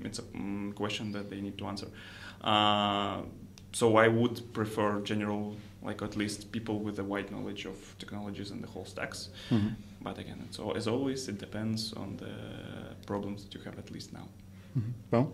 it's 0.05 0.19
a 0.19 0.23
mm, 0.23 0.75
question 0.75 1.13
that 1.13 1.31
they 1.31 1.41
need 1.41 1.57
to 1.57 1.67
answer. 1.67 1.89
Uh, 2.53 3.23
so 3.73 3.97
I 3.97 4.09
would 4.09 4.37
prefer 4.53 5.01
general, 5.01 5.57
like 5.83 6.03
at 6.03 6.15
least 6.17 6.53
people 6.53 6.77
with 6.87 6.99
a 6.99 7.05
wide 7.13 7.31
knowledge 7.31 7.65
of 7.73 7.77
technologies 7.99 8.51
and 8.51 8.63
the 8.63 8.69
whole 8.75 8.85
stacks. 8.85 9.31
Ujú. 9.51 9.71
But 10.03 10.19
again, 10.19 10.39
it's 10.47 10.59
all, 10.59 10.77
as 10.77 10.87
always, 10.87 11.29
it 11.29 11.39
depends 11.39 11.95
on 11.95 12.17
the 12.23 12.35
problems 13.07 13.45
that 13.45 13.55
you 13.55 13.61
have 13.65 13.79
at 13.79 13.91
least 13.91 14.13
now. 14.13 14.27
Ujú. 14.77 14.93
Pau. 15.11 15.33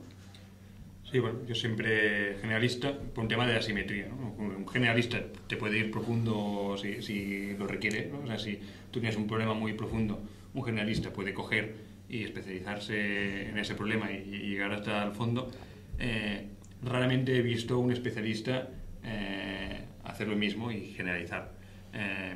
Sí, 1.10 1.18
bueno, 1.20 1.38
yo 1.48 1.54
siempre 1.54 2.36
generalista 2.40 2.92
por 3.14 3.24
un 3.24 3.28
tema 3.28 3.46
de 3.46 3.56
asimetría. 3.56 4.08
¿no? 4.08 4.34
Un 4.38 4.68
generalista 4.68 5.18
te 5.48 5.56
puede 5.56 5.78
ir 5.78 5.90
profundo 5.90 6.76
si, 6.76 7.02
si 7.02 7.56
lo 7.58 7.66
requiere. 7.66 8.10
¿no? 8.12 8.20
O 8.20 8.26
sea, 8.26 8.38
si 8.38 8.60
tú 8.92 9.00
tienes 9.00 9.16
un 9.16 9.26
problema 9.26 9.54
muy 9.54 9.72
profundo, 9.72 10.20
un 10.54 10.64
generalista 10.64 11.10
puede 11.10 11.32
coger 11.32 11.87
y 12.08 12.24
especializarse 12.24 13.48
en 13.48 13.58
ese 13.58 13.74
problema 13.74 14.10
y, 14.10 14.28
y 14.34 14.48
llegar 14.50 14.72
hasta 14.72 15.04
el 15.04 15.12
fondo. 15.12 15.50
Eh, 15.98 16.46
raramente 16.82 17.36
he 17.36 17.42
visto 17.42 17.78
un 17.78 17.92
especialista 17.92 18.68
eh, 19.04 19.84
hacer 20.04 20.28
lo 20.28 20.36
mismo 20.36 20.70
y 20.70 20.86
generalizar. 20.92 21.52
Eh, 21.92 22.34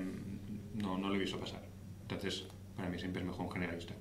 no, 0.75 0.99
no 0.99 1.09
lo 1.09 1.15
he 1.17 1.19
visto 1.19 1.39
pasar. 1.39 1.63
Entonces, 2.03 2.47
para 2.77 2.89
mí 2.89 2.99
siempre 2.99 3.23
es 3.23 3.27
mejor 3.27 3.47
un 3.47 3.53
generalista. 3.53 3.95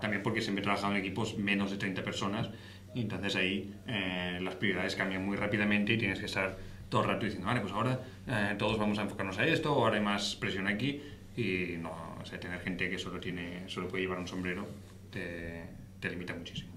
También 0.00 0.22
porque 0.22 0.40
siempre 0.40 0.62
he 0.62 0.64
trabajado 0.64 0.92
en 0.94 1.00
equipos 1.00 1.36
menos 1.36 1.70
de 1.70 1.76
30 1.76 2.02
personas 2.02 2.50
y 2.94 3.02
entonces 3.02 3.36
ahí 3.36 3.74
eh, 3.86 4.38
las 4.42 4.54
prioridades 4.56 4.96
cambian 4.96 5.24
muy 5.24 5.36
rápidamente 5.36 5.92
y 5.92 5.98
tienes 5.98 6.18
que 6.18 6.26
estar 6.26 6.58
todo 6.88 7.02
el 7.02 7.08
rato 7.08 7.24
diciendo, 7.24 7.46
vale, 7.46 7.60
pues 7.60 7.72
ahora 7.72 8.00
eh, 8.26 8.54
todos 8.58 8.78
vamos 8.78 8.98
a 8.98 9.02
enfocarnos 9.02 9.38
a 9.38 9.46
esto, 9.46 9.68
ahora 9.68 9.96
hay 9.96 10.02
más 10.02 10.34
presión 10.36 10.66
aquí 10.66 11.00
y 11.36 11.76
no, 11.78 12.16
o 12.20 12.24
sea, 12.24 12.40
tener 12.40 12.60
gente 12.60 12.90
que 12.90 12.98
solo 12.98 13.20
tiene, 13.20 13.68
solo 13.68 13.86
puede 13.88 14.02
llevar 14.02 14.18
un 14.18 14.26
sombrero 14.26 14.66
te, 15.10 16.10
limita 16.10 16.34
muchísimo. 16.34 16.70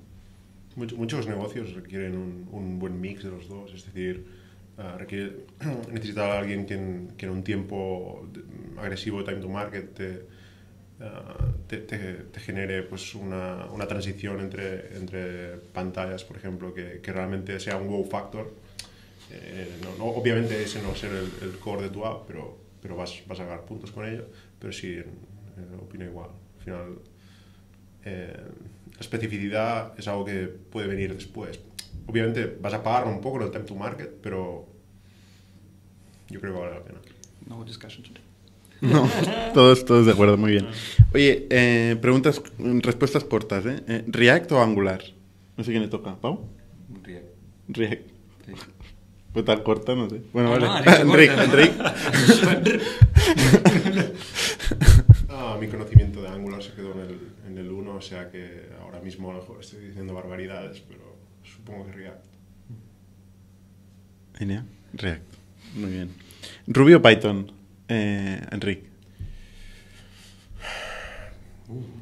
Much- 0.75 0.95
muchos 0.95 1.27
negocios 1.27 1.73
requieren 1.73 2.15
un, 2.15 2.79
buen 2.79 2.99
mix 2.99 3.23
de 3.23 3.29
los 3.29 3.47
dos, 3.47 3.73
es 3.73 3.85
decir, 3.85 4.25
ah, 4.77 4.95
requiere, 4.97 5.45
necesita 5.91 6.33
a 6.33 6.39
alguien 6.39 6.65
que 6.65 6.73
en, 6.75 7.29
un 7.29 7.43
tiempo 7.43 8.27
de- 8.33 8.79
agresivo, 8.81 9.23
time 9.23 9.39
to 9.39 9.49
market, 9.49 9.93
te, 9.93 10.25
te 11.77 12.39
genere 12.39 12.83
pues, 12.83 13.13
una, 13.15 13.67
transición 13.87 14.39
entre, 14.39 15.57
pantallas, 15.73 16.23
por 16.23 16.37
ejemplo, 16.37 16.73
que, 16.73 16.99
realmente 17.05 17.59
sea 17.59 17.77
un 17.77 17.87
wow 17.87 18.05
factor. 18.05 18.53
Eh, 19.31 19.79
no- 19.97 20.05
obviamente 20.05 20.61
ese 20.61 20.81
no 20.81 20.89
va 20.89 20.93
a 20.93 20.97
ser 20.97 21.11
el, 21.41 21.57
core 21.59 21.83
de 21.83 21.89
tu 21.89 22.05
app, 22.05 22.27
pero, 22.27 22.57
vas, 22.95 23.21
a 23.29 23.43
ganar 23.43 23.65
puntos 23.65 23.91
con 23.91 24.05
ello, 24.05 24.25
pero 24.59 24.73
sí, 24.73 24.99
opino 25.81 26.05
igual. 26.05 26.29
Eh, 28.05 28.37
la 28.93 28.99
especificidad 28.99 29.93
es 29.97 30.07
algo 30.07 30.25
que 30.25 30.47
puede 30.47 30.87
venir 30.87 31.13
después. 31.13 31.59
Obviamente 32.05 32.57
vas 32.61 32.73
a 32.73 32.83
pagar 32.83 33.07
un 33.07 33.21
poco 33.21 33.37
en 33.37 33.43
el 33.43 33.51
time 33.51 33.63
to 33.63 33.75
market, 33.75 34.11
pero 34.21 34.67
yo 36.29 36.39
creo 36.39 36.53
que 36.53 36.59
vale 36.59 36.75
la 36.75 36.83
pena. 36.83 36.99
No 37.47 37.63
discussion 37.63 38.03
today. 38.03 38.21
No, 38.83 39.09
todos, 39.53 39.85
todos 39.85 40.05
de 40.05 40.11
acuerdo, 40.11 40.35
muy 40.35 40.51
bien. 40.51 40.67
Oye, 41.13 41.47
eh, 41.49 41.95
preguntas, 42.01 42.41
respuestas 42.57 43.23
cortas, 43.23 43.65
¿eh? 43.65 43.81
Eh, 43.87 44.03
¿React 44.07 44.51
o 44.51 44.61
Angular? 44.61 45.01
No 45.55 45.63
sé 45.63 45.71
quién 45.71 45.83
le 45.83 45.87
toca. 45.87 46.17
¿Pau? 46.17 46.49
React. 47.03 47.25
React. 47.69 48.09
Sí. 48.45 48.53
Pues 49.33 49.45
tan 49.45 49.63
corta, 49.63 49.95
no 49.95 50.07
sé. 50.11 50.21
Bueno, 50.31 50.51
vale. 50.51 50.67
no. 50.67 51.17
Enric. 51.17 51.31
Mi 55.59 55.67
conocimiento 55.67 56.21
de 56.21 56.27
Angular 56.29 56.61
se 56.63 56.73
quedó 56.73 56.93
en 56.93 56.99
el, 56.99 57.19
en 57.47 57.57
el 57.57 57.69
1, 57.71 57.95
o 57.95 58.01
sea 58.01 58.29
que 58.31 58.69
ahora 58.81 58.99
mismo 59.01 59.29
a 59.31 59.35
lo 59.35 59.39
mejor 59.41 59.59
estoy 59.61 59.85
diciendo 59.87 60.13
barbaridades, 60.13 60.79
pero 60.81 61.15
supongo 61.43 61.85
que 61.85 61.91
React. 61.93 62.25
Ilia, 64.39 64.65
React. 64.93 65.23
Muy 65.75 65.91
bien. 65.91 66.09
Ruby 66.67 66.93
o 66.95 67.01
Python, 67.01 67.51
eh, 67.87 68.41
Enrique. 68.51 68.87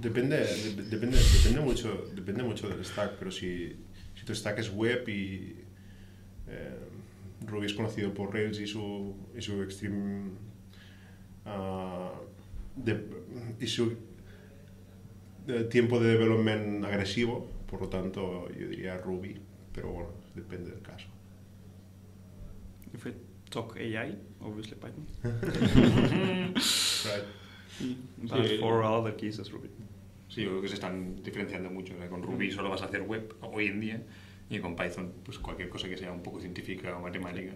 Depende, 0.01 0.37
de- 0.37 0.83
depende, 0.89 1.17
depende, 1.17 1.59
mucho, 1.61 2.09
depende 2.15 2.43
mucho 2.43 2.67
del 2.67 2.83
stack, 2.83 3.11
pero 3.19 3.31
si, 3.31 3.75
si 4.15 4.25
tu 4.25 4.33
stack 4.33 4.57
es 4.59 4.69
web 4.73 5.07
y 5.07 5.55
eh, 6.47 6.79
Ruby 7.45 7.67
es 7.67 7.73
conocido 7.73 8.13
por 8.13 8.33
Rails 8.33 8.59
y 8.59 8.65
su, 8.67 9.15
y 9.37 9.41
su 9.41 9.61
extreme 9.61 10.31
ah, 11.45 12.11
de- 12.83 13.05
y 13.59 13.67
su 13.67 13.93
eh, 15.47 15.63
tiempo 15.69 15.99
de 15.99 16.09
development 16.17 16.85
agresivo, 16.85 17.47
por 17.69 17.81
lo 17.81 17.89
tanto 17.89 18.49
yo 18.53 18.67
diría 18.67 18.97
Ruby, 18.97 19.39
pero 19.73 19.91
bueno, 19.91 20.09
depende 20.35 20.71
del 20.71 20.81
caso. 20.81 21.07
If 22.93 23.05
we 23.05 23.13
talk 23.49 23.75
AI, 23.77 24.17
obviously 24.41 24.75
Python. 24.75 25.05
Right. 27.03 27.23
But 28.17 28.45
Sí. 28.45 28.57
for 28.59 28.83
other 28.83 29.15
cases, 29.15 29.51
Ruby. 29.51 29.69
Sí, 30.29 30.43
yo 30.43 30.49
creo 30.49 30.61
que 30.61 30.67
se 30.67 30.75
están 30.75 31.21
diferenciando 31.23 31.69
mucho. 31.69 31.93
O 31.95 31.97
sea, 31.97 32.07
con 32.09 32.21
Ruby 32.21 32.51
solo 32.51 32.69
vas 32.69 32.81
a 32.83 32.85
hacer 32.85 33.01
web 33.01 33.33
hoy 33.41 33.67
en 33.67 33.79
día 33.79 34.01
y 34.49 34.59
con 34.59 34.75
Python, 34.75 35.11
pues 35.25 35.39
cualquier 35.39 35.69
cosa 35.69 35.89
que 35.89 35.97
sea 35.97 36.11
un 36.11 36.21
poco 36.21 36.39
científica 36.39 36.95
o 36.97 37.01
matemática. 37.01 37.53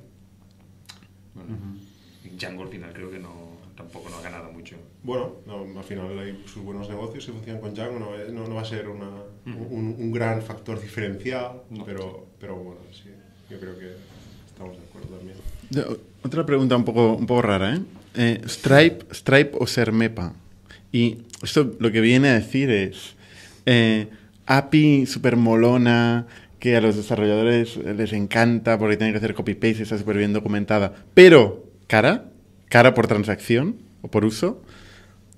Bueno, 1.36 1.58
Django 2.38 2.64
al 2.64 2.70
final 2.70 2.92
creo 2.94 3.12
que 3.12 3.20
no, 3.20 3.55
tampoco 3.76 4.10
no 4.10 4.18
ha 4.18 4.22
ganado 4.22 4.52
mucho. 4.52 4.76
Bueno, 5.04 5.36
no, 5.46 5.66
al 5.78 5.84
final 5.84 6.18
hay 6.20 6.44
sus 6.46 6.64
buenos 6.64 6.88
negocios 6.90 7.26
que 7.26 7.32
funcionan 7.32 7.62
con 7.62 7.74
Django, 7.74 8.00
no, 8.00 8.16
es- 8.16 8.32
no, 8.32 8.48
no 8.48 8.56
va 8.56 8.62
a 8.62 8.66
ser 8.66 8.88
una, 8.88 9.10
un, 9.46 9.96
un 10.00 10.12
gran 10.12 10.42
factor 10.42 10.82
diferencial, 10.82 11.62
No. 11.70 11.86
pero, 11.86 12.26
pero 12.40 12.56
bueno, 12.56 12.80
sí, 12.92 13.10
yo 13.50 13.60
creo 13.60 13.78
que 13.78 13.92
estamos 14.48 14.78
de 14.78 14.84
acuerdo 14.84 15.18
también. 15.18 15.38
Yo- 15.70 15.98
Otra 16.24 16.46
pregunta 16.46 16.76
un 16.76 16.86
poco, 16.86 17.14
un 17.14 17.26
poco 17.28 17.42
rara, 17.44 17.76
¿eh? 17.76 17.80
Eh, 18.16 18.42
Stripe, 18.48 19.14
Stripe 19.14 19.52
o 19.60 19.68
Sermepa. 19.68 20.34
Y 20.92 21.18
esto 21.44 21.72
lo 21.80 21.92
que 21.92 22.00
viene 22.02 22.30
a 22.30 22.34
decir 22.36 22.70
es 22.72 23.16
eh, 23.66 24.08
API 24.46 25.06
super 25.06 25.36
molona 25.36 26.26
que 26.60 26.76
a 26.78 26.82
los 26.82 26.96
desarrolladores 26.96 27.78
les 27.78 28.14
encanta 28.14 28.80
porque 28.80 28.96
tienen 28.98 29.14
que 29.14 29.18
hacer 29.18 29.34
copy-paste, 29.36 29.84
está 29.84 29.98
súper 29.98 30.18
bien 30.18 30.34
documentada, 30.34 30.94
pero 31.14 31.66
cara, 31.88 32.32
cara 32.76 32.94
por 32.94 33.08
transacción 33.08 33.78
o 34.02 34.10
por 34.10 34.26
uso, 34.26 34.62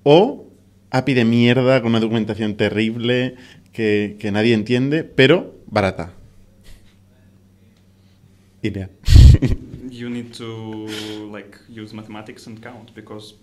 o 0.02 0.50
API 0.90 1.14
de 1.14 1.24
mierda 1.24 1.80
con 1.80 1.90
una 1.90 2.00
documentación 2.00 2.56
terrible 2.56 3.36
que, 3.70 4.16
que 4.18 4.32
nadie 4.32 4.54
entiende, 4.54 5.04
pero 5.04 5.54
barata. 5.68 6.10
Idea. 8.60 8.90
you 9.88 10.10
need 10.10 10.32
to 10.32 10.88
like 11.30 11.56
use 11.68 11.94
mathematics 11.94 12.48
and 12.48 12.60
count 12.60 12.92
because 12.96 13.36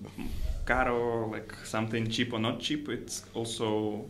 caro 0.65 1.31
like 1.31 1.55
something 1.63 2.05
cheap 2.09 2.33
or 2.33 2.39
not 2.41 2.59
cheap 2.59 2.89
it's 2.89 3.23
also 3.33 4.03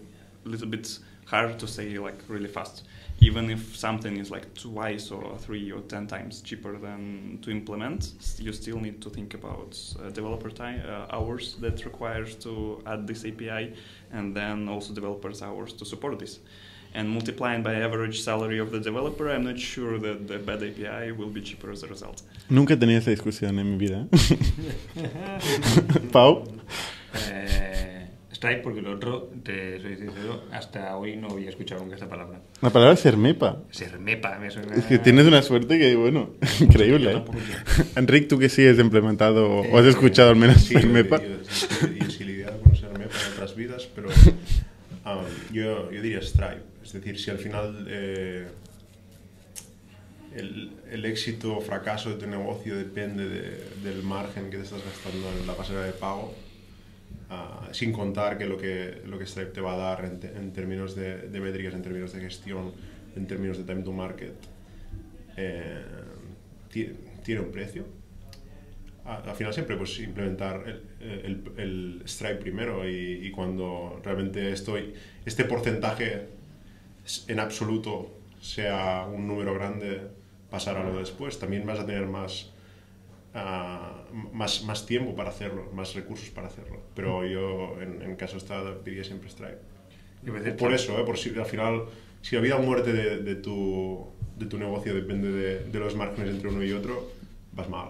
a 0.45 0.49
little 0.49 0.67
bit 0.67 0.99
hard 1.25 1.59
to 1.59 1.67
say 1.67 1.97
like 1.97 2.19
really 2.27 2.47
fast 2.47 2.83
even 3.19 3.49
if 3.49 3.75
something 3.75 4.17
is 4.17 4.29
like 4.29 4.53
twice 4.53 5.09
or 5.09 5.37
three 5.37 5.71
or 5.71 5.79
ten 5.81 6.05
times 6.05 6.41
cheaper 6.41 6.77
than 6.77 7.39
to 7.41 7.49
implement 7.49 8.11
you 8.37 8.51
still 8.53 8.79
need 8.79 9.01
to 9.01 9.09
think 9.09 9.33
about 9.33 9.77
uh, 9.99 10.09
developer 10.09 10.49
time 10.49 10.81
uh, 10.87 11.15
hours 11.15 11.55
that 11.59 11.83
requires 11.85 12.35
to 12.35 12.81
add 12.85 13.07
this 13.07 13.25
api 13.25 13.73
and 14.11 14.35
then 14.35 14.67
also 14.69 14.93
developers 14.93 15.41
hours 15.41 15.73
to 15.73 15.85
support 15.85 16.19
this 16.19 16.39
and 16.95 17.09
multiplying 17.09 17.61
by 17.61 17.75
average 17.75 18.21
salary 18.21 18.57
of 18.57 18.71
the 18.71 18.79
developer, 18.79 19.29
I'm 19.29 19.43
not 19.43 19.59
sure 19.59 19.99
that 19.99 20.27
the 20.27 20.39
bad 20.39 20.63
API 20.63 21.11
will 21.11 21.29
be 21.29 21.41
cheaper 21.41 21.69
as 21.69 21.83
a 21.83 21.87
result. 21.87 22.21
Nunca 22.49 22.75
he 22.75 22.95
esta 22.95 23.11
discusión 23.11 23.59
en 23.59 23.77
mi 23.77 23.77
vida. 23.77 24.07
Pau. 26.13 26.47
Eh, 28.45 28.47
Stripe, 28.47 28.61
porque 28.63 28.81
lo 28.81 28.93
otro, 28.93 29.29
te 29.43 29.79
soy 29.81 29.95
sincero, 29.97 30.43
hasta 30.51 30.95
hoy 30.97 31.15
no 31.17 31.29
había 31.29 31.49
escuchado 31.49 31.81
nunca 31.81 31.95
esta 31.95 32.07
palabra. 32.09 32.39
La 32.61 32.69
palabra 32.69 32.93
es 32.93 32.99
sermepa. 32.99 33.63
Sermepa, 33.71 34.37
me 34.39 34.51
suena... 34.51 34.75
Es 34.75 34.85
que 34.85 34.99
tienes 34.99 35.25
una 35.25 35.41
suerte 35.41 35.77
que, 35.79 35.95
bueno, 35.95 36.31
increíble. 36.59 37.13
¿eh? 37.13 37.23
Enric, 37.95 38.27
¿tú 38.27 38.37
que 38.39 38.49
sí 38.49 38.65
has 38.67 38.79
implementado 38.79 39.49
o 39.49 39.77
has 39.77 39.85
escuchado 39.85 40.29
al 40.29 40.35
menos 40.35 40.61
Sí, 40.61 40.73
sermepa? 40.79 41.21
yo, 41.21 41.29
sí 42.09 42.23
lidiado 42.23 42.59
con 42.61 42.75
Sermepa 42.75 43.13
en 43.27 43.33
otras 43.33 43.55
vidas, 43.55 43.87
pero 43.95 44.09
um, 44.09 45.53
yo, 45.53 45.91
yo 45.91 46.01
diría 46.01 46.21
Stripe. 46.21 46.61
Es 46.83 46.93
decir, 46.93 47.19
si 47.19 47.31
al 47.31 47.37
final 47.39 47.85
eh, 47.89 48.47
el, 50.35 50.71
el 50.91 51.05
éxito 51.05 51.57
o 51.57 51.61
fracaso 51.61 52.09
de 52.09 52.15
tu 52.15 52.27
negocio 52.27 52.75
depende 52.77 53.27
de- 53.27 53.63
del 53.83 54.03
margen 54.03 54.49
que 54.49 54.57
te 54.57 54.63
estás 54.63 54.81
gastando 54.83 55.29
en 55.39 55.47
la 55.47 55.55
pasarela 55.55 55.85
de 55.85 55.93
pago, 55.93 56.33
ah, 57.29 57.67
sin 57.71 57.91
contar 57.91 58.37
que 58.37 58.45
lo, 58.45 58.57
que 58.57 59.01
lo 59.05 59.17
que 59.19 59.25
Stripe 59.25 59.51
te 59.51 59.61
va 59.61 59.73
a 59.73 59.77
dar 59.77 60.05
en, 60.05 60.19
te- 60.19 60.35
en 60.35 60.51
términos 60.53 60.95
de, 60.95 61.27
de 61.29 61.39
métricas, 61.39 61.73
en 61.73 61.81
términos 61.81 62.13
de 62.13 62.21
gestión, 62.21 62.71
en 63.15 63.27
términos 63.27 63.57
de 63.57 63.63
time 63.63 63.83
to 63.83 63.91
market, 63.91 64.33
eh, 65.37 65.81
ti- 66.71 66.91
tiene 67.23 67.41
un 67.41 67.51
precio. 67.51 67.85
Al 69.05 69.35
final 69.35 69.53
siempre 69.53 69.77
pues 69.77 69.99
implementar 69.99 70.63
el, 70.67 70.81
el- 70.99 71.51
el 71.57 72.01
Stripe 72.07 72.37
primero 72.37 72.89
y, 72.89 73.19
y 73.27 73.31
cuando 73.31 74.01
realmente 74.03 74.51
estoy 74.51 74.95
este 75.25 75.45
porcentaje 75.45 76.27
en 77.27 77.39
absoluto 77.39 78.17
sea 78.41 79.05
un 79.11 79.27
número 79.27 79.53
grande 79.53 80.01
pasar 80.49 80.77
a 80.77 80.83
lo 80.83 80.97
después. 80.97 81.37
También 81.37 81.67
vas 81.67 81.79
a 81.79 81.85
tener 81.85 82.07
más 82.07 82.51
ah, 83.35 84.03
más, 84.33 84.63
más 84.63 84.85
tiempo 84.87 85.15
para 85.15 85.29
hacerlo 85.29 85.69
más 85.73 85.93
recursos 85.93 86.29
para 86.31 86.47
hacerlo 86.47 86.81
pero 86.95 87.23
yo 87.25 87.79
en, 87.81 88.01
en 88.01 88.15
caso 88.15 88.37
startup 88.37 88.83
diría 88.83 89.03
siempre 89.03 89.29
Stripe 89.29 89.75
por 90.57 90.73
eso, 90.73 90.99
¿eh? 90.99 91.03
por 91.03 91.17
si 91.17 91.29
al 91.37 91.45
final, 91.45 91.85
si 92.21 92.35
la 92.35 92.41
vida 92.41 92.55
o 92.55 92.61
muerte 92.61 92.93
de, 92.93 93.17
de 93.17 93.35
tu, 93.35 94.07
de 94.37 94.45
tu 94.45 94.57
negocio 94.57 94.93
depende 94.93 95.31
de, 95.31 95.63
de 95.65 95.79
los 95.79 95.95
márgenes 95.95 96.31
entre 96.31 96.49
uno 96.49 96.63
y 96.63 96.71
otro, 96.71 97.11
vas 97.53 97.69
mal. 97.69 97.89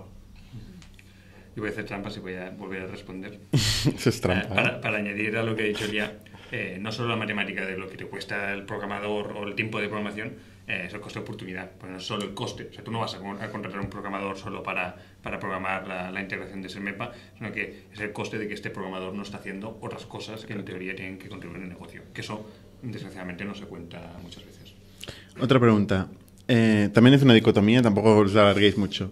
Y 1.56 1.60
voy 1.60 1.70
a 1.70 1.72
hacer 1.72 1.86
trampas 1.86 2.18
y 2.18 2.20
voy 2.20 2.36
a 2.36 2.50
volver 2.50 2.82
a 2.82 2.88
responder. 2.88 3.40
Eso 3.52 4.10
es 4.10 4.20
trampa. 4.20 4.48
Eh, 4.48 4.56
Para, 4.56 4.70
¿eh? 4.70 4.80
para 4.82 4.98
añadir 4.98 5.38
a 5.38 5.44
lo 5.44 5.56
que 5.56 5.64
ha 5.64 5.66
dicho 5.66 5.86
Elia, 5.86 6.18
eh, 6.52 6.78
no 6.82 6.92
solo 6.92 7.10
la 7.10 7.16
matemática 7.16 7.66
de 7.66 7.78
lo 7.78 7.88
que 7.88 7.96
te 7.96 8.06
cuesta 8.06 8.54
el 8.54 8.64
programador 8.64 9.32
o 9.32 9.48
el 9.48 9.56
tiempo 9.56 9.80
de 9.80 9.88
programación, 9.88 10.34
eh, 10.68 10.86
es 10.88 10.94
el 10.94 11.00
coste 11.02 11.20
de 11.20 11.24
oportunidad, 11.24 11.72
pues 11.80 11.92
no 11.92 11.98
es 11.98 12.06
solo 12.06 12.24
el 12.24 12.34
coste. 12.34 12.68
O 12.72 12.74
sea, 12.74 12.84
tú 12.84 12.92
no 12.92 13.00
vas 13.00 13.14
a, 13.16 13.20
con- 13.20 13.42
a 13.42 13.50
contratar 13.50 13.80
un 13.80 13.90
programador 13.90 14.38
solo 14.38 14.64
para, 14.64 14.96
para 15.22 15.40
programar 15.40 15.88
la, 15.88 16.12
la 16.12 16.22
integración 16.22 16.62
de 16.62 16.68
ese 16.68 16.80
MEPA, 16.80 17.12
sino 17.38 17.52
que 17.52 17.86
es 17.94 18.00
el 18.00 18.12
coste 18.12 18.38
de 18.40 18.48
que 18.48 18.54
este 18.56 18.70
programador 18.70 19.14
no 19.14 19.24
está 19.24 19.38
haciendo 19.38 19.78
otras 19.82 20.06
cosas 20.06 20.46
que 20.46 20.54
en 20.54 20.66
teoría 20.66 20.96
tienen 20.96 21.18
que 21.20 21.30
contribuir 21.30 21.58
en 21.60 21.64
el 21.68 21.70
negocio. 21.74 22.02
Que 22.14 22.22
eso, 22.22 22.50
desgraciadamente, 22.82 23.46
no 23.46 23.54
se 23.56 23.66
cuenta 23.66 24.00
muchas 24.24 24.46
veces. 24.46 24.74
Otra 25.40 25.60
pregunta. 25.60 26.08
Eh, 26.48 26.90
también 26.94 27.14
es 27.16 27.24
una 27.24 27.34
dicotomía, 27.34 27.82
tampoco 27.82 28.18
os 28.18 28.36
alarguéis 28.36 28.78
mucho. 28.78 29.12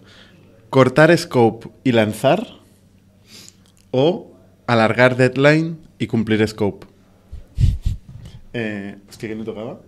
¿Cortar 0.70 1.16
scope 1.18 1.70
y 1.84 1.92
lanzar? 1.92 2.48
¿O 3.92 4.32
alargar 4.66 5.16
deadline 5.18 5.78
y 6.00 6.08
cumplir 6.08 6.48
scope? 6.48 6.88
Eh, 8.56 8.98
hostia, 9.10 9.30
¿quién 9.30 9.40
le 9.40 9.46
tocaba? 9.46 9.80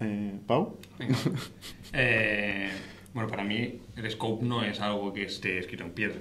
Eh, 0.00 0.38
¿Pau? 0.46 0.78
Venga. 0.98 1.16
Eh, 1.92 2.70
bueno, 3.14 3.28
para 3.28 3.44
mí 3.44 3.80
el 3.96 4.10
scope 4.10 4.44
no 4.44 4.62
es 4.62 4.80
algo 4.80 5.12
que 5.12 5.24
esté 5.24 5.58
escrito 5.58 5.84
en 5.84 5.92
piedra. 5.92 6.18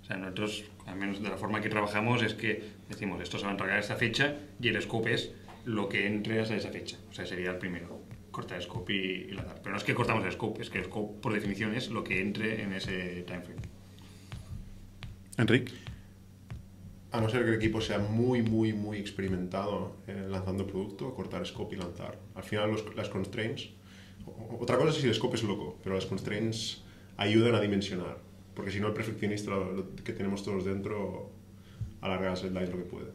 O 0.00 0.04
sea, 0.04 0.16
nosotros, 0.16 0.64
al 0.86 0.96
menos 0.96 1.22
de 1.22 1.28
la 1.28 1.36
forma 1.36 1.60
que 1.60 1.68
trabajamos, 1.68 2.22
es 2.22 2.34
que 2.34 2.62
decimos 2.88 3.20
esto 3.20 3.38
se 3.38 3.44
va 3.44 3.50
a 3.50 3.52
entregar 3.52 3.76
a 3.76 3.80
esta 3.80 3.96
fecha 3.96 4.36
y 4.60 4.68
el 4.68 4.80
scope 4.80 5.12
es 5.14 5.32
lo 5.64 5.88
que 5.88 6.06
entre 6.06 6.40
hasta 6.40 6.56
esa 6.56 6.70
fecha. 6.70 6.96
O 7.10 7.14
sea, 7.14 7.26
sería 7.26 7.50
el 7.50 7.58
primero, 7.58 8.00
cortar 8.30 8.58
el 8.58 8.62
scope 8.62 8.92
y, 8.92 8.98
y 9.28 9.32
lanzar. 9.32 9.58
Pero 9.62 9.72
no 9.72 9.76
es 9.76 9.84
que 9.84 9.94
cortamos 9.94 10.24
el 10.24 10.32
scope, 10.32 10.62
es 10.62 10.70
que 10.70 10.78
el 10.78 10.84
scope, 10.84 11.20
por 11.20 11.32
definición, 11.32 11.74
es 11.74 11.90
lo 11.90 12.04
que 12.04 12.20
entre 12.20 12.62
en 12.62 12.72
ese 12.72 13.24
time 13.26 13.42
frame. 13.42 13.62
A 17.12 17.20
no 17.20 17.28
ser 17.28 17.42
que 17.44 17.50
el 17.50 17.56
equipo 17.56 17.80
sea 17.80 17.98
muy, 17.98 18.42
muy, 18.42 18.72
muy 18.72 18.96
experimentado 18.98 19.92
eh, 20.06 20.26
lanzando 20.30 20.66
producto, 20.66 21.14
cortar 21.14 21.46
scope 21.46 21.76
y 21.76 21.78
lanzar. 21.78 22.18
Al 22.34 22.42
final 22.42 22.70
los- 22.70 22.96
las 22.96 23.08
constraints, 23.10 23.68
otra 24.58 24.76
cosa 24.78 24.90
es 24.90 24.96
si 24.96 25.06
el 25.08 25.14
scope 25.14 25.36
es 25.36 25.42
loco, 25.42 25.78
pero 25.82 25.94
las 25.94 26.06
constraints 26.06 26.82
ayudan 27.18 27.54
a 27.54 27.60
dimensionar. 27.60 28.16
Porque 28.54 28.70
si 28.70 28.80
no 28.80 28.86
el 28.88 28.94
perfeccionista 28.94 29.50
lo- 29.50 29.72
lo 29.72 29.94
que 29.96 30.12
tenemos 30.12 30.42
todos 30.42 30.64
dentro 30.64 31.30
alarga 32.00 32.32
el 32.32 32.40
deadline 32.40 32.70
lo 32.70 32.76
que 32.78 32.84
puede. 32.84 33.10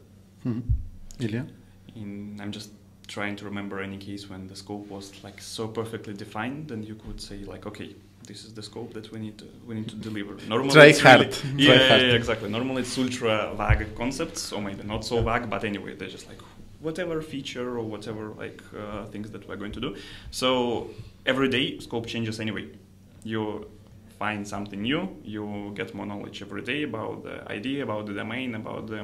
In, 1.94 2.36
I'm 2.40 2.52
just 2.52 2.72
trying 3.08 3.34
to 3.36 3.44
remember 3.44 3.80
any 3.82 3.98
case 3.98 4.28
when 4.28 4.46
the 4.46 4.54
scope 4.54 4.86
was 4.88 5.12
like 5.24 5.40
so 5.42 5.72
perfectly 5.72 6.14
defined, 6.14 6.70
and 6.70 6.84
you 6.84 6.94
could 6.94 7.18
say 7.20 7.38
like, 7.44 7.66
okay, 7.66 7.96
this 8.28 8.44
is 8.46 8.52
the 8.58 8.62
scope 8.70 8.90
that 8.98 9.06
we 9.12 9.18
need 9.24 9.36
to 9.42 9.46
we 9.66 9.72
need 9.78 9.88
to 9.94 9.96
deliver. 10.08 10.34
Normally, 10.54 10.74
Try 10.78 10.86
it's 10.92 11.00
hard. 11.00 11.20
really- 11.20 11.32
Try 11.66 11.74
yeah, 11.74 11.88
hard. 11.88 12.02
yeah, 12.02 12.20
exactly. 12.22 12.48
Normally, 12.58 12.82
it's 12.82 12.96
ultra 13.04 13.34
vague 13.60 13.94
concepts, 14.00 14.42
or 14.54 14.60
maybe 14.68 14.82
not 14.92 15.02
so 15.10 15.16
vague, 15.28 15.46
but 15.54 15.62
anyway, 15.64 15.92
they're 15.98 16.14
just 16.18 16.28
like 16.32 16.40
whatever 16.86 17.16
feature 17.34 17.68
or 17.78 17.84
whatever 17.94 18.24
like 18.44 18.60
uh, 18.82 19.04
things 19.12 19.28
that 19.34 19.42
we're 19.48 19.60
going 19.62 19.72
to 19.78 19.80
do. 19.86 19.90
So 20.30 20.50
every 21.32 21.48
day, 21.56 21.66
scope 21.86 22.06
changes 22.14 22.38
anyway. 22.46 22.64
You 23.24 23.42
find 24.18 24.46
something 24.54 24.80
new. 24.90 25.02
You 25.24 25.72
get 25.74 25.88
more 25.94 26.06
knowledge 26.06 26.38
every 26.46 26.62
day 26.62 26.80
about 26.90 27.16
the 27.24 27.36
idea, 27.58 27.82
about 27.88 28.06
the 28.06 28.14
domain, 28.14 28.54
about 28.54 28.86
the, 28.92 29.00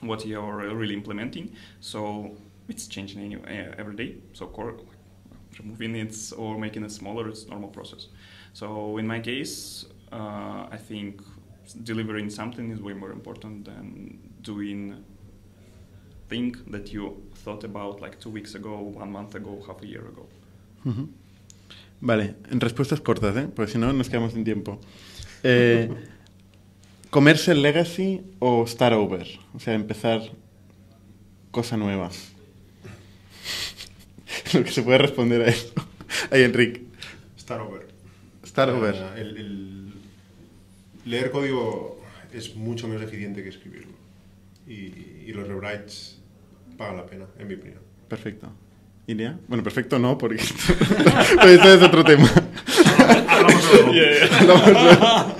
what 0.00 0.24
you're 0.26 0.74
really 0.80 0.94
implementing. 0.94 1.46
So 1.80 2.36
it's 2.70 2.86
changing 2.94 3.20
any, 3.22 3.36
uh, 3.36 3.74
every 3.82 3.96
day. 4.02 4.10
So 4.32 4.46
core, 4.46 4.74
removing 5.58 5.94
it 5.96 6.16
or 6.36 6.58
making 6.58 6.84
it 6.84 6.92
smaller, 6.92 7.28
it's 7.28 7.46
normal 7.46 7.68
process. 7.68 8.06
So 8.54 8.98
in 8.98 9.06
my 9.06 9.20
case, 9.20 9.84
uh, 10.12 10.68
I 10.70 10.78
think 10.88 11.20
delivering 11.82 12.30
something 12.30 12.70
is 12.70 12.80
way 12.80 12.94
more 12.94 13.10
important 13.10 13.64
than 13.64 14.18
doing 14.42 15.04
thing 16.28 16.54
that 16.70 16.92
you 16.92 17.20
thought 17.34 17.64
about 17.64 18.00
like 18.00 18.20
two 18.20 18.30
weeks 18.30 18.54
ago, 18.54 18.78
one 18.78 19.10
month 19.10 19.34
ago, 19.34 19.60
half 19.66 19.82
a 19.82 19.86
year 19.86 20.06
ago. 20.06 20.28
Vale, 22.00 22.36
en 22.50 22.60
respuestas 22.60 23.00
cortas, 23.00 23.36
¿eh? 23.36 23.48
Porque 23.54 23.72
si 23.72 23.78
no, 23.78 23.92
nos 23.92 24.08
quedamos 24.08 24.32
sin 24.32 24.44
tiempo. 24.44 24.78
Eh, 25.42 25.88
¿Comerse 27.10 27.52
el 27.52 27.62
legacy 27.62 28.22
o 28.38 28.66
start 28.66 28.94
over? 28.94 29.26
O 29.54 29.58
sea, 29.58 29.74
empezar 29.74 30.20
cosa 31.50 31.76
nueva. 31.76 32.10
Lo 34.52 34.62
que 34.62 34.70
se 34.70 34.82
puede 34.82 34.98
responder 34.98 35.42
a 35.42 35.48
esto. 35.48 35.82
Ahí, 36.30 36.42
Enrique. 36.44 36.84
Start 37.36 37.62
over. 37.62 37.93
Start 38.54 38.70
over. 38.70 38.94
el- 39.16 39.36
el 39.36 39.92
leer 41.06 41.30
código 41.32 42.00
es 42.32 42.54
mucho 42.54 42.86
menos 42.86 43.02
eficiente 43.02 43.42
que 43.42 43.48
escribirlo. 43.48 43.92
Y, 44.66 44.72
y 45.26 45.32
los 45.34 45.46
rewrites 45.48 46.20
pagan 46.78 46.96
la 46.98 47.06
pena, 47.06 47.26
en 47.38 47.48
mi 47.48 47.54
opinión. 47.54 47.80
Perfecto. 48.08 48.48
¿Ilia? 49.08 49.38
Bueno, 49.48 49.62
perfecto 49.64 49.98
no, 49.98 50.16
porque 50.16 50.36
esto, 50.42 50.72
esto 51.42 51.74
es 51.74 51.82
otro 51.82 52.04
tema. 52.04 52.30
Hablamos 53.28 53.72
luego. 53.72 53.92
Hablamos 54.40 54.68
luego. 54.72 55.34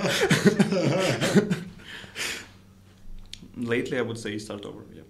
Lately, 3.57 3.97
I 3.97 4.01
would 4.01 4.17
say 4.17 4.37
start 4.39 4.65
over. 4.65 4.83
Yeah, 4.93 5.03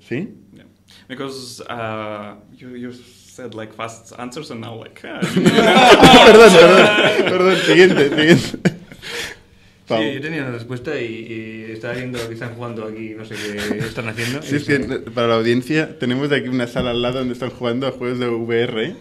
¿Sí? 0.00 0.34
yeah. 0.52 0.64
Because 1.08 1.60
uh, 1.70 2.34
you 2.56 2.74
you 2.76 2.92
said 3.38 3.54
like 3.54 3.72
fast 3.72 4.12
answers 4.18 4.50
and 4.50 4.60
now 4.60 4.74
like 4.74 5.00
ah, 5.04 5.20
perdón, 6.26 6.50
perdón. 6.52 6.86
Perdón, 7.30 7.56
siguiente, 7.64 8.08
siguiente. 8.08 8.58
Pau. 9.86 10.02
Sí, 10.02 10.14
yo 10.14 10.20
tenía 10.20 10.42
una 10.42 10.50
respuesta 10.50 11.00
y, 11.00 11.06
y 11.06 11.72
estaba 11.72 11.94
viendo 11.94 12.18
que 12.26 12.34
están 12.34 12.54
jugando 12.56 12.84
aquí, 12.84 13.14
no 13.16 13.24
sé 13.24 13.36
qué 13.36 13.78
están 13.78 14.08
haciendo. 14.08 14.42
Sí, 14.42 14.56
es 14.56 14.64
que 14.64 14.80
para 15.14 15.28
la 15.28 15.36
audiencia 15.36 15.98
tenemos 15.98 16.28
de 16.28 16.36
aquí 16.36 16.48
una 16.48 16.66
sala 16.66 16.90
al 16.90 17.00
lado 17.00 17.20
donde 17.20 17.32
están 17.32 17.50
jugando 17.50 17.86
a 17.86 17.92
juegos 17.92 18.18
de 18.18 18.28
VR 18.28 18.96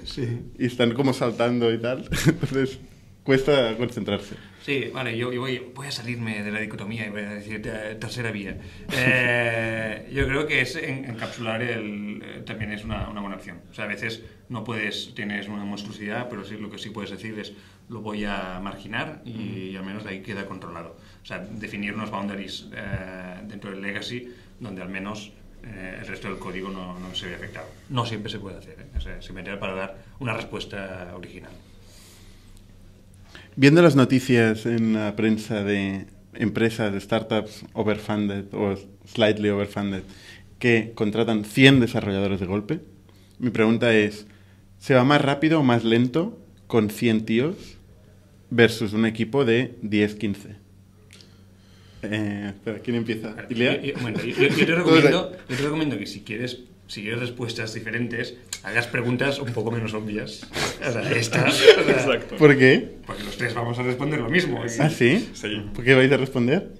y 0.57 0.65
están 0.65 0.93
como 0.93 1.13
saltando 1.13 1.73
y 1.73 1.79
tal. 1.79 2.07
Entonces 2.27 2.79
cuesta 3.27 3.75
concentrarse. 3.75 4.35
Sí, 4.61 4.89
vale, 4.93 5.17
yo, 5.17 5.33
yo 5.33 5.41
voy, 5.41 5.61
voy 5.75 5.87
a 5.87 5.91
salirme 5.91 6.43
de 6.43 6.49
la 6.49 6.61
dicotomía 6.61 7.05
y 7.07 7.09
voy 7.09 7.23
a 7.23 7.33
decir 7.33 7.61
eh, 7.65 7.95
tercera 7.99 8.31
vía. 8.31 8.57
Eh, 8.93 10.09
yo 10.13 10.25
creo 10.27 10.47
que 10.47 10.61
es 10.61 10.75
en- 10.77 11.03
encapsular 11.05 11.61
el, 11.61 12.21
eh, 12.23 12.41
también 12.45 12.71
es 12.71 12.85
una, 12.85 13.09
una 13.09 13.19
buena 13.19 13.35
opción. 13.35 13.59
O 13.69 13.73
sea, 13.73 13.83
a 13.83 13.87
veces 13.87 14.23
no 14.47 14.63
puedes, 14.63 15.13
tienes 15.13 15.49
una 15.49 15.65
monstruosidad, 15.65 16.29
pero 16.29 16.45
sí 16.45 16.55
lo 16.57 16.69
que 16.71 16.77
sí 16.77 16.89
puedes 16.89 17.11
decir 17.11 17.37
es 17.37 17.51
lo 17.89 17.99
voy 18.01 18.23
a 18.23 18.59
marginar 18.63 19.21
y, 19.25 19.75
al 19.75 19.83
menos 19.83 20.05
ahí 20.05 20.21
queda 20.21 20.45
controlado. 20.45 20.97
O 21.21 21.25
sea, 21.25 21.39
definir 21.39 21.93
unos 21.93 22.09
boundaries 22.09 22.67
eh, 22.73 23.41
dentro 23.43 23.71
del 23.71 23.81
legacy 23.81 24.29
donde 24.61 24.81
al 24.81 24.89
menos 24.89 25.33
eh, 25.65 25.97
el 25.99 26.07
resto 26.07 26.29
del 26.29 26.39
código 26.39 26.69
no, 26.69 26.97
no 26.97 27.13
se 27.13 27.27
ve 27.27 27.35
afectado. 27.35 27.67
No 27.89 28.05
siempre 28.05 28.31
se 28.31 28.39
puede 28.39 28.57
hacer, 28.57 28.79
¿eh? 28.79 28.85
o 28.97 29.01
sea, 29.01 29.21
simplemente 29.21 29.59
para 29.59 29.73
dar 29.73 29.97
una 30.19 30.33
respuesta 30.33 31.11
original. 31.13 31.51
Viendo 33.59 33.81
las 33.81 33.95
noticias 33.95 34.67
en 34.67 34.93
la 34.93 35.15
prensa 35.15 35.63
de 35.63 36.05
empresas, 36.35 36.93
de 36.93 36.99
startups 37.01 37.65
overfunded 37.73 38.45
o 38.53 38.75
slightly 39.11 39.49
overfunded 39.49 40.03
que 40.59 40.91
contratan 40.93 41.43
100 41.43 41.79
desarrolladores 41.79 42.39
de 42.39 42.45
golpe, 42.45 42.79
mi 43.39 43.49
pregunta 43.49 43.93
es, 43.95 44.27
¿se 44.77 44.93
va 44.93 45.03
más 45.03 45.21
rápido 45.21 45.59
o 45.59 45.63
más 45.63 45.83
lento 45.83 46.39
con 46.67 46.91
100 46.91 47.25
tíos 47.25 47.55
versus 48.51 48.93
un 48.93 49.07
equipo 49.07 49.43
de 49.43 49.75
10, 49.81 50.13
15? 50.15 50.49
Eh, 52.03 52.45
espera, 52.49 52.79
¿quién 52.79 52.95
empieza? 52.97 53.35
Yo- 53.49 53.81
yo- 53.81 53.93
bueno, 54.01 54.19
yo 54.23 54.35
te 54.65 54.75
recomiendo, 54.75 55.31
yo 55.49 55.55
te 55.55 55.63
recomiendo 55.63 55.97
que 55.97 56.05
si 56.05 56.19
quieres, 56.21 56.59
si 56.87 57.01
quieres 57.01 57.19
respuestas 57.19 57.73
diferentes, 57.73 58.35
hagas 58.63 58.87
preguntas 58.87 59.39
un 59.39 59.53
poco 59.53 59.71
menos 59.71 59.93
obvias. 59.93 60.45
O 60.87 60.91
sea, 60.91 61.11
esta, 61.11 61.45
o 61.47 61.51
sea, 61.51 61.81
exacto. 61.81 62.35
¿Por 62.37 62.57
qué? 62.57 62.97
Porque 63.05 63.23
los 63.23 63.37
tres 63.37 63.53
vamos 63.53 63.77
a 63.79 63.83
responder 63.83 64.19
lo 64.19 64.29
mismo. 64.29 64.63
y- 64.65 64.69
¿Ah, 64.81 64.89
sí? 64.89 65.29
Sí. 65.33 65.61
¿Por 65.73 65.83
qué 65.83 65.95
vais 65.95 66.11
a 66.11 66.17
responder? 66.17 66.71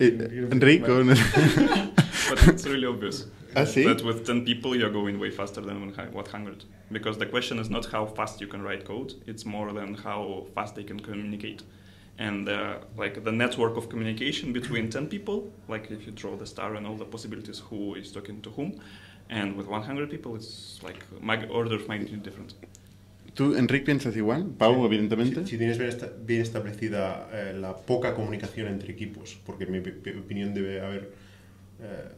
Eh, 0.00 0.46
Enrique, 0.52 0.90
¿o 0.90 1.02
no? 1.04 1.14
but 2.30 2.48
it's 2.48 2.64
really 2.66 2.86
obvious. 2.86 3.26
Ah, 3.54 3.66
sí? 3.66 3.82
That 3.84 4.02
with 4.04 4.24
10 4.24 4.44
people 4.44 4.76
you're 4.78 4.92
going 4.92 5.18
way 5.18 5.30
faster 5.30 5.60
than 5.64 5.84
with 5.86 5.96
hi- 5.96 6.08
100. 6.12 6.64
Because 6.90 7.18
the 7.18 7.26
question 7.26 7.58
is 7.58 7.68
not 7.68 7.86
how 7.92 8.06
fast 8.06 8.40
you 8.40 8.46
can 8.46 8.62
write 8.62 8.84
code, 8.84 9.14
it's 9.26 9.44
more 9.44 9.72
than 9.72 9.94
how 9.94 10.46
fast 10.54 10.74
they 10.76 10.84
can 10.84 11.00
communicate. 11.00 11.62
And 12.18 12.48
uh, 12.48 12.78
like 12.96 13.22
the 13.24 13.32
network 13.32 13.76
of 13.76 13.88
communication 13.88 14.52
between 14.52 14.90
10 14.90 15.06
people, 15.08 15.52
like 15.68 15.90
if 15.90 16.06
you 16.06 16.12
draw 16.12 16.36
the 16.36 16.46
star 16.46 16.74
and 16.76 16.86
all 16.86 16.96
the 16.96 17.04
possibilities 17.04 17.60
who 17.70 17.94
is 17.94 18.10
talking 18.12 18.40
to 18.42 18.50
whom, 18.50 18.74
and 19.30 19.56
with 19.56 19.66
100 19.66 20.08
people, 20.08 20.36
it's 20.36 20.80
like 20.82 20.98
order 21.50 21.74
of 21.76 21.86
magnitude 21.88 22.22
different. 22.22 22.54
¿Tú, 23.34 23.54
Enrique, 23.56 23.84
piensas 23.86 24.16
igual? 24.16 24.46
Pau, 24.58 24.84
evidentemente. 24.86 25.42
Si, 25.44 25.50
si 25.50 25.58
tienes 25.58 25.78
bien, 25.78 25.90
esta- 25.90 26.10
bien 26.26 26.42
establecida 26.42 27.28
eh, 27.32 27.54
la 27.56 27.76
poca 27.76 28.14
comunicación 28.14 28.66
entre 28.68 28.92
equipos, 28.92 29.38
porque 29.46 29.64
en 29.64 29.72
mi 29.72 29.80
pi- 29.80 29.92
pi- 29.92 30.18
opinión 30.18 30.54
debe 30.54 30.80
haber 30.80 31.12
eh, 31.80 32.08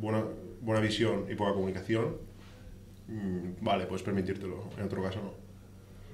buena, 0.00 0.24
buena 0.62 0.80
visión 0.80 1.26
y 1.30 1.34
poca 1.34 1.52
comunicación, 1.52 2.16
mm, 3.08 3.62
vale, 3.62 3.84
puedes 3.86 4.02
permitírtelo. 4.02 4.70
En 4.78 4.84
otro 4.84 5.02
caso, 5.02 5.20
no. 5.22 5.50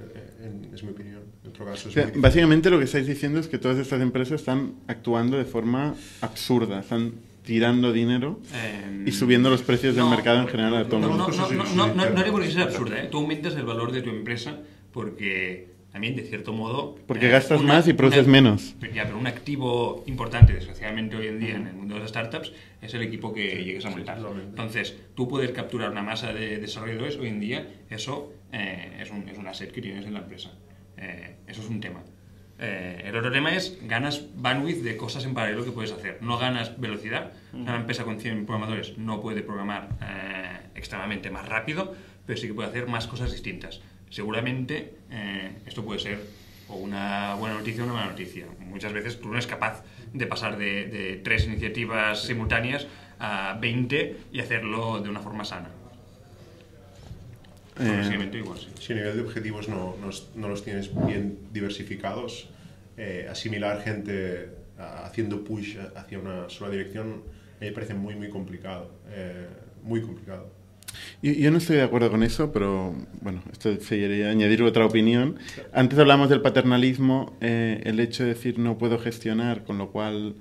Eh, 0.04 0.46
en- 0.46 0.74
es 0.74 0.82
mi 0.82 0.90
opinión. 0.90 1.22
En 1.44 1.50
otro 1.50 1.64
caso, 1.64 1.86
O 1.86 1.88
es 1.88 1.94
sea, 1.94 2.02
muy 2.02 2.10
difícil. 2.10 2.22
básicamente 2.22 2.70
lo 2.70 2.78
que 2.78 2.84
estáis 2.84 3.06
diciendo 3.06 3.38
es 3.38 3.46
que 3.48 3.58
todas 3.58 3.78
estas 3.78 4.00
empresas 4.00 4.40
están 4.40 4.74
actuando 4.88 5.36
de 5.36 5.44
forma 5.44 5.94
absurda, 6.22 6.80
están 6.80 7.12
tirando 7.50 7.92
dinero 7.92 8.40
Eh, 8.52 9.04
y 9.06 9.12
subiendo 9.12 9.48
los 9.48 9.62
precios 9.62 9.94
del 9.94 10.04
no, 10.04 10.10
mercado 10.10 10.40
en 10.42 10.48
general 10.48 10.76
a 10.76 10.84
todo 10.84 10.96
el 10.96 11.02
No, 11.02 11.08
mundo. 11.10 11.28
no, 11.28 11.36
no, 11.36 11.48
no, 11.52 11.64
no, 11.64 11.86
no, 11.86 11.92
claro. 11.94 12.12
no 12.14 12.20
haría 12.20 12.32
por 12.32 12.42
qué 12.42 12.50
ser 12.50 12.62
absurda, 12.62 12.98
¿eh? 13.02 13.08
Tú 13.10 13.18
aumentas 13.18 13.54
el 13.54 13.62
valor 13.64 13.92
de 13.92 14.02
tu 14.02 14.10
empresa 14.10 14.58
porque 14.92 15.74
también, 15.92 16.16
de 16.16 16.24
cierto 16.24 16.52
modo... 16.52 16.96
Porque 17.06 17.28
eh, 17.28 17.30
gastas 17.30 17.60
una- 17.60 17.74
más 17.74 17.88
y 17.88 17.92
produces 17.94 18.24
una- 18.24 18.32
menos. 18.32 18.74
Ya, 18.92 19.04
pero 19.04 19.16
un 19.16 19.26
activo 19.28 20.02
importante, 20.06 20.52
desgraciadamente 20.52 21.16
hoy 21.16 21.28
en 21.28 21.38
día 21.40 21.54
en 21.56 21.68
el 21.68 21.74
mundo 21.74 21.94
de 21.94 22.00
las 22.00 22.10
startups, 22.10 22.52
es 22.82 22.92
el 22.92 23.00
equipo 23.02 23.32
que 23.32 23.64
llegues 23.64 23.84
a 23.86 23.90
montar. 23.90 24.18
Entonces, 24.18 24.94
tú 25.14 25.26
poder 25.28 25.52
capturar 25.54 25.90
una 25.90 26.02
masa 26.02 26.32
de 26.34 26.58
desarrolladores 26.58 27.16
hoy 27.16 27.28
en 27.28 27.40
día, 27.40 27.66
eso 27.88 28.32
eh, 28.52 28.98
es, 29.00 29.10
un, 29.10 29.26
es 29.28 29.38
un 29.38 29.46
asset 29.46 29.70
que 29.72 29.80
tienes 29.80 30.04
en 30.04 30.12
la 30.14 30.18
empresa. 30.20 30.50
Eh, 30.98 31.36
eso 31.46 31.62
es 31.62 31.68
un 31.68 31.80
tema. 31.80 32.02
Eh, 32.58 33.02
el 33.04 33.16
otro 33.16 33.30
tema 33.30 33.54
es 33.54 33.78
ganas 33.82 34.24
bandwidth 34.34 34.82
de 34.82 34.96
cosas 34.96 35.24
en 35.24 35.34
paralelo 35.34 35.64
que 35.64 35.72
puedes 35.72 35.92
hacer. 35.92 36.18
No 36.22 36.38
ganas 36.38 36.78
velocidad. 36.80 37.32
Una 37.52 37.76
empresa 37.76 38.04
con 38.04 38.18
100 38.20 38.46
programadores 38.46 38.96
no 38.98 39.20
puede 39.20 39.42
programar 39.42 39.88
eh, 40.02 40.58
extremadamente 40.74 41.30
más 41.30 41.48
rápido, 41.48 41.94
pero 42.26 42.38
sí 42.38 42.46
que 42.46 42.54
puede 42.54 42.68
hacer 42.68 42.86
más 42.86 43.06
cosas 43.06 43.32
distintas. 43.32 43.80
Seguramente 44.10 44.94
eh, 45.10 45.52
esto 45.66 45.84
puede 45.84 46.00
ser 46.00 46.20
o 46.68 46.76
una 46.76 47.34
buena 47.34 47.56
noticia 47.56 47.82
o 47.82 47.86
una 47.86 47.94
mala 47.94 48.10
noticia. 48.10 48.46
Muchas 48.58 48.92
veces 48.92 49.20
tú 49.20 49.28
no 49.28 49.34
eres 49.34 49.46
capaz 49.46 49.84
de 50.12 50.26
pasar 50.26 50.56
de, 50.56 50.86
de 50.86 51.16
tres 51.22 51.46
iniciativas 51.46 52.22
simultáneas 52.22 52.86
a 53.18 53.56
20 53.60 54.16
y 54.32 54.40
hacerlo 54.40 55.00
de 55.00 55.08
una 55.08 55.20
forma 55.20 55.44
sana. 55.44 55.70
Eh, 57.78 58.28
igual, 58.38 58.58
sí. 58.58 58.68
Si 58.80 58.92
a 58.92 58.96
nivel 58.96 59.16
de 59.16 59.22
objetivos 59.22 59.68
no, 59.68 59.96
no, 60.00 60.10
no 60.34 60.48
los 60.48 60.64
tienes 60.64 60.90
bien 61.06 61.38
diversificados, 61.52 62.48
eh, 62.96 63.26
asimilar 63.30 63.82
gente 63.82 64.48
a- 64.78 65.04
haciendo 65.06 65.44
push 65.44 65.76
hacia 65.94 66.18
una 66.18 66.48
sola 66.48 66.70
dirección, 66.70 67.22
me 67.60 67.70
parece 67.72 67.94
muy, 67.94 68.14
muy 68.16 68.28
complicado. 68.28 68.90
eh, 69.10 69.46
muy 69.82 70.00
complicado. 70.00 70.50
Yo, 71.22 71.32
yo 71.32 71.50
no 71.50 71.58
estoy 71.58 71.76
de 71.76 71.82
acuerdo 71.82 72.10
con 72.10 72.22
eso, 72.22 72.50
pero 72.52 72.94
bueno, 73.20 73.42
esto 73.52 73.78
sería 73.80 74.30
añadir 74.30 74.62
otra 74.62 74.84
opinión. 74.86 75.38
Antes 75.72 75.98
hablamos 75.98 76.28
del 76.30 76.40
paternalismo, 76.40 77.36
eh, 77.40 77.82
el 77.84 78.00
hecho 78.00 78.24
de 78.24 78.30
decir 78.30 78.58
no 78.58 78.78
puedo 78.78 78.98
gestionar, 78.98 79.62
con 79.64 79.78
lo 79.78 79.90
cual 79.92 80.34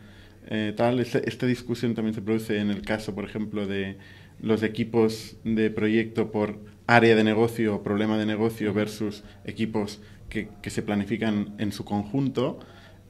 eh, 0.48 0.74
tal, 0.76 1.00
esta, 1.00 1.20
esta 1.20 1.46
discusión 1.46 1.94
también 1.94 2.16
se 2.16 2.22
produce 2.22 2.58
en 2.60 2.70
el 2.72 2.82
caso, 2.82 3.14
por 3.14 3.26
ejemplo, 3.26 3.68
de 3.68 3.98
los 4.42 4.64
equipos 4.64 5.36
de 5.44 5.70
proyecto 5.70 6.32
por 6.32 6.58
área 6.88 7.16
de 7.16 7.24
negocio 7.24 7.82
problema 7.84 8.18
de 8.18 8.26
negocio 8.26 8.74
versus 8.74 9.24
equipos 9.46 10.02
que, 10.30 10.50
que 10.62 10.70
se 10.70 10.82
planifican 10.82 11.56
en 11.58 11.72
su 11.72 11.84
conjunto. 11.86 12.60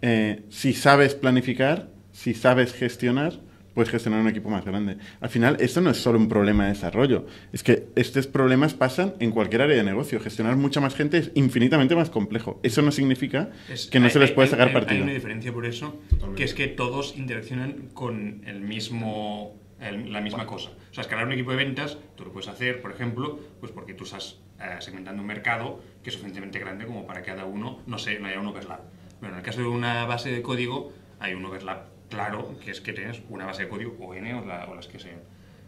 Eh, 0.02 0.44
si 0.50 0.74
sabes 0.74 1.16
planificar, 1.16 1.90
si 2.12 2.34
sabes 2.34 2.74
gestionar, 2.74 3.32
pues 3.74 3.90
puedes 3.90 3.90
gestionar 3.92 4.22
un 4.22 4.30
equipo 4.30 4.50
más 4.50 4.64
grande. 4.64 4.96
Al 5.20 5.28
final, 5.30 5.58
esto 5.60 5.82
no 5.82 5.90
es 5.90 5.98
solo 5.98 6.18
un 6.18 6.30
problema 6.30 6.64
de 6.64 6.70
desarrollo, 6.70 7.26
es 7.52 7.62
que 7.62 7.88
estos 7.98 8.26
problemas 8.26 8.74
pasan 8.74 9.16
en 9.20 9.32
cualquier 9.32 9.64
área 9.64 9.76
de 9.76 9.84
negocio. 9.84 10.18
Gestionar 10.22 10.56
mucha 10.56 10.80
más 10.80 10.96
gente 10.96 11.18
es 11.18 11.32
infinitamente 11.36 11.94
más 11.94 12.10
complejo. 12.10 12.62
Eso 12.64 12.82
no 12.82 12.92
significa 12.92 13.50
Es- 13.70 13.88
que 13.88 14.00
no 14.00 14.06
hay- 14.06 14.12
se 14.12 14.20
les 14.20 14.38
hay- 14.38 14.48
sacar 14.48 14.70
hay- 14.70 14.74
partido. 14.74 14.98
Hay 15.00 15.04
una 15.04 15.14
diferencia 15.14 15.52
por 15.52 15.66
eso, 15.66 16.00
Totalmente. 16.10 16.38
que 16.38 16.44
es 16.46 16.54
que 16.54 16.68
todos 16.70 17.18
interaccionan 17.18 17.90
con 17.94 18.44
el 18.46 18.62
mismo, 18.62 19.58
el- 19.80 20.12
la 20.12 20.22
misma 20.22 20.46
cosa. 20.46 20.70
O 20.70 20.94
sea, 20.94 21.02
escalar 21.02 21.26
un 21.26 21.34
equipo 21.34 21.52
de 21.52 21.58
ventas, 21.58 21.98
tú 22.16 22.26
lo 22.26 22.32
puedes 22.32 22.48
hacer, 22.50 22.82
por 22.82 22.92
ejemplo, 22.92 23.40
pues 23.60 23.72
porque 23.72 23.94
tú 23.94 24.04
estás 24.06 24.40
eh, 24.62 24.78
segmentando 24.80 25.22
un 25.22 25.28
mercado 25.28 25.82
que 26.02 26.10
es 26.10 26.14
suficientemente 26.16 26.60
grande 26.60 26.86
como 26.86 27.06
para 27.06 27.22
que 27.22 27.28
cada 27.32 27.46
uno, 27.46 27.82
no 27.88 27.98
sé, 27.98 28.20
no 28.20 28.28
haya 28.28 28.40
un 28.40 28.48
overlap. 28.48 28.82
Pero 29.20 29.34
en 29.34 29.40
el 29.40 29.44
caso 29.44 29.60
de 29.62 29.68
una 29.68 30.06
base 30.06 30.32
de 30.32 30.42
código, 30.42 30.94
hay 31.20 31.34
un 31.34 31.44
overlap 31.46 31.88
claro, 32.10 32.58
que 32.64 32.72
es 32.72 32.80
que 32.82 32.94
tienes 32.94 33.22
una 33.30 33.46
base 33.46 33.64
de 33.64 33.70
código 33.70 33.96
o 34.00 34.14
N 34.14 34.34
o, 34.36 34.46
la- 34.46 34.66
o 34.68 34.76
las 34.76 34.88
que 34.88 35.00
sean. 35.00 35.20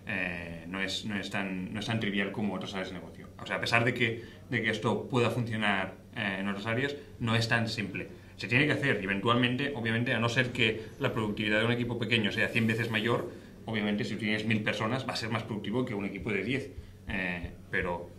Eh, 0.09 0.63
no, 0.69 0.79
es, 0.81 1.03
no, 1.05 1.19
es 1.19 1.29
tan, 1.29 1.73
no 1.73 1.79
es 1.81 1.85
tan 1.87 1.99
trivial 1.99 2.31
como 2.31 2.53
otras 2.53 2.73
áreas 2.73 2.89
de 2.89 2.93
negocio. 2.95 3.27
O 3.39 3.45
sea, 3.45 3.57
a 3.57 3.59
pesar 3.59 3.83
de 3.83 3.93
que, 3.93 4.23
de 4.49 4.61
que 4.61 4.69
esto 4.69 5.07
pueda 5.09 5.29
funcionar 5.31 5.95
eh, 6.15 6.37
en 6.39 6.47
otras 6.47 6.65
áreas, 6.65 6.95
no 7.19 7.35
es 7.35 7.47
tan 7.49 7.67
simple. 7.67 8.07
Se 8.37 8.47
tiene 8.47 8.67
que 8.67 8.71
hacer 8.73 8.99
y 9.01 9.03
eventualmente, 9.03 9.73
obviamente, 9.75 10.13
a 10.13 10.19
no 10.19 10.29
ser 10.29 10.51
que 10.53 10.81
la 10.99 11.11
productividad 11.11 11.59
de 11.59 11.65
un 11.65 11.71
equipo 11.73 11.99
pequeño 11.99 12.31
sea 12.31 12.47
100 12.47 12.67
veces 12.67 12.89
mayor, 12.89 13.29
obviamente 13.67 14.03
si 14.03 14.15
tienes 14.15 14.45
1000 14.45 14.63
personas 14.63 15.07
va 15.07 15.13
a 15.13 15.15
ser 15.15 15.29
más 15.29 15.43
productivo 15.43 15.85
que 15.85 15.93
un 15.93 16.05
equipo 16.05 16.31
de 16.31 16.43
10. 16.43 16.69
Eh, 17.09 17.51
pero 17.69 18.09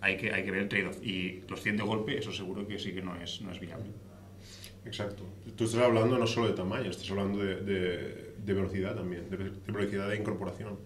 hay 0.00 0.16
que, 0.16 0.32
hay 0.32 0.44
que 0.44 0.50
ver 0.50 0.62
el 0.62 0.68
trade-off. 0.68 0.98
Y 1.06 1.42
los 1.48 1.62
100 1.62 1.76
de 1.76 1.82
golpe, 1.84 2.18
eso 2.18 2.32
seguro 2.32 2.66
que 2.66 2.78
sí 2.78 2.92
que 2.92 3.00
no 3.02 3.14
es, 3.16 3.40
no 3.42 3.52
es 3.52 3.60
viable. 3.60 3.86
Exacto. 4.84 5.22
Tú 5.56 5.64
estás 5.64 5.80
hablando 5.80 6.18
no 6.18 6.26
solo 6.26 6.48
de 6.48 6.54
tamaño, 6.54 6.90
estás 6.90 7.10
hablando 7.10 7.38
de, 7.38 7.56
de- 7.62 8.26
de 8.46 8.54
velocidad 8.54 8.94
también, 8.94 9.28
de, 9.30 9.36
de 9.36 9.72
velocidad 9.72 10.08
de 10.08 10.16
incorporación. 10.16 10.78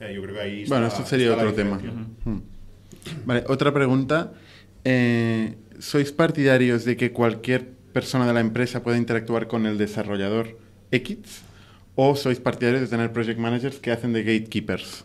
Eh, 0.00 0.12
yo 0.14 0.22
creo 0.22 0.34
que 0.34 0.40
ahí 0.40 0.64
Bueno, 0.66 0.86
esto 0.88 1.04
sería 1.06 1.34
otro 1.34 1.52
tema. 1.54 1.80
Vale, 3.24 3.44
otra 3.48 3.72
pregunta. 3.72 4.34
Eh, 4.84 5.54
¿Sois 5.78 6.12
partidarios 6.12 6.84
de 6.84 6.96
que 6.96 7.12
cualquier 7.12 7.66
persona 7.92 8.26
de 8.26 8.32
la 8.34 8.40
empresa 8.40 8.82
pueda 8.82 8.98
interactuar 8.98 9.46
con 9.48 9.64
el 9.66 9.78
desarrollador 9.78 10.58
X? 10.90 11.42
¿O 12.00 12.14
sois 12.14 12.38
partidarios 12.38 12.82
de 12.82 12.86
tener 12.86 13.10
project 13.12 13.40
managers 13.40 13.80
que 13.82 13.90
hacen 13.90 14.12
de 14.12 14.22
gatekeepers? 14.22 15.04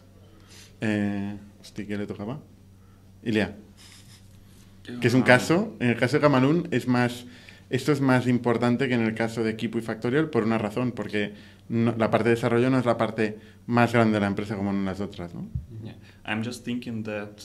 Eh, 0.79 1.35
hostia, 1.59 1.87
¿qué 1.87 1.97
le 1.97 2.05
tocaba? 2.05 2.39
Ilia. 3.23 3.55
Que 5.01 5.07
es 5.07 5.13
un 5.15 5.23
caso, 5.23 5.75
en 5.79 5.89
el 5.89 5.97
caso 5.97 6.17
de 6.17 6.21
Gamalun 6.21 6.67
es 6.69 6.87
más, 6.87 7.25
esto 7.71 7.91
es 7.93 7.99
más 8.01 8.27
importante 8.27 8.87
que 8.87 8.93
en 8.93 9.01
el 9.01 9.15
caso 9.15 9.43
de 9.43 9.49
Equipo 9.49 9.79
y 9.79 9.81
Factorial 9.81 10.29
por 10.29 10.43
una 10.43 10.59
razón, 10.59 10.91
porque 10.91 11.33
no- 11.67 11.95
la 11.97 12.11
parte 12.11 12.29
de 12.29 12.35
desarrollo 12.35 12.69
no 12.69 12.77
es 12.77 12.85
la 12.85 12.97
parte 12.97 13.39
más 13.65 13.91
grande 13.93 14.13
de 14.15 14.19
la 14.19 14.27
empresa 14.27 14.55
como 14.55 14.69
en 14.69 14.85
las 14.85 14.99
otras, 14.99 15.33
¿no? 15.33 15.47
Yeah, 15.83 15.95
I'm 16.27 16.43
just 16.43 16.63
thinking 16.63 17.01
that, 17.05 17.39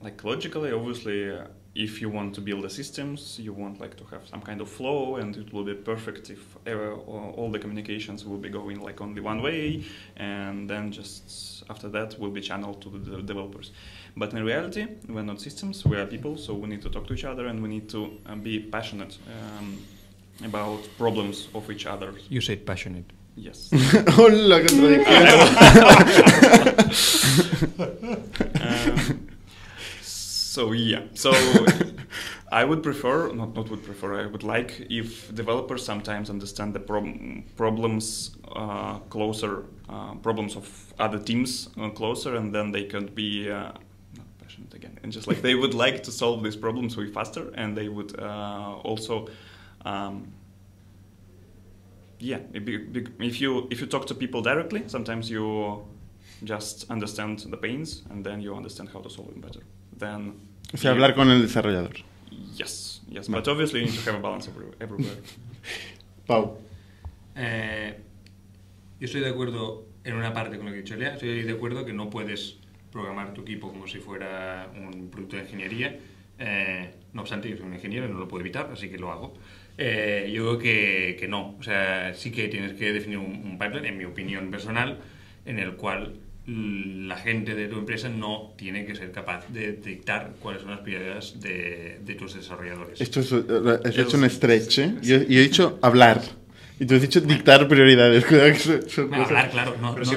like 0.00 0.24
logically, 0.24 0.72
obviously, 0.72 1.28
uh, 1.28 1.48
if 1.74 2.00
you 2.00 2.08
want 2.08 2.34
to 2.36 2.40
build 2.40 2.62
the 2.62 2.70
systems, 2.70 3.38
you 3.40 3.52
want 3.52 3.80
like 3.80 3.96
to 3.96 4.04
have 4.04 4.26
some 4.28 4.40
kind 4.40 4.60
of 4.60 4.68
flow, 4.68 5.16
and 5.16 5.36
it 5.36 5.52
will 5.52 5.64
be 5.64 5.74
perfect 5.74 6.30
if 6.30 6.56
uh, 6.68 6.94
all 7.36 7.50
the 7.50 7.58
communications 7.58 8.24
will 8.24 8.38
be 8.38 8.48
going 8.48 8.80
like 8.80 9.00
only 9.00 9.20
one 9.20 9.42
way, 9.42 9.84
and 10.16 10.70
then 10.70 10.92
just 10.92 11.64
after 11.68 11.88
that 11.88 12.16
will 12.20 12.30
be 12.30 12.40
channeled 12.40 12.80
to 12.82 12.90
the 12.90 13.22
developers. 13.22 13.72
But 14.16 14.32
in 14.32 14.44
reality, 14.44 14.86
we're 15.08 15.22
not 15.22 15.40
systems; 15.40 15.84
we 15.84 15.96
are 15.96 16.06
people, 16.06 16.36
so 16.36 16.54
we 16.54 16.68
need 16.68 16.82
to 16.82 16.90
talk 16.90 17.08
to 17.08 17.14
each 17.14 17.24
other, 17.24 17.46
and 17.46 17.60
we 17.60 17.68
need 17.68 17.88
to 17.88 18.20
uh, 18.26 18.36
be 18.36 18.60
passionate 18.60 19.18
um, 19.58 19.78
about 20.44 20.88
problems 20.96 21.48
of 21.54 21.68
each 21.70 21.86
other. 21.86 22.14
You 22.28 22.40
said 22.40 22.64
passionate. 22.64 23.12
Yes. 23.36 23.68
¡Hola, 24.16 24.62
contradicción! 24.62 25.26
Um, 28.64 29.23
so 30.54 30.70
yeah, 30.70 31.02
so 31.14 31.32
I 32.52 32.64
would 32.64 32.82
prefer, 32.82 33.32
not 33.32 33.54
not 33.56 33.68
would 33.70 33.82
prefer, 33.82 34.20
I 34.22 34.26
would 34.26 34.44
like 34.44 34.86
if 34.88 35.34
developers 35.34 35.84
sometimes 35.84 36.30
understand 36.30 36.74
the 36.74 36.80
prob- 36.80 37.42
problems 37.56 38.36
uh, 38.54 39.00
closer, 39.14 39.64
uh, 39.88 40.14
problems 40.22 40.54
of 40.54 40.66
other 41.00 41.18
teams 41.18 41.68
uh, 41.76 41.90
closer, 41.90 42.36
and 42.36 42.54
then 42.54 42.70
they 42.70 42.84
could 42.84 43.14
be. 43.14 43.50
Uh, 43.50 43.72
not 44.16 44.28
passionate 44.38 44.72
again, 44.74 44.96
and 45.02 45.10
just 45.12 45.26
like 45.26 45.42
they 45.42 45.56
would 45.56 45.74
like 45.74 46.04
to 46.04 46.12
solve 46.12 46.44
these 46.44 46.56
problems 46.56 46.96
way 46.96 47.08
faster, 47.08 47.44
and 47.56 47.76
they 47.76 47.88
would 47.88 48.12
uh, 48.20 48.88
also, 48.88 49.26
um, 49.84 50.32
yeah, 52.20 52.38
if 52.52 52.68
you, 52.68 52.78
if 53.18 53.40
you 53.40 53.66
if 53.72 53.80
you 53.80 53.88
talk 53.88 54.06
to 54.06 54.14
people 54.14 54.40
directly, 54.40 54.82
sometimes 54.86 55.28
you 55.28 55.84
just 56.44 56.90
understand 56.90 57.38
the 57.50 57.56
pains 57.56 58.02
and 58.10 58.24
then 58.24 58.40
you 58.40 58.54
understand 58.54 58.88
how 58.92 59.00
to 59.00 59.10
solve 59.10 59.28
them 59.32 59.40
better. 59.40 59.60
Then 59.98 60.34
O 60.72 60.76
sea, 60.76 60.90
hablar 60.90 61.14
con 61.14 61.30
el 61.30 61.42
desarrollador. 61.42 61.96
Yes, 62.56 63.02
yes, 63.08 63.28
but 63.28 63.46
obviously 63.48 63.80
you 63.80 63.86
need 63.86 63.98
to 64.00 64.10
have 64.10 64.18
a 64.18 64.22
balance 64.22 64.48
every, 64.48 64.66
everywhere. 64.80 65.18
Pau. 66.26 66.58
Eh, 67.36 67.96
yo 68.98 69.06
estoy 69.06 69.20
de 69.20 69.28
acuerdo 69.28 69.86
en 70.04 70.14
una 70.14 70.32
parte 70.32 70.56
con 70.56 70.66
lo 70.66 70.72
que 70.72 70.78
ha 70.78 70.82
dicho 70.82 70.96
Lea. 70.96 71.14
Estoy 71.14 71.42
de 71.42 71.52
acuerdo 71.52 71.84
que 71.84 71.92
no 71.92 72.10
puedes 72.10 72.56
programar 72.90 73.34
tu 73.34 73.42
equipo 73.42 73.68
como 73.68 73.86
si 73.86 73.98
fuera 73.98 74.70
un 74.76 75.10
producto 75.10 75.36
de 75.36 75.42
ingeniería. 75.42 75.98
Eh, 76.38 76.90
no 77.12 77.22
obstante, 77.22 77.48
yo 77.48 77.56
soy 77.56 77.66
un 77.66 77.74
ingeniero 77.74 78.06
y 78.06 78.10
no 78.10 78.18
lo 78.18 78.26
puedo 78.26 78.40
evitar, 78.40 78.70
así 78.72 78.88
que 78.88 78.98
lo 78.98 79.12
hago. 79.12 79.34
Eh, 79.78 80.30
yo 80.34 80.42
creo 80.42 80.58
que, 80.58 81.16
que 81.18 81.28
no. 81.28 81.56
O 81.58 81.62
sea, 81.62 82.14
sí 82.14 82.30
que 82.30 82.48
tienes 82.48 82.74
que 82.74 82.92
definir 82.92 83.18
un, 83.18 83.26
un 83.26 83.58
pipeline, 83.58 83.86
en 83.86 83.98
mi 83.98 84.04
opinión 84.04 84.50
personal, 84.50 84.98
en 85.44 85.58
el 85.58 85.76
cual 85.76 86.20
la 86.46 87.16
gente 87.16 87.54
de 87.54 87.68
tu 87.68 87.78
empresa 87.78 88.08
no 88.08 88.52
tiene 88.56 88.84
que 88.84 88.94
ser 88.94 89.10
capaz 89.12 89.48
de 89.48 89.72
dictar 89.72 90.34
cuáles 90.40 90.60
son 90.62 90.72
las 90.72 90.80
prioridades 90.80 91.40
de, 91.40 92.00
de 92.04 92.14
tus 92.14 92.34
desarrolladores. 92.34 93.00
Esto 93.00 93.20
es, 93.20 93.32
eh, 93.32 93.44
has 93.84 93.96
hecho 93.98 94.16
un 94.18 94.28
stretch, 94.28 94.78
¿eh? 94.78 94.94
Yo, 95.02 95.16
yo 95.22 95.38
he 95.40 95.42
dicho 95.42 95.78
hablar. 95.80 96.20
Y 96.78 96.86
tú 96.86 96.96
has 96.96 97.00
dicho 97.02 97.20
dictar 97.20 97.66
prioridades. 97.68 98.24
Cuidado 98.26 98.48
que 98.52 98.58
son- 98.58 98.90
son 98.90 99.08
Bueno, 99.08 99.24
hablar, 99.24 99.50
claro. 99.50 99.76
No, 99.80 99.92
no- 99.96 100.04
no 100.04 100.10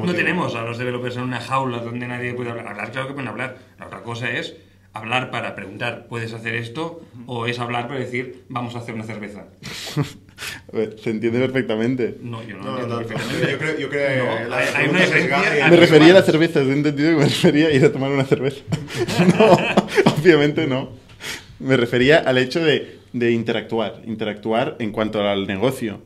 un 0.00 0.06
no 0.06 0.14
tenemos 0.14 0.54
a 0.56 0.62
los 0.62 0.78
developers 0.78 1.16
en 1.16 1.22
una 1.22 1.40
jaula 1.40 1.78
donde 1.78 2.08
nadie 2.08 2.34
puede 2.34 2.50
hablar. 2.50 2.66
Hablar, 2.68 2.90
claro 2.90 3.06
que 3.08 3.14
pueden 3.14 3.28
hablar. 3.28 3.58
La 3.78 3.86
otra 3.86 4.02
cosa 4.02 4.30
es 4.30 4.56
hablar 4.92 5.30
para 5.30 5.54
preguntar, 5.54 6.06
¿puedes 6.08 6.32
hacer 6.32 6.54
esto? 6.56 7.02
O 7.26 7.46
es 7.46 7.58
hablar 7.60 7.86
para 7.86 8.00
decir, 8.00 8.44
vamos 8.48 8.74
a 8.74 8.78
hacer 8.78 8.94
una 8.94 9.04
cerveza. 9.04 9.44
Se 11.02 11.10
entiende 11.10 11.40
perfectamente. 11.40 12.16
No, 12.22 12.42
yo 12.46 12.56
no, 12.56 12.62
No, 12.64 12.70
no 12.70 12.78
entiendo 12.78 12.96
tanto. 12.98 13.08
perfectamente. 13.14 13.50
Yo 13.52 13.58
creo, 13.58 13.78
yo 13.78 13.88
creo 13.88 14.24
No, 14.24 14.38
que 14.38 14.44
la 14.48 14.56
hay- 14.58 14.88
una 14.88 15.00
diferencia- 15.00 15.68
Me 15.68 15.76
refería 15.76 16.10
a 16.10 16.14
las 16.14 16.26
cervezas, 16.26 16.66
he 16.68 16.72
entendido 16.72 17.10
que 17.10 17.16
me 17.16 17.24
refería 17.24 17.66
a 17.68 17.70
ir 17.72 17.84
a 17.84 17.92
tomar 17.92 18.10
una 18.12 18.24
cerveza. 18.24 18.62
No, 19.38 19.52
obviamente 20.20 20.66
no. 20.66 20.90
Me 21.58 21.76
refería 21.76 22.18
al 22.18 22.38
hecho 22.38 22.64
de, 22.64 22.98
de 23.12 23.32
interactuar. 23.32 24.00
Interactuar 24.06 24.76
en 24.78 24.92
cuanto 24.92 25.20
al 25.26 25.46
negocio. 25.46 26.02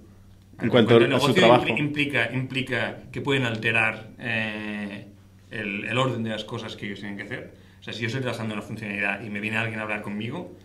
En 0.63 0.69
cuanto 0.71 0.97
el 0.97 1.03
a 1.05 1.07
su 1.07 1.11
negocio 1.29 1.35
trabajo. 1.35 1.67
impli- 1.67 1.79
Implica, 1.79 2.31
implica 2.33 2.99
que 3.13 3.21
pueden 3.21 3.45
alterar 3.45 4.09
eh, 4.19 5.07
el, 5.51 5.85
el 5.85 5.99
orden 5.99 6.23
de 6.23 6.31
las 6.31 6.45
cosas 6.45 6.75
que 6.77 6.87
ellos 6.87 7.01
tienen 7.01 7.17
que 7.19 7.25
hacer. 7.25 7.53
O 7.81 7.83
sea, 7.85 7.93
si 7.93 8.01
yo 8.01 8.07
estoy 8.07 8.23
trabajando 8.23 8.55
en 8.55 8.61
una 8.61 8.67
funcionalidad 8.67 9.23
y 9.23 9.29
me 9.31 9.41
viene 9.41 9.59
alguien 9.59 9.79
a 9.81 9.83
hablar 9.83 10.01
conmigo, 10.01 10.57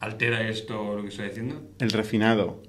¿altera 0.00 0.48
esto 0.48 0.94
lo 0.96 1.02
que 1.02 1.08
estoy 1.08 1.28
diciendo? 1.28 1.62
El 1.80 1.90
refinado. 1.90 2.62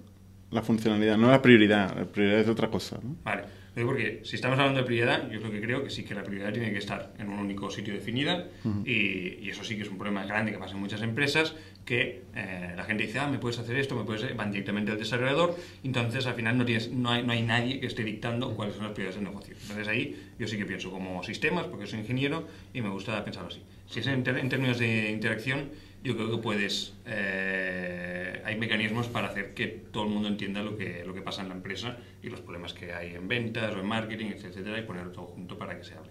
La 0.53 0.61
funcionalidad, 0.61 1.17
no 1.17 1.31
la 1.31 1.41
prioridad. 1.41 1.95
La 1.95 2.05
prioridad 2.05 2.39
es 2.41 2.47
otra 2.47 2.69
cosa. 2.69 2.99
¿no? 3.01 3.15
Vale, 3.23 3.43
porque 3.73 4.21
si 4.23 4.35
estamos 4.35 4.59
hablando 4.59 4.81
de 4.81 4.85
prioridad, 4.85 5.29
yo 5.29 5.37
es 5.37 5.43
lo 5.43 5.51
que 5.51 5.59
creo 5.59 5.83
que 5.83 5.89
sí 5.89 6.03
que 6.03 6.13
la 6.13 6.23
prioridad 6.23 6.53
tiene 6.53 6.71
que 6.71 6.77
estar 6.77 7.13
en 7.17 7.29
un 7.29 7.39
único 7.39 7.71
sitio 7.71 7.93
definida 7.93 8.47
y, 8.85 9.39
y 9.41 9.49
eso 9.49 9.63
sí 9.63 9.75
que 9.75 9.81
es 9.81 9.89
un 9.89 9.97
problema 9.97 10.25
grande 10.25 10.51
que 10.51 10.59
pasa 10.59 10.75
en 10.75 10.81
muchas 10.81 11.01
empresas 11.01 11.55
que 11.85 12.23
eh, 12.35 12.73
la 12.75 12.83
gente 12.83 13.05
dice, 13.05 13.19
ah, 13.19 13.27
me 13.27 13.39
puedes 13.39 13.59
hacer 13.59 13.75
esto, 13.75 13.95
me 13.95 14.03
puedes... 14.03 14.35
van 14.35 14.51
directamente 14.51 14.91
al 14.91 14.97
desarrollador, 14.97 15.57
entonces 15.83 16.25
al 16.25 16.33
final 16.33 16.57
no, 16.57 16.65
tienes, 16.65 16.91
no, 16.91 17.09
hay, 17.09 17.23
no 17.23 17.33
hay 17.33 17.41
nadie 17.41 17.79
que 17.79 17.87
esté 17.87 18.03
dictando 18.03 18.55
cuáles 18.55 18.75
son 18.75 18.85
las 18.85 18.93
prioridades 18.93 19.15
del 19.15 19.25
negocio. 19.25 19.55
Entonces 19.61 19.87
ahí 19.87 20.31
yo 20.39 20.47
sí 20.47 20.57
que 20.57 20.65
pienso 20.65 20.91
como 20.91 21.23
sistemas, 21.23 21.65
porque 21.65 21.87
soy 21.87 21.99
ingeniero 21.99 22.47
y 22.73 22.81
me 22.81 22.89
gusta 22.89 23.23
pensarlo 23.23 23.49
así. 23.49 23.61
Si 23.87 23.99
es 23.99 24.07
en 24.07 24.23
términos 24.23 24.79
de 24.79 25.11
interacción, 25.11 25.69
yo 26.03 26.15
creo 26.15 26.31
que 26.31 26.37
puedes... 26.37 26.93
eh, 27.05 28.41
hay 28.45 28.57
mecanismos 28.57 29.07
para 29.07 29.27
hacer 29.29 29.53
que 29.53 29.67
todo 29.67 30.03
el 30.03 30.09
mundo 30.09 30.27
entienda 30.27 30.61
lo 30.61 30.77
que, 30.77 31.03
lo 31.05 31.13
que 31.13 31.21
pasa 31.21 31.41
en 31.41 31.49
la 31.49 31.55
empresa 31.55 31.97
y 32.21 32.29
los 32.29 32.41
problemas 32.41 32.73
que 32.73 32.93
hay 32.93 33.15
en 33.15 33.27
ventas 33.27 33.73
o 33.75 33.79
en 33.79 33.85
marketing, 33.87 34.27
etcétera, 34.35 34.77
y 34.79 34.83
ponerlo 34.83 35.11
todo 35.11 35.25
junto 35.27 35.57
para 35.57 35.77
que 35.77 35.83
se 35.83 35.93
hable. 35.93 36.09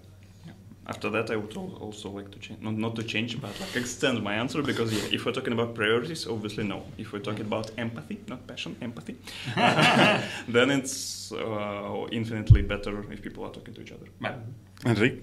After 0.85 1.13
that, 1.13 1.31
I 1.31 1.37
would 1.37 1.57
al- 1.57 1.79
also 1.81 2.11
like 2.11 2.31
to 2.33 2.41
change, 2.41 2.61
not, 2.61 2.75
not 2.75 2.97
to 2.97 3.05
change, 3.05 3.41
but 3.41 3.53
like 3.61 3.77
extend 3.77 4.21
my 4.21 4.35
answer 4.35 4.63
because 4.65 4.93
yeah, 4.93 5.15
if 5.15 5.25
we're 5.25 5.33
talking 5.33 5.53
about 5.53 5.77
priorities, 5.77 6.27
obviously 6.27 6.65
no. 6.65 6.83
If 6.99 7.13
we're 7.13 7.23
talking 7.23 7.47
about 7.47 7.71
empathy, 7.79 8.19
not 8.27 8.49
passion, 8.49 8.75
empathy, 8.83 9.17
then 10.49 10.71
it's 10.73 11.31
uh, 11.31 12.07
infinitely 12.11 12.63
better 12.63 13.05
if 13.13 13.23
people 13.23 13.45
are 13.45 13.53
talking 13.53 13.75
to 13.75 13.81
each 13.83 13.93
other. 13.93 14.07
Vale. 14.21 14.43
Enrique, 14.85 15.21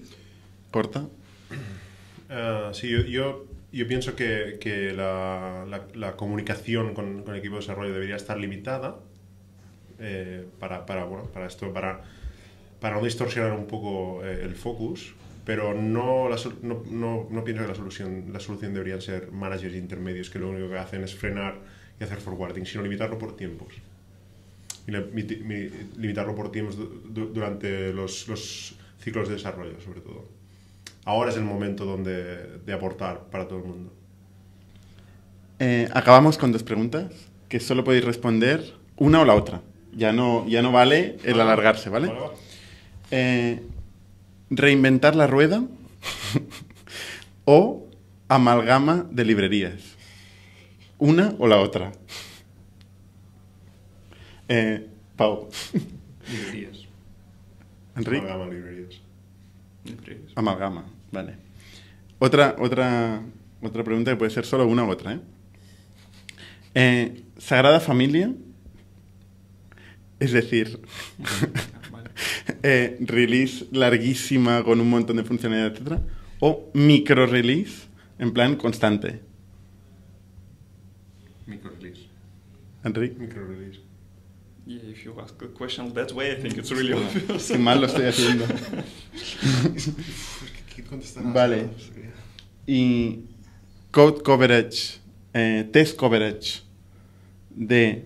corta. 0.72 1.06
Ah, 2.30 2.70
sí, 2.72 2.88
yo, 2.88 3.00
yo, 3.00 3.46
yo 3.72 3.86
pienso 3.88 4.16
que, 4.16 4.58
que 4.60 4.92
la, 4.92 5.64
la- 5.68 5.86
la 5.94 6.16
comunicación 6.16 6.94
con, 6.94 7.22
con 7.22 7.34
el 7.34 7.40
equipo 7.40 7.56
de 7.56 7.60
desarrollo 7.62 7.92
debería 7.92 8.16
estar 8.16 8.38
limitada 8.38 9.00
eh, 9.98 10.46
para, 10.58 10.86
para, 10.86 11.04
bueno, 11.04 11.24
para 11.26 11.46
esto, 11.46 11.72
para 11.72 12.02
para 12.80 12.96
no 12.96 13.04
distorsionar 13.04 13.52
un 13.52 13.66
poco 13.66 14.24
eh, 14.24 14.40
el 14.42 14.54
focus, 14.56 15.14
pero 15.44 15.74
no, 15.74 16.28
la 16.28 16.36
no, 16.62 16.82
no, 16.90 17.28
no 17.30 17.44
pienso 17.44 17.62
que 17.62 17.68
la 17.68 17.74
solución, 17.74 18.26
la 18.32 18.40
solución 18.40 18.74
deberían 18.74 19.02
ser 19.02 19.32
managers 19.32 19.74
intermedios 19.76 20.30
que 20.30 20.38
lo 20.38 20.50
único 20.50 20.68
que 20.70 20.78
hacen 20.78 21.04
es 21.04 21.14
frenar 21.14 21.58
y 22.00 22.04
hacer 22.04 22.18
forwarding, 22.18 22.66
sino 22.66 22.82
limitarlo 22.82 23.18
por 23.18 23.36
tiempos. 23.36 23.74
Y 24.86 24.92
limitarlo 26.00 26.34
por 26.34 26.50
tiempos 26.50 26.76
du- 26.76 27.02
du- 27.16 27.32
durante 27.32 27.92
los, 27.92 28.26
los 28.28 28.74
ciclos 28.98 29.28
de 29.28 29.34
desarrollo, 29.34 29.80
sobre 29.80 30.00
todo. 30.00 30.39
Ahora 31.04 31.30
es 31.30 31.36
el 31.36 31.44
momento 31.44 31.84
donde, 31.84 32.58
de 32.58 32.72
aportar 32.72 33.24
para 33.30 33.48
todo 33.48 33.58
el 33.60 33.64
mundo. 33.64 33.92
Eh, 35.58 35.88
acabamos 35.92 36.38
con 36.38 36.52
dos 36.52 36.62
preguntas 36.62 37.06
que 37.48 37.60
solo 37.60 37.84
podéis 37.84 38.04
responder 38.04 38.74
una 38.96 39.20
o 39.20 39.24
la 39.24 39.34
otra. 39.34 39.60
Ya 39.92 40.12
no, 40.12 40.46
ya 40.48 40.62
no 40.62 40.72
vale 40.72 41.16
el 41.24 41.32
Vale. 41.32 41.42
alargarse, 41.42 41.90
¿vale? 41.90 42.08
Vale, 42.08 42.20
va. 42.20 42.30
Eh, 43.10 43.62
reinventar 44.50 45.16
la 45.16 45.26
rueda 45.26 45.64
o 47.44 47.86
amalgama 48.28 49.06
de 49.10 49.24
librerías. 49.24 49.96
Una 50.98 51.34
o 51.38 51.46
la 51.48 51.58
otra. 51.58 51.92
Eh, 54.48 54.86
Pau. 55.16 55.48
Librerías. 56.30 56.86
Enrique. 57.96 58.18
Amalgama 58.26 58.52
librerías. 58.52 59.00
Amalgama, 60.34 60.84
vale. 61.12 61.36
Otra, 62.18 62.56
otra, 62.58 63.22
otra 63.62 63.84
pregunta 63.84 64.10
que 64.10 64.16
puede 64.16 64.30
ser 64.30 64.44
solo 64.44 64.66
una 64.66 64.84
u 64.84 64.90
otra, 64.90 65.14
¿eh? 65.14 65.20
Eh, 66.74 67.22
Sagrada 67.38 67.80
Familia, 67.80 68.32
es 70.20 70.32
decir, 70.32 70.80
eh, 72.62 72.96
release 73.00 73.66
larguísima 73.72 74.62
con 74.62 74.80
un 74.80 74.88
montón 74.90 75.16
de 75.16 75.24
funcionalidades, 75.24 75.72
etcétera, 75.72 76.02
o 76.38 76.70
micro 76.74 77.26
release 77.26 77.88
en 78.18 78.32
plan 78.32 78.56
constante. 78.56 79.20
Micro 81.46 81.70
release. 81.70 82.06
Enrique, 82.84 83.16
Micro 83.18 83.46
release. 83.46 83.79
Yeah, 84.70 84.88
if 84.88 85.04
you 85.04 85.18
ask 85.20 85.34
a 85.42 85.48
question 85.48 85.92
that 85.94 86.12
way, 86.12 86.30
I 86.30 86.36
think 86.36 86.56
it's 86.56 86.70
really 86.70 86.92
obvious. 86.92 87.50
qué 87.50 87.58
mal 87.58 87.80
lo 87.80 87.88
estoy 87.88 88.04
haciendo. 88.06 88.46
Vale. 91.34 91.70
Y 92.68 93.24
code 93.90 94.22
coverage, 94.22 95.00
eh, 95.34 95.68
test 95.72 95.96
coverage 95.96 96.62
de 97.50 98.04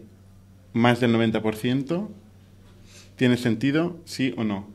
más 0.72 1.00
del 1.00 1.12
90%, 1.12 2.08
¿tiene 3.16 3.36
sentido? 3.36 4.00
¿Sí 4.06 4.32
o 4.38 4.42
no? 4.42 4.66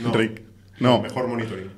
No. 0.00 0.12
Rick. 0.12 0.42
No. 0.80 1.00
Mejor 1.00 1.28
monitoring. 1.28 1.70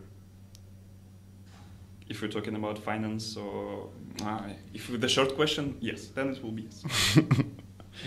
If 2.17 2.23
we're 2.23 2.29
talking 2.33 2.57
about 2.57 2.79
finance 2.79 3.37
or 3.37 3.91
ah, 4.25 4.47
if 4.73 4.89
the 4.99 5.07
short 5.07 5.37
question, 5.37 5.77
yes, 5.83 6.07
then 6.15 6.31
it 6.31 6.43
will 6.43 6.51
be 6.51 6.63
yes. 6.63 6.83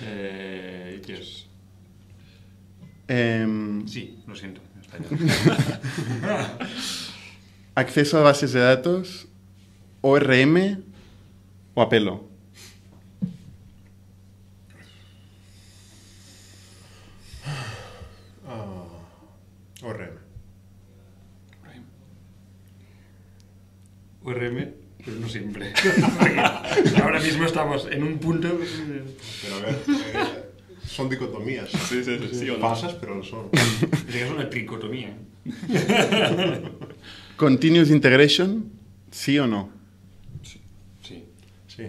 Eh, 0.03 0.99
yes. 1.07 1.45
Em, 3.07 3.87
Sí, 3.87 4.17
lo 4.27 4.33
siento. 4.35 4.61
en 4.75 4.81
español. 4.81 5.29
acceso 7.75 8.17
a 8.17 8.21
bases 8.23 8.53
de 8.53 8.59
datos, 8.61 9.27
ORM 10.01 10.81
o 11.75 11.81
Apelo. 11.83 12.23
Ah, 12.23 12.28
URM, 24.29 24.73
pero 25.03 25.17
no 25.19 25.27
siempre. 25.27 25.73
Ahora 27.03 27.19
mismo 27.19 27.45
estamos 27.45 27.87
en 27.91 28.03
un 28.03 28.19
punto. 28.19 28.59
Pero 29.41 29.55
a 29.55 29.59
ver, 29.59 29.75
eh, 29.87 30.43
son 30.85 31.09
dicotomías. 31.09 31.69
Sí, 31.69 32.03
sí, 32.03 32.17
sí, 32.19 32.29
sí 32.31 32.49
o 32.49 32.57
no. 32.57 32.67
Falsas, 32.67 32.93
pero 32.93 33.15
lo 33.15 33.23
son. 33.23 33.49
En 33.51 34.19
caso, 34.19 34.33
una 34.35 34.49
tricotomía. 34.49 35.15
Continuous 37.37 37.89
integration, 37.89 38.71
¿sí 39.11 39.39
o 39.39 39.47
no? 39.47 39.69
Sí. 40.43 40.61
Sí. 41.67 41.83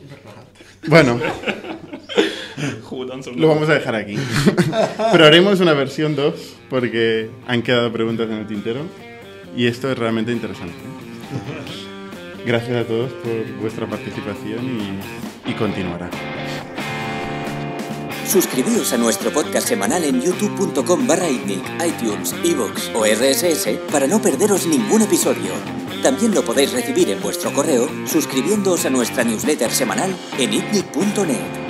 Bernat. 0.00 0.46
Bueno, 0.88 1.20
lo 3.26 3.36
no? 3.36 3.48
vamos 3.48 3.68
a 3.68 3.74
dejar 3.74 3.94
aquí. 3.94 4.16
Pero 5.12 5.24
haremos 5.24 5.60
una 5.60 5.72
versión 5.72 6.16
2 6.16 6.56
porque 6.70 7.30
han 7.46 7.62
quedado 7.62 7.92
preguntas 7.92 8.28
en 8.28 8.38
el 8.38 8.46
tintero 8.46 8.80
y 9.56 9.66
esto 9.66 9.90
es 9.90 9.98
realmente 9.98 10.32
interesante. 10.32 10.76
Gracias 12.44 12.76
a 12.76 12.86
todos 12.86 13.12
por 13.12 13.60
vuestra 13.60 13.86
participación 13.88 15.00
y, 15.46 15.52
continuará. 15.54 16.10
Suscribíos 18.24 18.92
a 18.92 18.98
nuestro 18.98 19.32
podcast 19.32 19.66
semanal 19.66 20.04
en 20.04 20.20
youtube.com 20.20 21.06
barra 21.06 21.28
iTunes, 21.30 22.34
iVoox 22.44 22.90
o 22.94 23.04
RSS 23.04 23.68
para 23.90 24.06
no 24.06 24.20
perderos 24.20 24.66
ningún 24.66 25.02
episodio. 25.02 25.52
También 26.02 26.34
lo 26.34 26.44
podéis 26.44 26.72
recibir 26.72 27.10
en 27.10 27.20
vuestro 27.20 27.52
correo 27.52 27.88
suscribiéndoos 28.06 28.84
a 28.84 28.90
nuestra 28.90 29.24
newsletter 29.24 29.70
semanal 29.70 30.14
en 30.38 30.54
itnic.net. 30.54 31.65